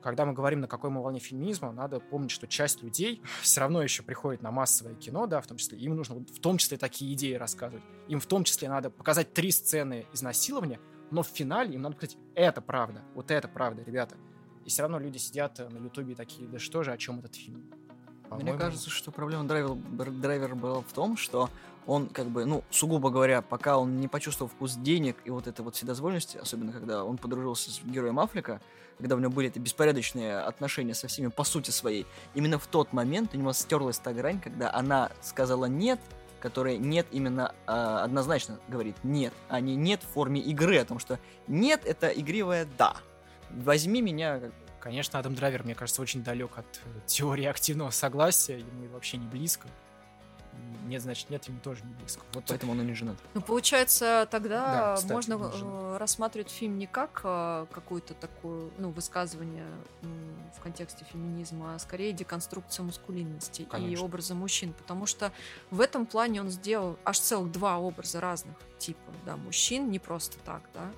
[0.00, 3.82] когда мы говорим, на какой мы волне феминизма, надо помнить, что часть людей все равно
[3.82, 5.78] еще приходит на массовое кино, да, в том числе.
[5.78, 7.84] Им нужно в том числе такие идеи рассказывать.
[8.08, 10.80] Им в том числе надо показать три сцены изнасилования,
[11.10, 14.16] но в финале им надо сказать, это правда, вот это правда, ребята.
[14.64, 17.34] И все равно люди сидят э, на ютубе такие, да что же, о чем этот
[17.34, 17.68] фильм?
[18.30, 21.48] Мне По-моему, кажется, что проблема драйвера, бр- драйвера была в том, что
[21.86, 25.62] он, как бы, ну, сугубо говоря, пока он не почувствовал вкус денег и вот этой
[25.62, 28.60] вот вседозволенности, особенно когда он подружился с героем Африка,
[28.98, 32.92] когда у него были эти беспорядочные отношения со всеми по сути своей, именно в тот
[32.92, 36.00] момент у него стерлась та грань, когда она сказала «нет»,
[36.40, 40.98] которая «нет» именно а, однозначно говорит «нет», а не «нет» в форме игры, о том,
[40.98, 42.96] что «нет»— это игривое «да».
[43.50, 44.40] возьми меня.
[44.80, 49.26] Конечно, Адам Драйвер, мне кажется, очень далек от э, теории активного согласия, ему вообще не
[49.26, 49.68] близко.
[50.52, 52.22] И Нет, значит, нет, ему тоже не близко.
[52.32, 53.16] Вот Поэтому он и не женат.
[53.34, 58.90] Ну, получается, тогда Да, кстати, можно э, рассматривать фильм не как э, какое-то такое, ну,
[58.90, 59.66] высказывание
[60.56, 64.04] в контексте феминизма, а скорее деконструкция маскулинности и Конечно.
[64.04, 65.32] образа мужчин, потому что
[65.70, 70.38] в этом плане он сделал аж целых два образа разных типа, да, мужчин, не просто
[70.44, 70.92] так, да,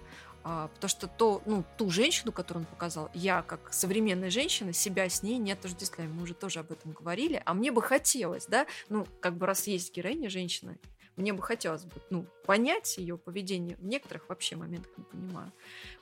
[0.44, 5.08] а, потому что то, ну, ту женщину, которую он показал, я, как современная женщина, себя
[5.08, 6.10] с ней не отождествляю.
[6.10, 7.42] Мы уже тоже об этом говорили.
[7.44, 10.76] А мне бы хотелось, да, ну, как бы раз есть героиня женщина,
[11.16, 13.76] мне бы хотелось бы, ну, понять ее поведение.
[13.76, 15.52] В некоторых вообще моментах не понимаю.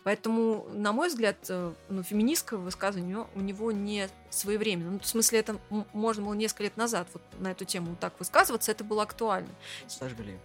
[0.05, 4.91] Поэтому, на мой взгляд, э, ну, феминистское высказывание у него- не своевременно.
[4.91, 5.59] Ну, в смысле, это
[5.95, 9.49] можно было несколько лет назад вот на эту тему вот так высказываться, это было актуально.
[9.89, 10.39] Сожгли.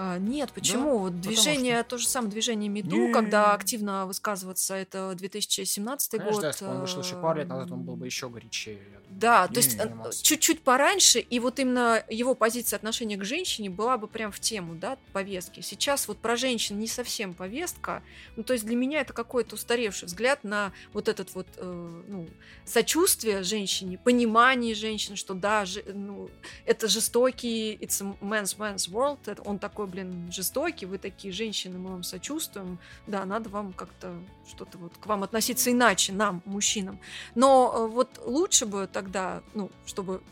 [0.00, 0.98] А, нет, почему?
[0.98, 3.12] Вот потому движение, то же самое движение МИДУ, Не.
[3.12, 6.40] когда активно высказываться, это 2017 Конечно, год.
[6.42, 8.78] да, если бы он вышел еще пару лет назад, он был эм, бы еще горячее.
[9.10, 10.22] Да, то Не есть э, занимался.
[10.24, 14.76] чуть-чуть пораньше, и вот именно его позиция отношения к женщине была бы прям в тему,
[14.76, 15.62] да, повестки.
[15.62, 18.04] Сейчас вот про женщин не совсем повестка,
[18.36, 22.28] ну, то есть для меня это какой-то устаревший взгляд на вот этот вот, э, ну,
[22.64, 26.30] сочувствие женщине, понимание женщины, что да, жи- ну,
[26.66, 31.78] это жестокий, it's a man's man's world, это он такой, блин, жестокий, вы такие женщины,
[31.78, 34.14] мы вам сочувствуем, да, надо вам как-то
[34.48, 37.00] что-то вот к вам относиться иначе, нам, мужчинам.
[37.34, 40.22] Но э, вот лучше бы тогда, ну, чтобы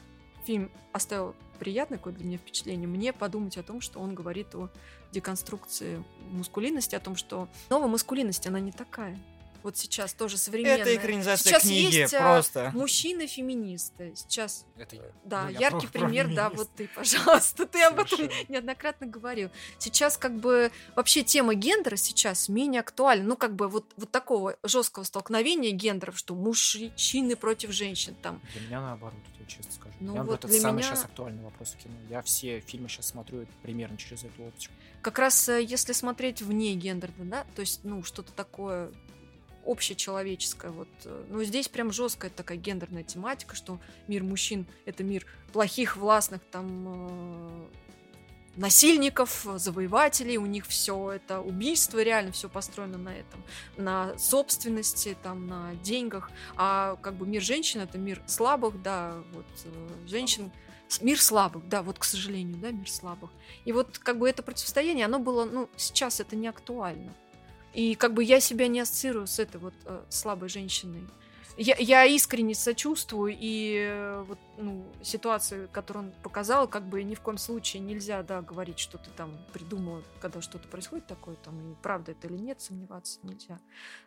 [0.45, 4.69] фильм оставил приятное какое-то для меня впечатление, мне подумать о том, что он говорит о
[5.13, 9.19] деконструкции мускулинности, о том, что новая маскулинность, она не такая.
[9.67, 10.77] Вот сейчас тоже современная.
[10.83, 12.71] Это экранизация Сейчас книги, есть, а, просто.
[12.73, 14.13] Мужчины-феминисты.
[14.15, 18.17] Сейчас, Это да, Ну, яркий про- про пример, да, вот ты, пожалуйста, ты об этом
[18.17, 18.49] Совершенно.
[18.53, 19.51] неоднократно говорил.
[19.81, 23.25] Сейчас как бы вообще тема гендера сейчас менее актуальна.
[23.31, 28.41] Ну, как бы вот, вот такого жесткого столкновения гендеров, что мужчины против женщин там.
[28.53, 29.95] Для меня наоборот, я честно скажу.
[29.99, 31.95] Ну вот это для самый меня- сейчас актуальный вопрос в кино.
[32.09, 34.73] Я все фильмы сейчас смотрю примерно через эту оптику.
[35.03, 38.93] Как раз э, если смотреть вне гендера, да, то есть, ну, что-то такое
[39.67, 40.71] общечеловеческое.
[40.71, 45.97] Вот, э, ну, здесь прям жесткая такая гендерная тематика, что мир мужчин— это мир плохих,
[45.97, 47.67] властных, там, э,
[48.57, 53.45] насильников, завоевателей, у них все это убийство, реально все построено на этом,
[53.77, 59.47] на собственности, там, на деньгах, а как бы мир женщин это мир слабых, да, вот
[59.65, 60.51] э, женщин,
[61.01, 63.31] мир слабых, да, вот к сожалению, да, мир слабых.
[63.65, 67.13] И вот как бы это противостояние, оно было, ну, сейчас это не актуально.
[67.77, 71.07] И как бы я себя не ассоциирую с этой вот э, слабой женщиной.
[71.59, 77.15] Я, я искренне сочувствую, и э, вот, ну, ситуации, которую он показал, как бы ни
[77.15, 81.55] в коем случае нельзя, да, говорить, что ты там придумала, когда что-то происходит такое, там,
[81.73, 83.59] и правда это или нет, сомневаться нельзя.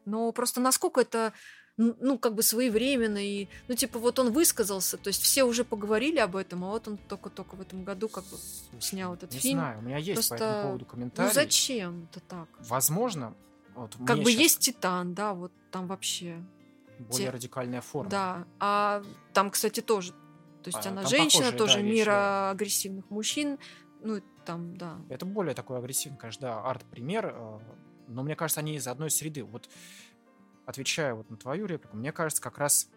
[0.05, 1.31] Но просто насколько это,
[1.77, 6.17] ну, как бы своевременно, и, ну, типа, вот он высказался, то есть все уже поговорили
[6.17, 9.39] об этом, а вот он только-только в этом году как бы Слушай, снял этот не
[9.39, 9.59] фильм.
[9.59, 11.33] знаю, у меня есть по Просто, этому поводу Ну, комментарий.
[11.33, 12.47] зачем это так?
[12.59, 13.33] Возможно,
[13.75, 16.43] вот Как бы щас есть Титан, да, вот там вообще
[16.99, 18.09] более те- радикальная форма.
[18.09, 20.13] Да, а там, кстати, тоже.
[20.63, 23.57] То есть А, она женщина, похожие, тоже да, мир вещи, агрессивных мужчин.
[24.01, 24.97] Ну, там, да.
[25.09, 27.59] Это более такой агрессивный, конечно, да, арт-пример, э,
[28.07, 29.43] но мне кажется, они из одной среды.
[29.43, 29.69] Вот
[30.65, 32.89] отвечая вот на твою реплику, мне кажется, как раз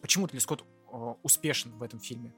[0.00, 2.34] почему Ли Скотт э, успешен в этом фильме.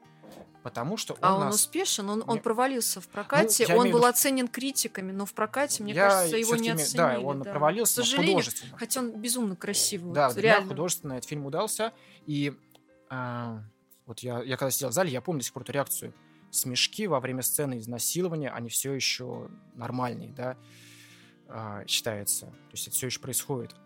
[0.66, 1.54] Потому что он а он нас...
[1.54, 5.32] успешен, он, он провалился в прокате, я он в был виду, оценен критиками, но в
[5.32, 6.96] прокате, мне Я кажется, его не оценили.
[6.96, 7.50] Да, он да.
[7.52, 8.76] провалился, К сожалению, художественно.
[8.76, 10.12] хотя он безумно красивый.
[10.12, 10.66] Да, вот, реально.
[10.66, 11.92] художественно этот фильм удался.
[12.26, 12.52] И
[13.08, 13.62] а,
[14.06, 16.12] вот я, я когда сидел в зале, я помню до сих пор эту реакцию.
[16.50, 20.56] Смешки во время сцены изнасилования, они все еще нормальные, да,
[21.46, 22.46] а, считается.
[22.46, 23.76] То есть это все еще происходит.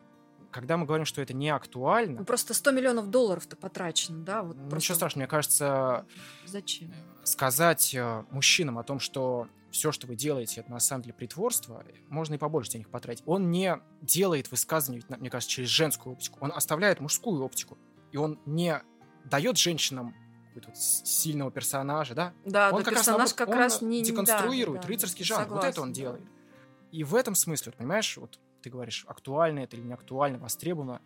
[0.51, 4.43] Когда мы говорим, что это не актуально, Ну, просто 100 миллионов долларов-то потрачено, да?
[4.43, 5.23] Вот ну, просто ничего страшного.
[5.23, 6.07] Мне кажется,
[6.47, 6.93] Зачем?
[7.25, 11.85] сказать э, мужчинам о том, что все, что вы делаете, это на самом деле притворство,
[12.09, 13.23] можно и побольше денег потратить.
[13.27, 16.39] Он не делает высказывания, ведь, мне кажется, через женскую оптику.
[16.41, 17.79] Он оставляет мужскую оптику.
[18.11, 18.83] И он не
[19.25, 20.15] дает женщинам
[20.55, 22.33] какого-то сильного персонажа, да?
[22.45, 24.03] Да, он да, как раз, персонаж наоборот, как он раз не...
[24.03, 25.49] деконструирует да, да, рыцарский жанр.
[25.49, 26.25] вот это согласна, он делает.
[26.91, 31.01] И в этом смысле, вот, понимаешь, вот ты говоришь, актуально это или не актуально, востребовано.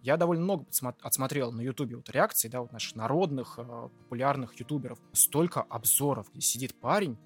[0.00, 0.66] Я довольно много
[1.02, 4.98] отсмотрел на Ютубе вот реакций, да, вот наших народных, э, популярных ютуберов.
[5.12, 7.18] Столько обзоров, где сидит парень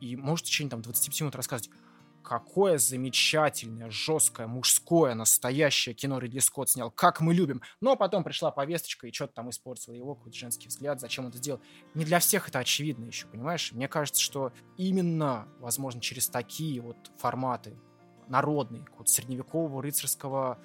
[0.00, 1.70] и может в течение там 25 минут рассказывать,
[2.26, 7.62] какое замечательное, жесткое, мужское, настоящее кино Ридли Скотт снял, как мы любим.
[7.80, 11.38] Но потом пришла повесточка и что-то там испортила его, какой-то женский взгляд, зачем он это
[11.38, 11.60] сделал.
[11.94, 13.70] Не для всех это очевидно еще, понимаешь?
[13.72, 17.78] Мне кажется, что именно, возможно, через такие вот форматы
[18.28, 20.58] народные, вот средневекового рыцарского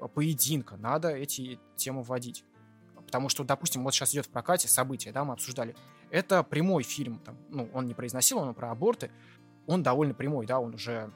[0.00, 2.44] э, поединка, надо эти темы вводить.
[2.94, 5.74] Потому что, допустим, вот сейчас идет в прокате события, да, мы обсуждали.
[6.10, 9.10] Это прямой фильм, там, ну, он не произносил, он про аборты.
[9.66, 11.12] Он довольно прямой, да, он уже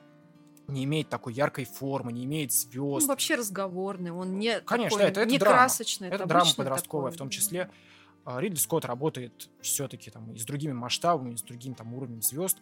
[0.69, 3.03] не имеет такой яркой формы, не имеет звезд.
[3.03, 5.57] Он вообще разговорный, он не Конечно, такой, это, это не драма.
[5.57, 6.09] красочный.
[6.09, 7.71] Это, драма подростковая в том числе.
[8.25, 12.23] А, Ридли Скотт работает все-таки там и с другими масштабами, и с другим там уровнем
[12.23, 12.59] звезд.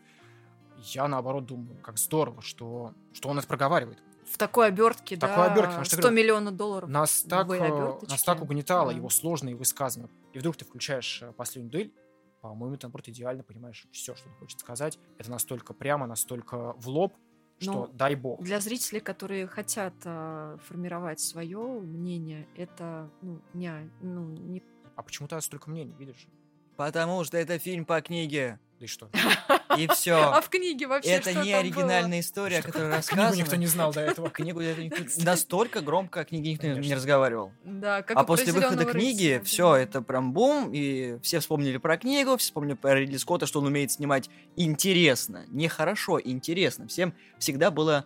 [0.93, 3.99] Я наоборот думаю, как здорово, что, что он это проговаривает.
[4.27, 6.89] В такой обертке, В да, такой обертке, потому что, 100 говорю, миллионов долларов.
[6.89, 8.97] Нас так, э, нас так угнетало Да.
[8.97, 10.11] его сложные высказывания.
[10.33, 11.93] И вдруг ты включаешь э, последнюю дуэль,
[12.41, 14.99] по-моему, ты наоборот идеально понимаешь все, что он хочет сказать.
[15.19, 17.15] Это настолько прямо, настолько в лоб,
[17.59, 18.43] что Ну, дай бог.
[18.43, 24.63] Для зрителей, которые хотят а, формировать свое мнение, это ну, не, ну, не
[24.97, 26.27] А почему то столько мнений, видишь?
[26.77, 28.59] Потому что это фильм по книге.
[28.85, 29.09] И что?
[29.79, 30.41] И А все.
[30.43, 33.61] в книге вообще Это не оригинальная история, которая Книгу никто рассказана.
[33.61, 34.31] не знал до этого.
[34.31, 34.61] Книгу
[35.19, 37.53] настолько громко о книге никто не разговаривал.
[37.65, 41.79] Да, как а после выхода «Зелёного книги рыцаря», все, это прям бум, и все вспомнили
[41.79, 46.87] про книгу, все вспомнили про Ридли Скотта, что он умеет снимать интересно, не хорошо, интересно.
[46.87, 48.05] Всем всегда было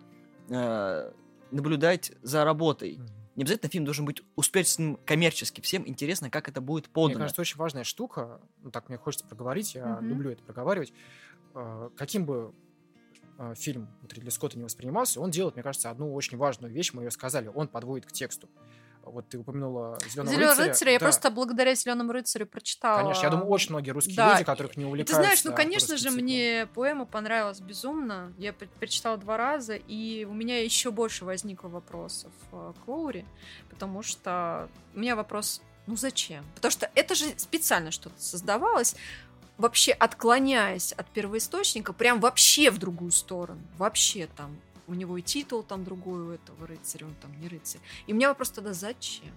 [0.49, 1.11] э,
[1.51, 2.99] наблюдать за работой.
[3.35, 5.61] Не обязательно фильм должен быть успешным коммерчески.
[5.61, 7.19] Всем интересно, как это будет Мне подано.
[7.19, 10.07] кажется, очень важная штука, ну так мне хочется проговорить, я Мгм.
[10.09, 10.93] люблю это проговаривать.
[11.53, 12.53] Э, Каким бы
[13.37, 17.03] э, фильм Ридли Скотта не воспринимался, он делает, мне кажется, одну очень важную вещь, мы
[17.03, 18.49] ее сказали, он подводит к тексту.
[19.11, 20.67] Вот ты упомянула «Зеленого Зеленый рыцаря».
[20.69, 22.99] рыцарь, я Да, просто благодаря Зеленому рыцарю прочитала.
[23.01, 25.15] Конечно, я думаю, очень многие русские Да, люди, которых не И увлекаются.
[25.15, 26.23] ты знаешь, ну, конечно же, циклом.
[26.23, 28.33] мне поэма понравилась безумно.
[28.37, 33.25] Я пр- прочитала два раза, и у меня еще больше возникло вопросов э, к Лоури,
[33.69, 36.45] потому что у меня вопрос, ну зачем?
[36.55, 38.95] Потому что это же специально что-то создавалось,
[39.57, 43.59] вообще отклоняясь от первоисточника, прям вообще в другую сторону.
[43.77, 44.55] Вообще там
[44.89, 47.81] у него и титул там другой у этого рыцаря, он там не рыцарь.
[48.07, 49.31] И меня вопрос тогда, зачем?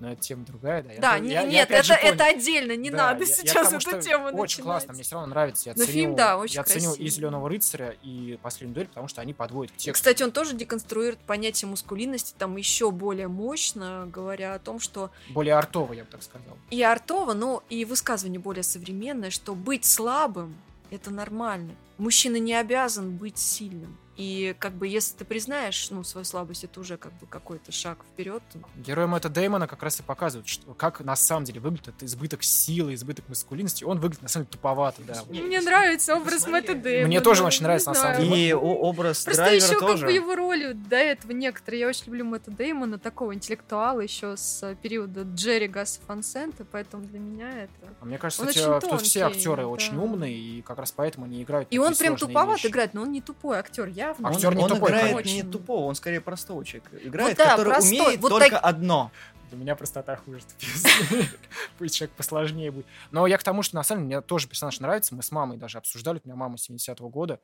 [0.00, 0.92] Но это тема другая, да?
[0.92, 3.34] Я да, не- я- я нет, же это, это отдельно, не Да, надо я- я
[3.34, 4.64] сейчас тому, эту что тему Очень начинать.
[4.64, 5.70] классно, мне все равно нравится.
[5.70, 7.08] Я Но ценю, фильм, да, очень Я ценю и.
[7.08, 9.94] Зеленого рыцаря, и последнюю дуэль, потому что они подводят к тексту.
[10.00, 15.54] Кстати, он тоже деконструирует понятие мускулинности там еще более мощно, говоря о том, что Более
[15.54, 16.56] артово, я бы так сказал.
[16.70, 20.54] и артово, но и высказывание более современное, что быть слабым—
[20.90, 21.72] это нормально.
[21.96, 23.98] Мужчина не обязан быть сильным.
[24.18, 27.98] И как бы если ты признаешь ну, свою слабость, это уже как бы какой-то шаг
[28.12, 28.42] вперед.
[28.76, 32.42] Герой Мэтта Дэймона как раз и показывает, что, как на самом деле выглядит этот избыток
[32.42, 33.84] силы, избыток маскулинности.
[33.84, 35.22] Он выглядит на самом деле туповатый, да.
[35.28, 36.48] Не, Мне нравится образ.
[36.48, 37.06] Мэтта Дэймона.
[37.06, 38.48] Мне тоже очень нравится, на самом деле.
[38.48, 39.98] И образ Просто драйвера еще тоже.
[39.98, 41.80] как бы его роли до этого некоторые.
[41.80, 47.20] Я очень люблю Мэтта Деймона, такого интеллектуала еще с периода Джерри Гасса Фансента, поэтому для
[47.20, 47.94] меня это...
[48.00, 49.68] А Мне кажется, Он кстати, очень тут все актеры да.
[49.68, 52.66] очень умные, и как раз поэтому они играют И такие он прям туповат вещи.
[52.66, 54.28] играет, но он не тупой актер, явно.
[54.28, 55.34] Он, Актер не он тупой, играет конечно.
[55.34, 56.96] не тупого, он скорее простого человека.
[57.02, 59.10] Играет, да, который простой, умеет вот только так- одно.
[59.50, 60.40] Для меня простота хуже.
[61.78, 62.86] Пусть человек посложнее будет.
[63.10, 65.14] Но я к тому, что на самом деле мне тоже персонаж нравится.
[65.14, 66.20] Мы с мамой даже обсуждали.
[66.22, 67.40] У меня мама 70-го года.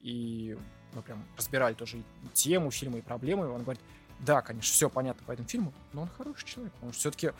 [0.00, 0.56] И
[0.92, 2.02] мы прям разбирали тоже и
[2.34, 3.46] тему фильма, и проблемы.
[3.46, 3.82] И он говорит,
[4.18, 6.72] да, конечно, все понятно по этому фильму, но он хороший человек.
[6.74, 7.32] Потому что все-таки...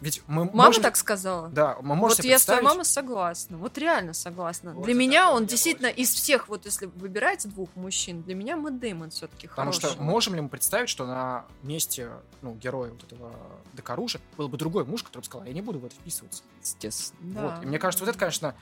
[0.00, 1.48] Ведь мы Мама можем- так сказала.
[1.48, 3.58] Да, мы можем Вот себе я с твоей представить- мамой согласна.
[3.58, 4.72] Вот реально согласна.
[4.72, 6.02] Вот для меня он действительно очень.
[6.02, 9.92] из всех, вот если выбирать двух мужчин, для меня Мэтт Дэймон все-таки Потому хороший.
[9.94, 12.10] что можем ли мы представить, что на месте
[12.40, 13.34] ну, героя вот этого
[13.74, 16.42] Декаруши был бы другой муж, который бы сказал, я не буду в это вписываться.
[16.62, 17.34] Естественно.
[17.34, 17.40] Да.
[17.42, 17.62] Вот.
[17.62, 18.54] И мне кажется, вот это, конечно,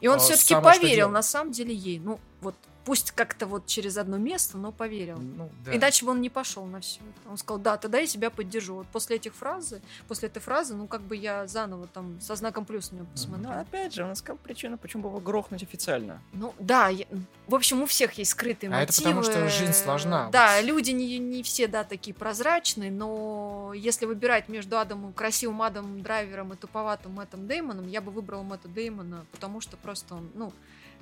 [0.00, 1.98] И он а, все-таки поверил, на самом деле, ей.
[1.98, 2.54] Ну, вот
[2.84, 5.18] пусть как-то вот через одно место, но поверил.
[5.18, 5.74] ну, да.
[5.74, 7.30] Иначе бы он не пошел на все это.
[7.30, 8.74] Он сказал, да, тогда я тебя поддержу.
[8.74, 12.64] Вот после этих фразы, после этой фразы, ну, как бы я заново там со знаком
[12.64, 13.52] плюс на него посмотрела.
[13.54, 16.20] Ну, опять же, у нас какая причина, почему бы его грохнуть официально?
[16.32, 17.06] Ну, да, я-
[17.46, 19.08] в общем, у всех есть скрытые А это мотивы.
[19.08, 20.28] потому, что жизнь сложна.
[20.30, 20.64] Да, Вот.
[20.66, 26.52] люди не, не все, да, такие прозрачные, но если выбирать между Адамом, красивым Адамом Драйвером
[26.52, 30.52] и туповатым Мэттом Деймоном, я бы выбрала Мэтта Деймона, потому что просто он, ну,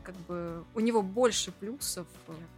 [0.03, 2.07] как бы у него больше плюсов.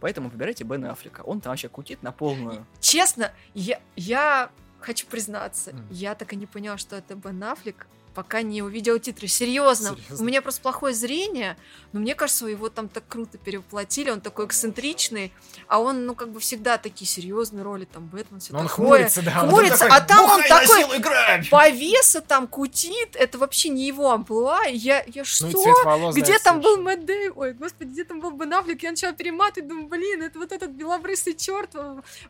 [0.01, 1.21] Поэтому выбирайте Бена Аффлека.
[1.21, 2.65] Он там вообще кутит на полную.
[2.79, 4.49] Честно, я, я
[4.79, 5.87] хочу признаться, Мгм.
[5.91, 9.27] я так и не поняла, что это Бен Аффлек, пока не увидела титры.
[9.27, 10.23] Серьезно, Серьезно?
[10.23, 11.57] у меня просто плохое зрение,
[11.91, 15.33] но мне кажется, его там так круто перевоплотили, он такой эксцентричный,
[15.67, 18.87] а он, ну, как бы всегда такие серьезные роли, там, Бэтмен, все Но он такое.
[18.87, 19.43] хмурится, да.
[19.43, 23.15] он хмурится, такой, а там он «Бухай на такой силу и грабь!» повеса там кутит,
[23.15, 25.47] это вообще не его амплуа, я, я что?
[25.47, 26.77] Ну и цвет волос, Где там был.
[26.81, 27.33] Мэтт Дэйв?
[27.35, 28.81] Ой, господи, где там был Бен Аффлек?
[28.83, 31.71] Я начала перематывать, думаю, блин, это вот этот белобрысый черт,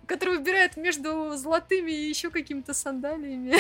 [0.07, 3.57] который выбирает между золотыми и еще какими-то сандалиями.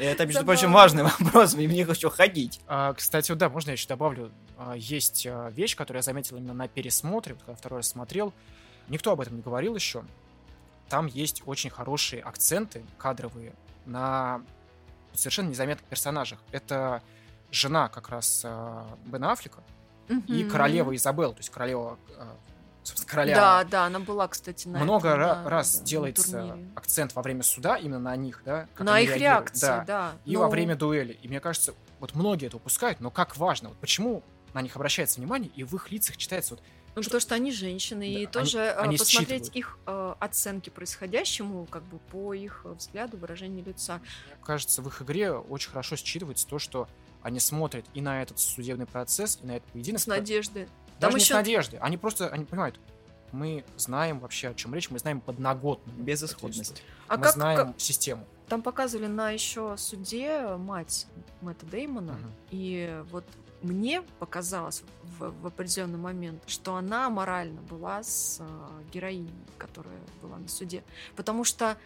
[0.00, 2.60] Это, между прочим, важный вопрос, и мне хочу ходить.
[2.66, 4.30] А, кстати, вот да, можно я еще добавлю?
[4.56, 8.32] А, есть а, вещь, которую я заметил именно на пересмотре, вот когда второй раз смотрел.
[8.88, 10.04] Никто об этом не говорил еще.
[10.88, 13.54] там есть очень хорошие акценты кадровые
[13.86, 14.42] на
[15.14, 16.38] совершенно незаметных персонажах.
[16.50, 17.02] Это
[17.50, 19.62] жена как раз э, Бен Аффлека
[20.08, 20.50] и Мгм.
[20.50, 22.26] королева Изабелла, то есть королева, э,
[22.82, 23.34] собственно, короля.
[23.36, 26.68] Да, да, она была, кстати, на Много этом, ра- да, раз да, делается турнире.
[26.74, 28.68] акцент во время суда именно на них, да?
[28.74, 29.20] как На их реагируют.
[29.22, 29.84] реакции, Да.
[29.86, 30.12] да.
[30.24, 31.12] И Ну, во время дуэли.
[31.22, 34.22] И мне кажется, вот многие это упускают, но как важно, вот почему
[34.54, 36.62] на них обращается внимание, и в их лицах читается вот
[36.94, 39.56] Ну, потому что они женщины, и Да, тоже э, они посмотреть считывают.
[39.56, 44.00] их э, оценки происходящему, как бы по их э, взгляду, выражению лица.
[44.36, 46.86] Мне кажется, в их игре очень хорошо считывается то, что
[47.22, 50.02] они смотрят и на этот судебный процесс, и на этот поединок.
[50.02, 50.68] С надеждой.
[51.02, 51.78] Даже Там не с еще надеждой.
[51.80, 52.78] Они просто, они понимают,
[53.32, 55.98] мы знаем вообще, о чем речь, мы знаем подноготную.
[55.98, 56.82] Безысходность.
[57.08, 58.24] А мы как, знаем как- систему.
[58.48, 61.06] там показывали на еще суде мать
[61.40, 62.32] Мэтта Деймона, Мгм.
[62.50, 63.24] и вот
[63.62, 64.82] мне показалось
[65.18, 68.44] в, в определенный момент, что она морально была с э,
[68.92, 70.82] героиней, которая была на суде,
[71.16, 71.76] потому что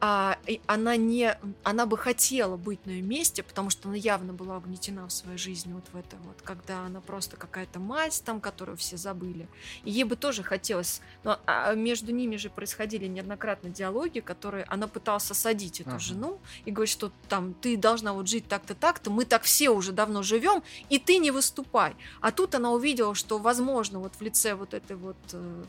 [0.00, 4.58] а, она не, она бы хотела быть на ее месте, потому что она явно была
[4.58, 8.76] угнетена в своей жизни вот в это вот, когда она просто какая-то мать там, которую
[8.76, 9.48] все забыли,
[9.84, 14.86] и ей бы тоже хотелось, но а, между ними же происходили неоднократно диалоги, которые она
[14.86, 15.98] пыталась осадить эту Ага.
[15.98, 19.92] жену и говорит, что там ты должна вот жить так-то, так-то, мы так все уже
[19.92, 21.96] давно живем, и ты не выступай.
[22.20, 25.64] А тут она увидела, что возможно вот в лице вот этой вот э,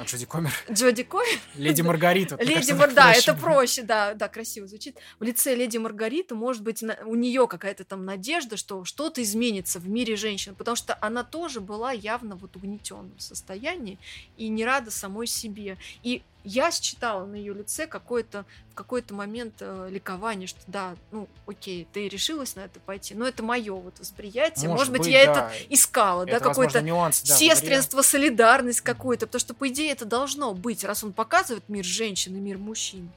[0.00, 2.34] А Джоди Комер, Джоди Койер, Леди Маргарита.
[2.36, 4.96] Леди кажется, Мар, так да, это проще, да, да, красиво звучит.
[5.18, 9.90] В лице Леди Маргариты, может быть, у нее какая-то там надежда, что что-то изменится в
[9.90, 13.98] мире женщин, потому что она тоже была явно вот угнетенном состоянии
[14.38, 15.76] и не рада самой себе.
[16.02, 21.28] И я считала на ее лице какое-то в какой-то момент э, ликование, что да, ну,
[21.46, 24.70] окей, ты решилась на это пойти, но это мое вот восприятие.
[24.70, 25.32] Может, быть, я да.
[25.32, 29.92] это искала, да, Это, возможно, какой-то нюанс, да, сестринство, солидарность какую-то, потому что, по идее,
[29.92, 33.10] это должно быть, раз он показывает мир женщин и мир мужчин.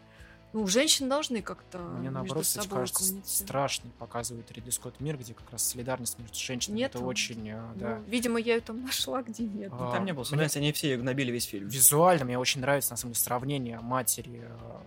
[0.53, 5.17] Ну, женщины должны как-то Мне между наоборот, кстати, собой кажется, страшный показывает Ридли Скотт мир,
[5.17, 6.79] где как раз солидарность между женщинами.
[6.79, 6.99] Нету?
[6.99, 7.95] Это очень, э, да.
[7.97, 9.71] Ну, видимо, я ее там нашла, где нет.
[9.73, 11.67] А, Там не было солидарности, они все гнобили весь фильм.
[11.67, 14.77] Визуально мне очень нравится, на самом деле, сравнение матери э,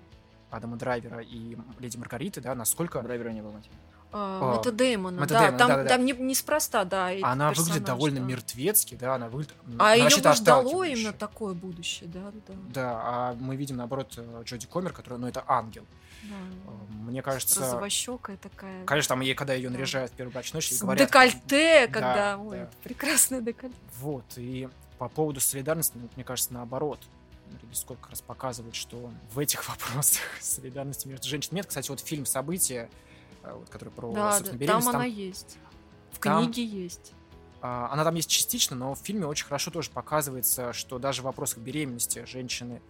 [0.51, 3.51] Адама Драйвера и Леди Маргариты, да, насколько Драйвера не было.
[3.52, 3.68] мать.
[4.18, 5.88] А, А, Мэтта Дэймона, Мэтта да, Дэймона, там, да-да-да.
[5.90, 7.09] там не, неспроста, да.
[7.22, 8.26] она выглядит персонажи, довольно да.
[8.26, 13.01] мертвецки, да, она выглядит А ее нарочито бы ждало именно такое будущее, да, да, Да,
[13.05, 15.84] а мы видим, наоборот, э, Джоди Комер, которая, ну, это ангел.
[16.22, 16.34] да.
[16.66, 16.70] Э,
[17.09, 18.84] Мне кажется, Розовощекая такая.
[18.84, 19.74] конечно, там ей, когда ее Да.
[19.74, 21.06] наряжают в первую брачную ночь, ей говорят...
[21.09, 22.62] декольте, Да, когда, ой, да.
[22.64, 23.76] это прекрасное декольте.
[24.01, 24.68] Вот, и
[24.98, 27.01] по поводу солидарности, ну, мне кажется, наоборот.
[27.62, 31.66] Ридли Скотт как раз показывает, что в этих вопросах солидарности между женщинами нет.
[31.66, 32.88] Кстати, вот фильм «События»,
[33.55, 35.59] вот, который про, Да, собственно, беременность, там там, она есть.
[36.12, 37.12] В там- книге есть.
[37.62, 41.24] а, она там есть частично, но в фильме очень хорошо тоже показывается, что даже в
[41.27, 42.81] вопросах беременности женщины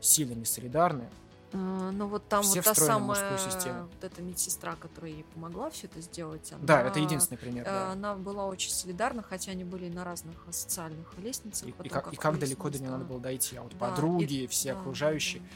[0.00, 1.08] сильно не солидарны.
[1.52, 5.86] А, Ну вот там Все вот та самая вот эта медсестра, которая ей помогла все
[5.86, 6.50] это сделать.
[6.52, 7.62] Она, Да, это единственный пример.
[7.66, 7.92] э, да.
[7.92, 11.66] Она была очень солидарна, хотя они были на разных э, социальных лестницах.
[11.68, 13.78] И, и потом, как, и как далеко до нее надо было дойти, а вот Да,
[13.78, 15.40] подруги, и- все да, окружающие.
[15.40, 15.48] да.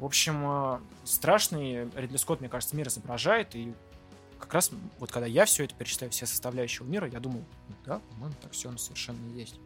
[0.00, 3.72] В общем, э, страшный Ридли Скотт, мне кажется, мир изображает, и
[4.38, 7.44] как раз вот когда я все это перечисляю, все составляющие мира, я думаю,
[7.84, 9.56] да, по-моему, так все оно совершенно есть.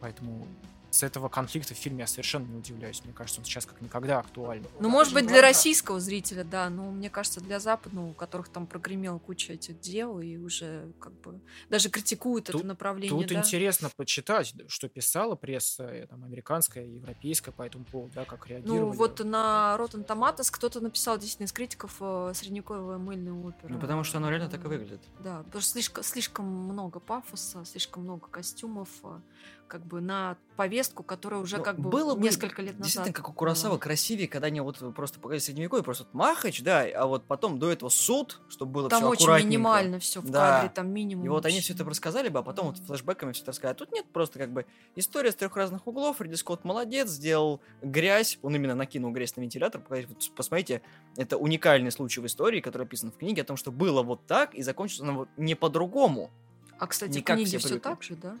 [0.00, 0.46] Поэтому
[0.90, 3.02] с этого конфликта в фильме я совершенно не удивляюсь.
[3.04, 4.64] Мне кажется, он сейчас как никогда актуален.
[4.80, 8.66] Ну, может быть, для российского зрителя, да, но мне кажется, для западного, у которых там
[8.66, 13.18] прогремела куча этих дел, и уже как бы даже критикуют Тут- это направление.
[13.18, 13.40] Тут да.
[13.40, 18.80] интересно почитать, что писала пресса э, там, американская, европейская по этому поводу, да, как реагировали.
[18.80, 23.72] Ну, вот на Rotten Tomatoes кто-то написал действительно из критиков э, средневековая мыльная опера.
[23.72, 25.00] Ну, потому что оно реально так и выглядит.
[25.20, 29.20] Да, потому что слишком, слишком много пафоса, слишком много костюмов, э,
[29.68, 32.84] как бы на повестку, которая уже Ну, как бы было бы несколько лет назад.
[32.84, 33.78] Действительно, как у Курасава, была.
[33.78, 37.70] красивее, когда они вот просто показали средневековье, просто вот махач, да, а вот потом до
[37.70, 39.48] этого суд, чтобы было Там все очень аккуратненько.
[39.50, 40.38] минимально все в Да.
[40.56, 41.24] кадре, там минимум.
[41.26, 43.72] И вот они все это рассказали бы, а потом вот флешбеками все это рассказали.
[43.74, 44.66] А тут нет, просто как бы
[44.96, 46.20] история с трех разных углов.
[46.20, 49.80] Ридли Скотт молодец, сделал грязь, он именно накинул грязь на вентилятор.
[49.80, 50.82] Показать, вот Посмотрите,
[51.16, 54.54] это уникальный случай в истории, который описан в книге, о том, что было вот так,
[54.54, 56.30] и закончилось оно вот не по-другому,
[56.78, 57.88] А, кстати, в книге все все привыкли.
[57.88, 58.38] так же, да?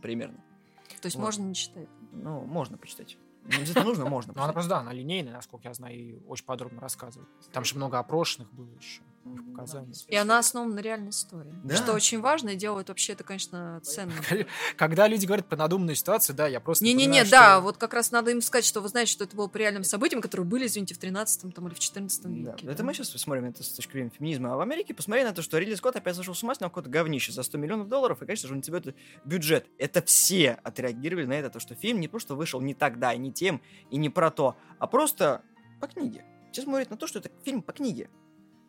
[0.00, 0.38] Примерно.
[1.00, 1.24] То есть Вот.
[1.24, 1.88] можно не читать.
[2.12, 3.16] Ну, можно почитать.
[3.44, 4.32] Не обязательно нужно, можно.
[4.36, 7.28] Ну, она просто, да, она линейная, насколько я знаю, и очень подробно рассказывает.
[7.52, 9.02] Там же много опрошенных было еще.
[9.50, 9.92] Показания.
[10.08, 11.52] И она основана на реальной истории.
[11.64, 11.76] Да.
[11.76, 14.12] Что очень важно и делает вообще это, конечно, ценно.
[14.76, 17.94] Когда люди говорят про надуманную ситуацию, да, я просто Не-не-не, напоминаю, да, что- вот как
[17.94, 20.66] раз надо им сказать, что вы знаете, что это было по реальным событиям, которые были,
[20.66, 22.52] извините, в 13 там, или в 14 Да.
[22.52, 22.66] веке.
[22.66, 24.54] Это мы сейчас смотрим это с точки зрения феминизма.
[24.54, 26.90] А в Америке посмотри на то, что Ридли Скотт опять зашел с ума, снял какое-то
[26.90, 28.94] говнище за 100 миллионов долларов, и, конечно же, он тебе это
[29.24, 29.66] бюджет.
[29.78, 33.32] Это все отреагировали на это, то, что фильм не просто вышел не тогда, и не
[33.32, 33.60] тем,
[33.90, 35.42] и не про то, а просто
[35.80, 36.24] по книге.
[36.52, 38.10] Все смотрят на то, что это фильм по книге.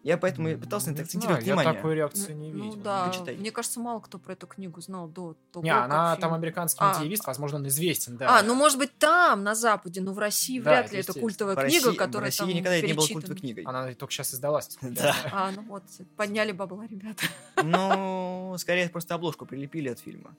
[0.03, 1.73] Я поэтому и пытался на это Не акцентировать знаю, внимание.
[1.73, 2.81] Я такой реакции не Ну видел.
[2.81, 3.35] да, Почитай.
[3.37, 6.21] мне кажется, мало кто про эту книгу знал до того, Не, она фильм.
[6.21, 6.95] там американский А.
[6.95, 8.39] медиевист, возможно, он известен, да.
[8.39, 11.55] А, ну может быть там, на Западе, но в России Да, вряд ли это культовая
[11.55, 13.63] В книга, России, в которая России там никогда это не была культовой книгой.
[13.63, 14.77] Она только сейчас издалась.
[14.81, 15.15] Да.
[15.31, 15.83] А, ну вот,
[16.17, 17.23] подняли бабла, ребята.
[17.63, 20.35] Ну, скорее просто обложку прилепили от фильма.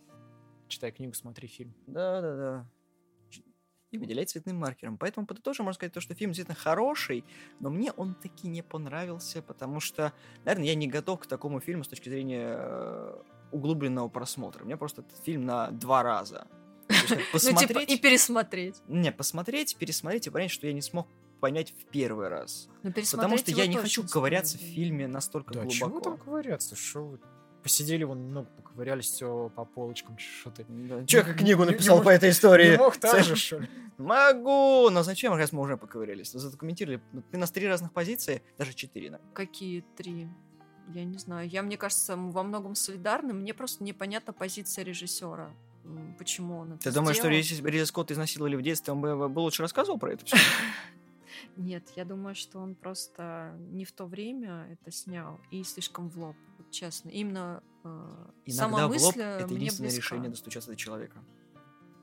[0.68, 1.72] Читай книгу, смотри фильм.
[1.86, 2.66] Да-да-да.
[3.92, 4.96] И выделять цветным маркером.
[4.96, 7.24] Поэтому подытожим, можно сказать, то, что фильм действительно хороший,
[7.60, 10.12] но мне он таки не понравился, потому что,
[10.44, 14.64] наверное, я не готов к такому фильму с точки зрения э, углубленного просмотра.
[14.64, 16.48] Мне просто этот фильм на два раза.
[17.32, 18.82] Ну, типа, и пересмотреть.
[18.88, 21.06] Не, посмотреть, пересмотреть и понять, что я не смог
[21.40, 22.68] понять в первый раз.
[22.82, 26.10] Ну, Потому что я не хочу ковыряться в фильме настолько Да, чего глубоко.
[26.10, 26.76] там ковыряться?
[26.76, 27.18] Что?
[27.62, 30.64] Посидели вон немного, поковырялись все по полочкам, что ты.
[30.68, 31.04] Да.
[31.06, 32.72] Я как книгу Не- не написал мог- по этой истории?
[32.72, 33.68] Не мог так Цель- же, что ли?
[33.98, 36.32] Могу, но зачем, раз мы уже поковырялись?
[36.32, 37.00] Задокументировали.
[37.12, 39.10] Ну, Ты нас три разных позиции, даже четыре.
[39.10, 39.32] наверное.
[39.34, 40.28] Какие три?
[40.92, 41.48] Я не знаю.
[41.48, 43.32] Я, мне кажется, во многом солидарна.
[43.32, 45.52] Мне просто непонятна позиция режиссера.
[46.18, 47.62] Почему он это Ты думаешь, что сделал.
[47.62, 50.24] бы Ридли Скотт изнасиловали в детстве, он бы, бы лучше рассказывал про это?
[51.56, 56.18] Нет, я думаю, что он просто не в то время это снял и слишком в
[56.18, 56.36] лоб,
[56.72, 57.10] честно.
[57.10, 57.88] Именно э,
[58.48, 60.02] сама Иногда в лоб мысль э, это мне единственное близка.
[60.02, 61.18] решение достучаться до человека.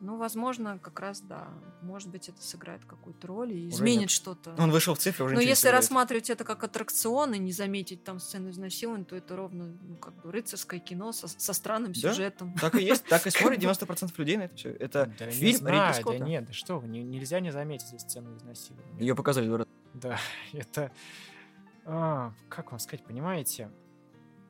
[0.01, 1.49] Ну, возможно, как раз да.
[1.81, 4.09] Может быть, это сыграет какую-то роль и Уже изменит нет.
[4.11, 4.55] что-то.
[4.57, 5.83] Он вышел в цифры, уже Но не если сыграет.
[5.83, 10.13] рассматривать это как аттракцион и не заметить там сцену изнасилования, то это ровно ну, как
[10.21, 11.99] бы рыцарское кино со, со странным Да.
[12.13, 12.53] сюжетом.
[12.53, 14.69] Так и есть, так и смотрит 90% людей на это все.
[14.69, 16.23] Это Да не фильм знаю, Ридли да Скотта.
[16.23, 19.01] нет, да что вы, не- нельзя не заметить здесь сцену изнасилования.
[19.01, 19.69] Ее показали два раза.
[19.95, 20.17] Да,
[20.53, 20.91] это...
[21.85, 23.69] а, как вам сказать, понимаете?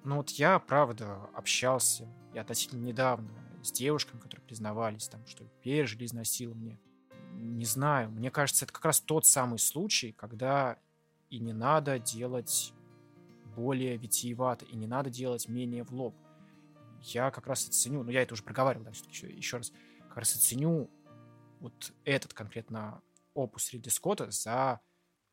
[0.03, 3.30] Ну вот я, правда, общался и относительно недавно
[3.63, 6.80] с девушками, которые признавались, там, что пережили изнасилование.
[7.34, 10.77] Не знаю, мне кажется, это как раз тот самый случай, когда
[11.30, 12.73] и не надо делать
[13.55, 16.15] более витиевато, и не надо делать менее в лоб.
[17.01, 19.71] Я как раз и ценю, ну я это уже проговаривал, да, все-таки еще, еще раз,
[20.07, 20.89] как раз и ценю
[21.59, 23.01] вот этот конкретно
[23.34, 24.80] опус Ридли Скотта за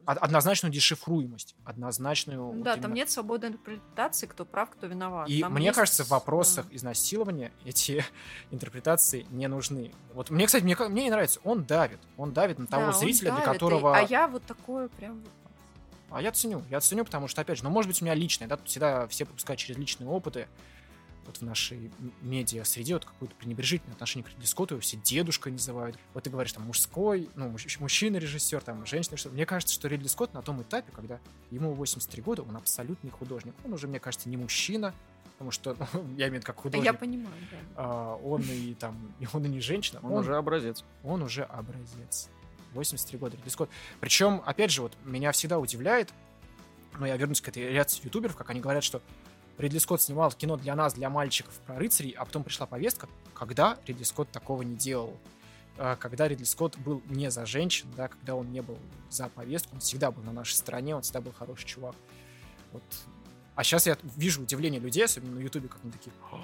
[0.06, 2.42] однозначную дешифруемость, однозначную...
[2.44, 5.28] вот Да, именно- там нет свободной интерпретации, кто прав, кто виноват.
[5.28, 8.04] И Там мне есть, кажется, в вопросах изнасилования эти
[8.50, 9.92] интерпретации не нужны.
[10.14, 11.98] Вот мне, кстати, мне, мне не нравится, он давит.
[12.16, 13.96] Он давит на того Да, зрителя, для давит, и- которого...
[13.96, 15.20] А я вот такое прям...
[15.20, 15.30] вот-
[16.10, 18.46] А я ценю, я ценю, потому что, опять же, ну, может быть, у меня личное,
[18.48, 20.46] да, тут всегда все пропускают через личные опыты,
[21.26, 21.90] вот в нашей
[22.22, 25.98] медиа-среде вот какое-то пренебрежительное отношение к Ридли Скотту, его все дедушкой называют.
[26.14, 30.06] Вот ты говоришь, там, мужской, ну, мужч- мужчина-режиссер, там, женщина что Мне кажется, что Ридли
[30.08, 31.18] Скотт на том этапе, когда
[31.50, 33.54] ему 83 года, он абсолютный художник.
[33.64, 34.94] Он уже, мне кажется, не мужчина,
[35.32, 36.84] потому что, ну, я имею в виду как Да, художник.
[36.84, 37.56] Я понимаю, да.
[37.76, 40.84] а, он и там, и он и не женщина, Он уже образец.
[41.04, 42.28] он уже образец.
[42.74, 43.70] 83 года Ридли Скотт.
[44.00, 46.12] Причем, опять же, вот меня всегда удивляет,
[46.98, 49.00] но я вернусь к этой реакции ютуберов, как они говорят, что
[49.58, 53.78] Ридли Скотт снимал кино для нас, для мальчиков про рыцарей, а потом пришла повестка, когда
[53.86, 55.16] Ридли Скотт такого не делал.
[55.78, 58.78] А, Когда Ридли Скотт был не за женщин, да, когда он не был
[59.10, 61.94] за повестку, он всегда был на нашей стороне, он всегда был хороший чувак.
[62.72, 62.82] Вот.
[63.54, 66.38] А сейчас я вижу удивление людей, особенно на Ютубе, как они такие, «О,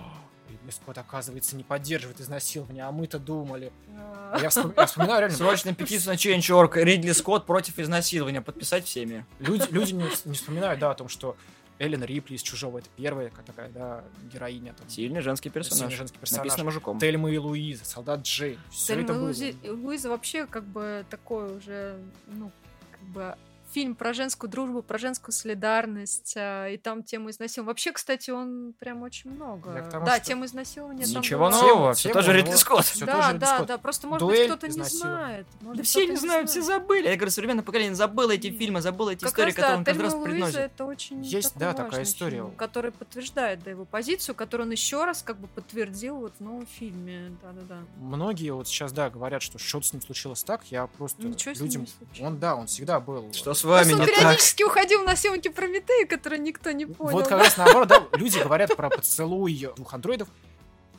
[0.48, 3.72] Ридли Скотт, оказывается, не поддерживает изнасилование, а мы-то думали.
[3.98, 6.76] А Я, вспом- я вспоминаю реально, Срочно петицию на Change.org.
[6.76, 8.40] Ридли Скотт против изнасилования.
[8.40, 9.26] Подписать всеми.
[9.38, 11.36] люди, люди не, не вспоминают, да, о том, что
[11.82, 14.72] Эллен Рипли из «Чужого»— это первая ка- такая, да, героиня.
[14.72, 15.92] Там, Сильный женский сильный персонаж.
[15.94, 16.44] женский персонаж.
[16.44, 16.98] Написано мужиком.
[17.00, 18.58] Тельма и Луиза, Солдат Джей.
[18.70, 19.76] Все Тельма это и было.
[19.82, 21.98] Луиза вообще как бы такой уже,
[22.28, 22.52] ну,
[22.92, 23.36] как бы
[23.72, 27.68] фильм про женскую дружбу, про женскую солидарность, а, и там тему изнасилования.
[27.68, 29.82] Вообще, кстати, он прям очень много.
[29.82, 31.50] К тому, да, что- тема изнасилования там Ничего была.
[31.50, 31.72] нового.
[31.74, 32.84] Тема- Все тема тоже Ридли Скотт.
[32.84, 33.66] всё да, тоже да, Скотт.
[33.68, 35.46] да, просто, может Дуэль, быть, кто-то не знает.
[35.60, 37.08] Может, Да все не знают, все забыли.
[37.08, 38.58] Я говорю, современное поколение забыло эти Нет.
[38.58, 40.56] фильмы, забыло эти Как истории, раз, которые да, он каждый раз приносит.
[40.56, 42.30] это очень Есть, да, такая история.
[42.42, 46.40] фильм, который подтверждает да, его позицию, которую он еще раз как бы подтвердил вот в
[46.42, 47.36] новом фильме.
[47.42, 47.78] Да-да-да.
[47.96, 51.86] Многие вот сейчас, да, говорят, что что-то с ним случилось так, я просто Ничего людям...
[52.20, 53.32] Он, да, он всегда был...
[53.32, 54.16] Что с вами он не так?
[54.16, 57.12] периодически уходил на съемки Прометея, которые никто не понял.
[57.12, 60.28] Вот как раз наоборот, да, люди говорят про поцелуй двух андроидов.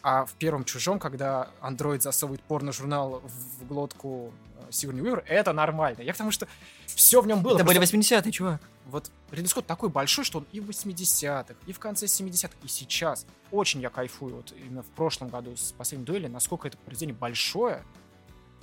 [0.02, 6.02] А в первом «Чужом», когда андроид засовывает порно-журнал в глотку э, Сигурни Уивер, это нормально.
[6.02, 6.46] Я к тому, что
[6.88, 7.56] все в нем было.
[7.56, 8.62] Это были Просто 80-е, чувак.
[8.88, 12.68] Вот Ридли Скотт такой большой, что он и в 80-х, и в конце 70-х, и
[12.68, 13.26] сейчас.
[13.50, 17.84] Очень я кайфую вот именно в прошлом году с последней дуэли, насколько это произведение большое,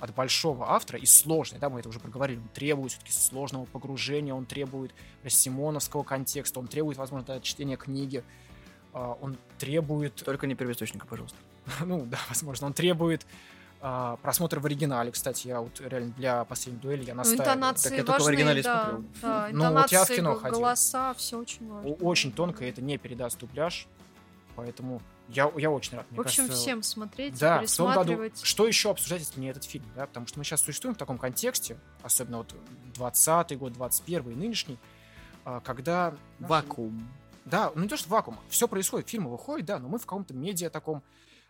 [0.01, 4.33] от большого автора и сложное, да, мы это уже проговорили, он требует все-таки сложного погружения,
[4.33, 4.93] он требует
[5.27, 8.23] симоновского контекста, он требует, возможно, да, чтения книги,
[8.93, 11.37] а, он требует, Только не первоисточника, пожалуйста.
[11.85, 13.25] ну да, возможно, он требует
[13.79, 17.47] а, просмотра в оригинале, кстати, я вот реально для последней дуэли я Ну, настаиваю.
[17.47, 19.05] интонации Так я только в оригинале да, смотрел.
[19.21, 20.59] да, Ну, вот я в кино г- ходил.
[20.59, 21.91] голоса, все очень важно.
[21.93, 23.87] Очень тонко, и это не передаст дубляж,
[24.55, 26.05] поэтому я, я очень рад.
[26.09, 27.99] Мне В общем, кажется, всем смотреть, Да, в том году.
[28.01, 28.41] пересматривать.
[28.43, 30.05] Что еще обсуждать, если не этот фильм, да?
[30.07, 32.53] Потому что мы сейчас существуем в таком контексте, особенно вот
[32.95, 34.77] 20 год, 21 и нынешний,
[35.45, 36.15] а, когда...
[36.39, 37.07] Вакуум.
[37.45, 38.37] Да, ну не то, что вакуум.
[38.49, 41.01] Все происходит, фильмы выходят, да, но мы в каком-то медиа таком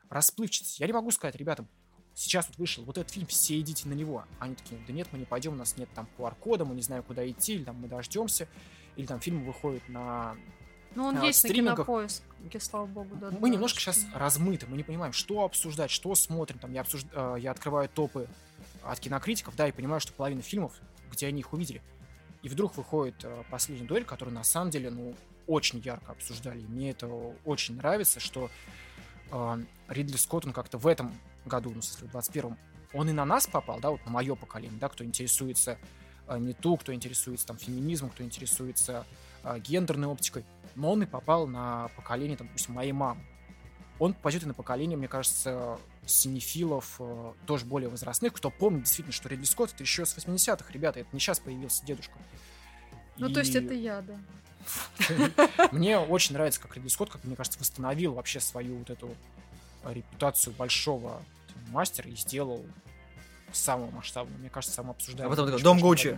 [0.09, 0.81] расплывчатости.
[0.81, 1.67] Я не могу сказать ребятам,
[2.13, 4.25] сейчас вот вышел вот этот фильм, все идите на него.
[4.39, 7.03] Они такие, да нет, мы не пойдем, у нас нет там QR-кода, мы не знаем,
[7.03, 8.47] куда идти, или там мы дождемся,
[8.95, 10.35] или там фильм выходит на
[10.95, 13.31] Ну, он а, есть на стримингах- кинопоиске, слава богу, да.
[13.31, 16.59] мы да, немножко сейчас размыты, мы не понимаем, что обсуждать, что смотрим.
[16.59, 18.27] Там я, обсуж- э, я открываю топы
[18.83, 20.73] от кинокритиков, да, и понимаю, что половина фильмов,
[21.11, 21.81] где они их увидели.
[22.41, 25.15] И вдруг выходит э, последняя дуэль, которую на самом деле, ну,
[25.47, 26.59] очень ярко обсуждали.
[26.59, 27.07] И мне это
[27.45, 28.49] очень нравится, что
[29.31, 29.57] э,
[29.87, 31.13] Ридли Скотт, он как-то в этом
[31.45, 32.57] году, ну, в смысле, в 21-м,
[32.93, 35.77] он и на нас попал, да, вот на мое поколение, да, кто интересуется
[36.27, 39.05] э, не ту, кто интересуется там феминизмом, кто интересуется
[39.43, 40.43] э, гендерной оптикой,
[40.75, 43.21] но он и попал на поколение, там, допустим, моей мамы.
[43.99, 49.13] Он попадет и на поколение, мне кажется, синефилов, э, тоже более возрастных, кто помнит действительно,
[49.13, 52.17] что Ридли Скотт это еще с 80-х, ребята, это не сейчас появился дедушка.
[53.17, 55.69] Ну, то есть И это я, да.
[55.71, 59.15] Мне очень нравится, как Ридли Скотт, как мне кажется, восстановил вообще свою вот эту
[59.85, 61.21] репутацию большого
[61.69, 62.65] мастера и сделал
[63.51, 64.37] самого масштабного.
[64.37, 65.31] Мне кажется, самым обсуждаемым.
[65.31, 65.79] А потом такой, «Дом.
[65.79, 66.17] Гуччи».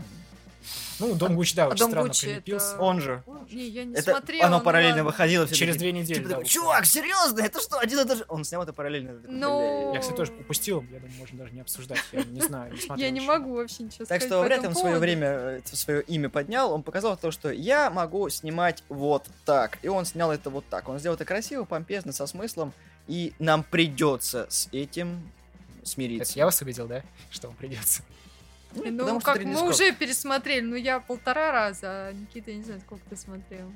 [1.00, 2.74] Ну, Дом Гуччи, да, А очень Дом странно Гуччи прилепился.
[2.76, 3.24] это- Он же.
[3.52, 4.46] Не, я не Это смотрела.
[4.48, 5.04] оно параллельно ладно.
[5.12, 5.46] выходило.
[5.46, 6.18] все Через две недели.
[6.18, 7.42] Типа да, такой, чувак, серьезно?
[7.42, 8.26] Это что, один и тот же?
[8.30, 9.10] Он снял это параллельно.
[9.10, 9.94] Я такой, Ну.
[9.94, 12.00] Я, кстати, тоже упустил, я думаю, можно даже не обсуждать.
[12.12, 14.62] Я не знаю, не смотрел Я не могу вообще ничего Так сказать что по вряд
[14.62, 16.72] ли он свое время свое имя поднял.
[16.72, 19.80] Он показал то, что я могу снимать вот так.
[19.82, 20.88] И он снял это вот так.
[20.90, 22.74] Он сделал это красиво, помпезно, со смыслом.
[23.08, 25.30] И нам придется с этим
[25.82, 26.40] Это смириться.
[26.40, 27.04] я вас убедил, да?
[27.30, 28.02] Что вам придется.
[28.76, 32.82] Ну, потому как мы уже пересмотрели, ну я полтора раза, а Никита, я не знаю,
[32.82, 33.72] сколько ты смотрел.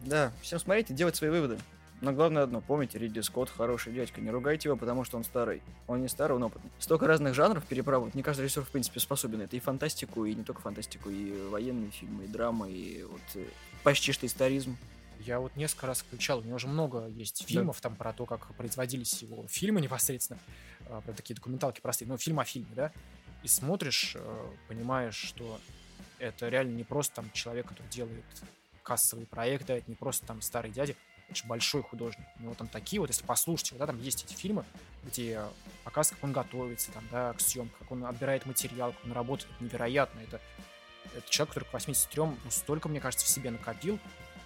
[0.00, 1.58] Да, всем смотрите, делать свои выводы.
[2.00, 5.62] Но главное одно, помните, Ридли Скотт хороший дядька, не ругайте его, потому что он старый.
[5.86, 6.70] Он не старый, он опытный.
[6.78, 9.40] Столько разных жанров перепробовать, не каждый режиссер, в принципе, способен.
[9.40, 13.46] Это и фантастику, и не только фантастику, и военные фильмы, и драмы, и вот э,
[13.82, 14.76] почти что историзм.
[15.20, 18.54] Я вот несколько раз включал, у него уже много есть фильмов там про то, как
[18.56, 20.38] производились его фильмы непосредственно,
[20.86, 22.92] э, про такие документалки простые, ну, фильм о фильме, да,
[23.44, 25.60] и смотришь, э, понимаешь, что
[26.18, 28.24] это реально не просто там человек, который делает
[28.82, 30.94] кассовый проект, да, это не просто там старый дядя,
[31.28, 32.26] это большой художник.
[32.38, 34.64] У него там такие вот, если послушать его, да, там есть эти фильмы,
[35.04, 35.42] где
[35.84, 39.50] показывают, как он готовится, там, да, к съемкам, как он отбирает материал, как он работает,
[39.54, 40.40] это невероятно, это,
[41.14, 43.98] это человек, который к 83 ну, столько, мне кажется, в себе накопил,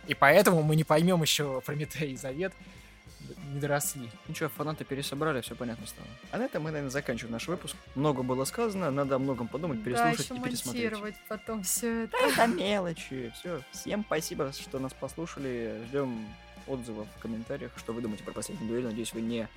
[0.09, 2.53] и поэтому мы не поймем еще Прометей и Завет,
[3.53, 4.11] не доросли.
[4.27, 6.07] Ну что, фанаты пересобрали, все понятно стало.
[6.31, 7.77] А на этом мы, наверное, заканчиваем наш выпуск.
[7.95, 11.17] Много было сказано, надо о многом подумать, Да, переслушать еще и пересмотреть.
[11.29, 12.17] потом все это.
[12.17, 13.33] Это мелочи.
[13.39, 13.63] Все.
[13.73, 15.83] Всем спасибо, что нас послушали.
[15.89, 16.27] Ждем
[16.67, 18.85] отзывов в комментариях, что вы думаете про последнюю дуэль.
[18.85, 19.49] Надеюсь, вы не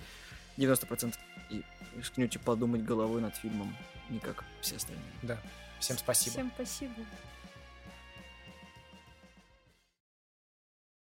[0.57, 1.15] 90%
[1.49, 1.63] и
[1.97, 3.75] рискнете подумать головой над фильмом,
[4.09, 5.03] не как все остальные.
[5.21, 5.37] Да,
[5.79, 6.33] всем спасибо.
[6.33, 6.93] Всем спасибо.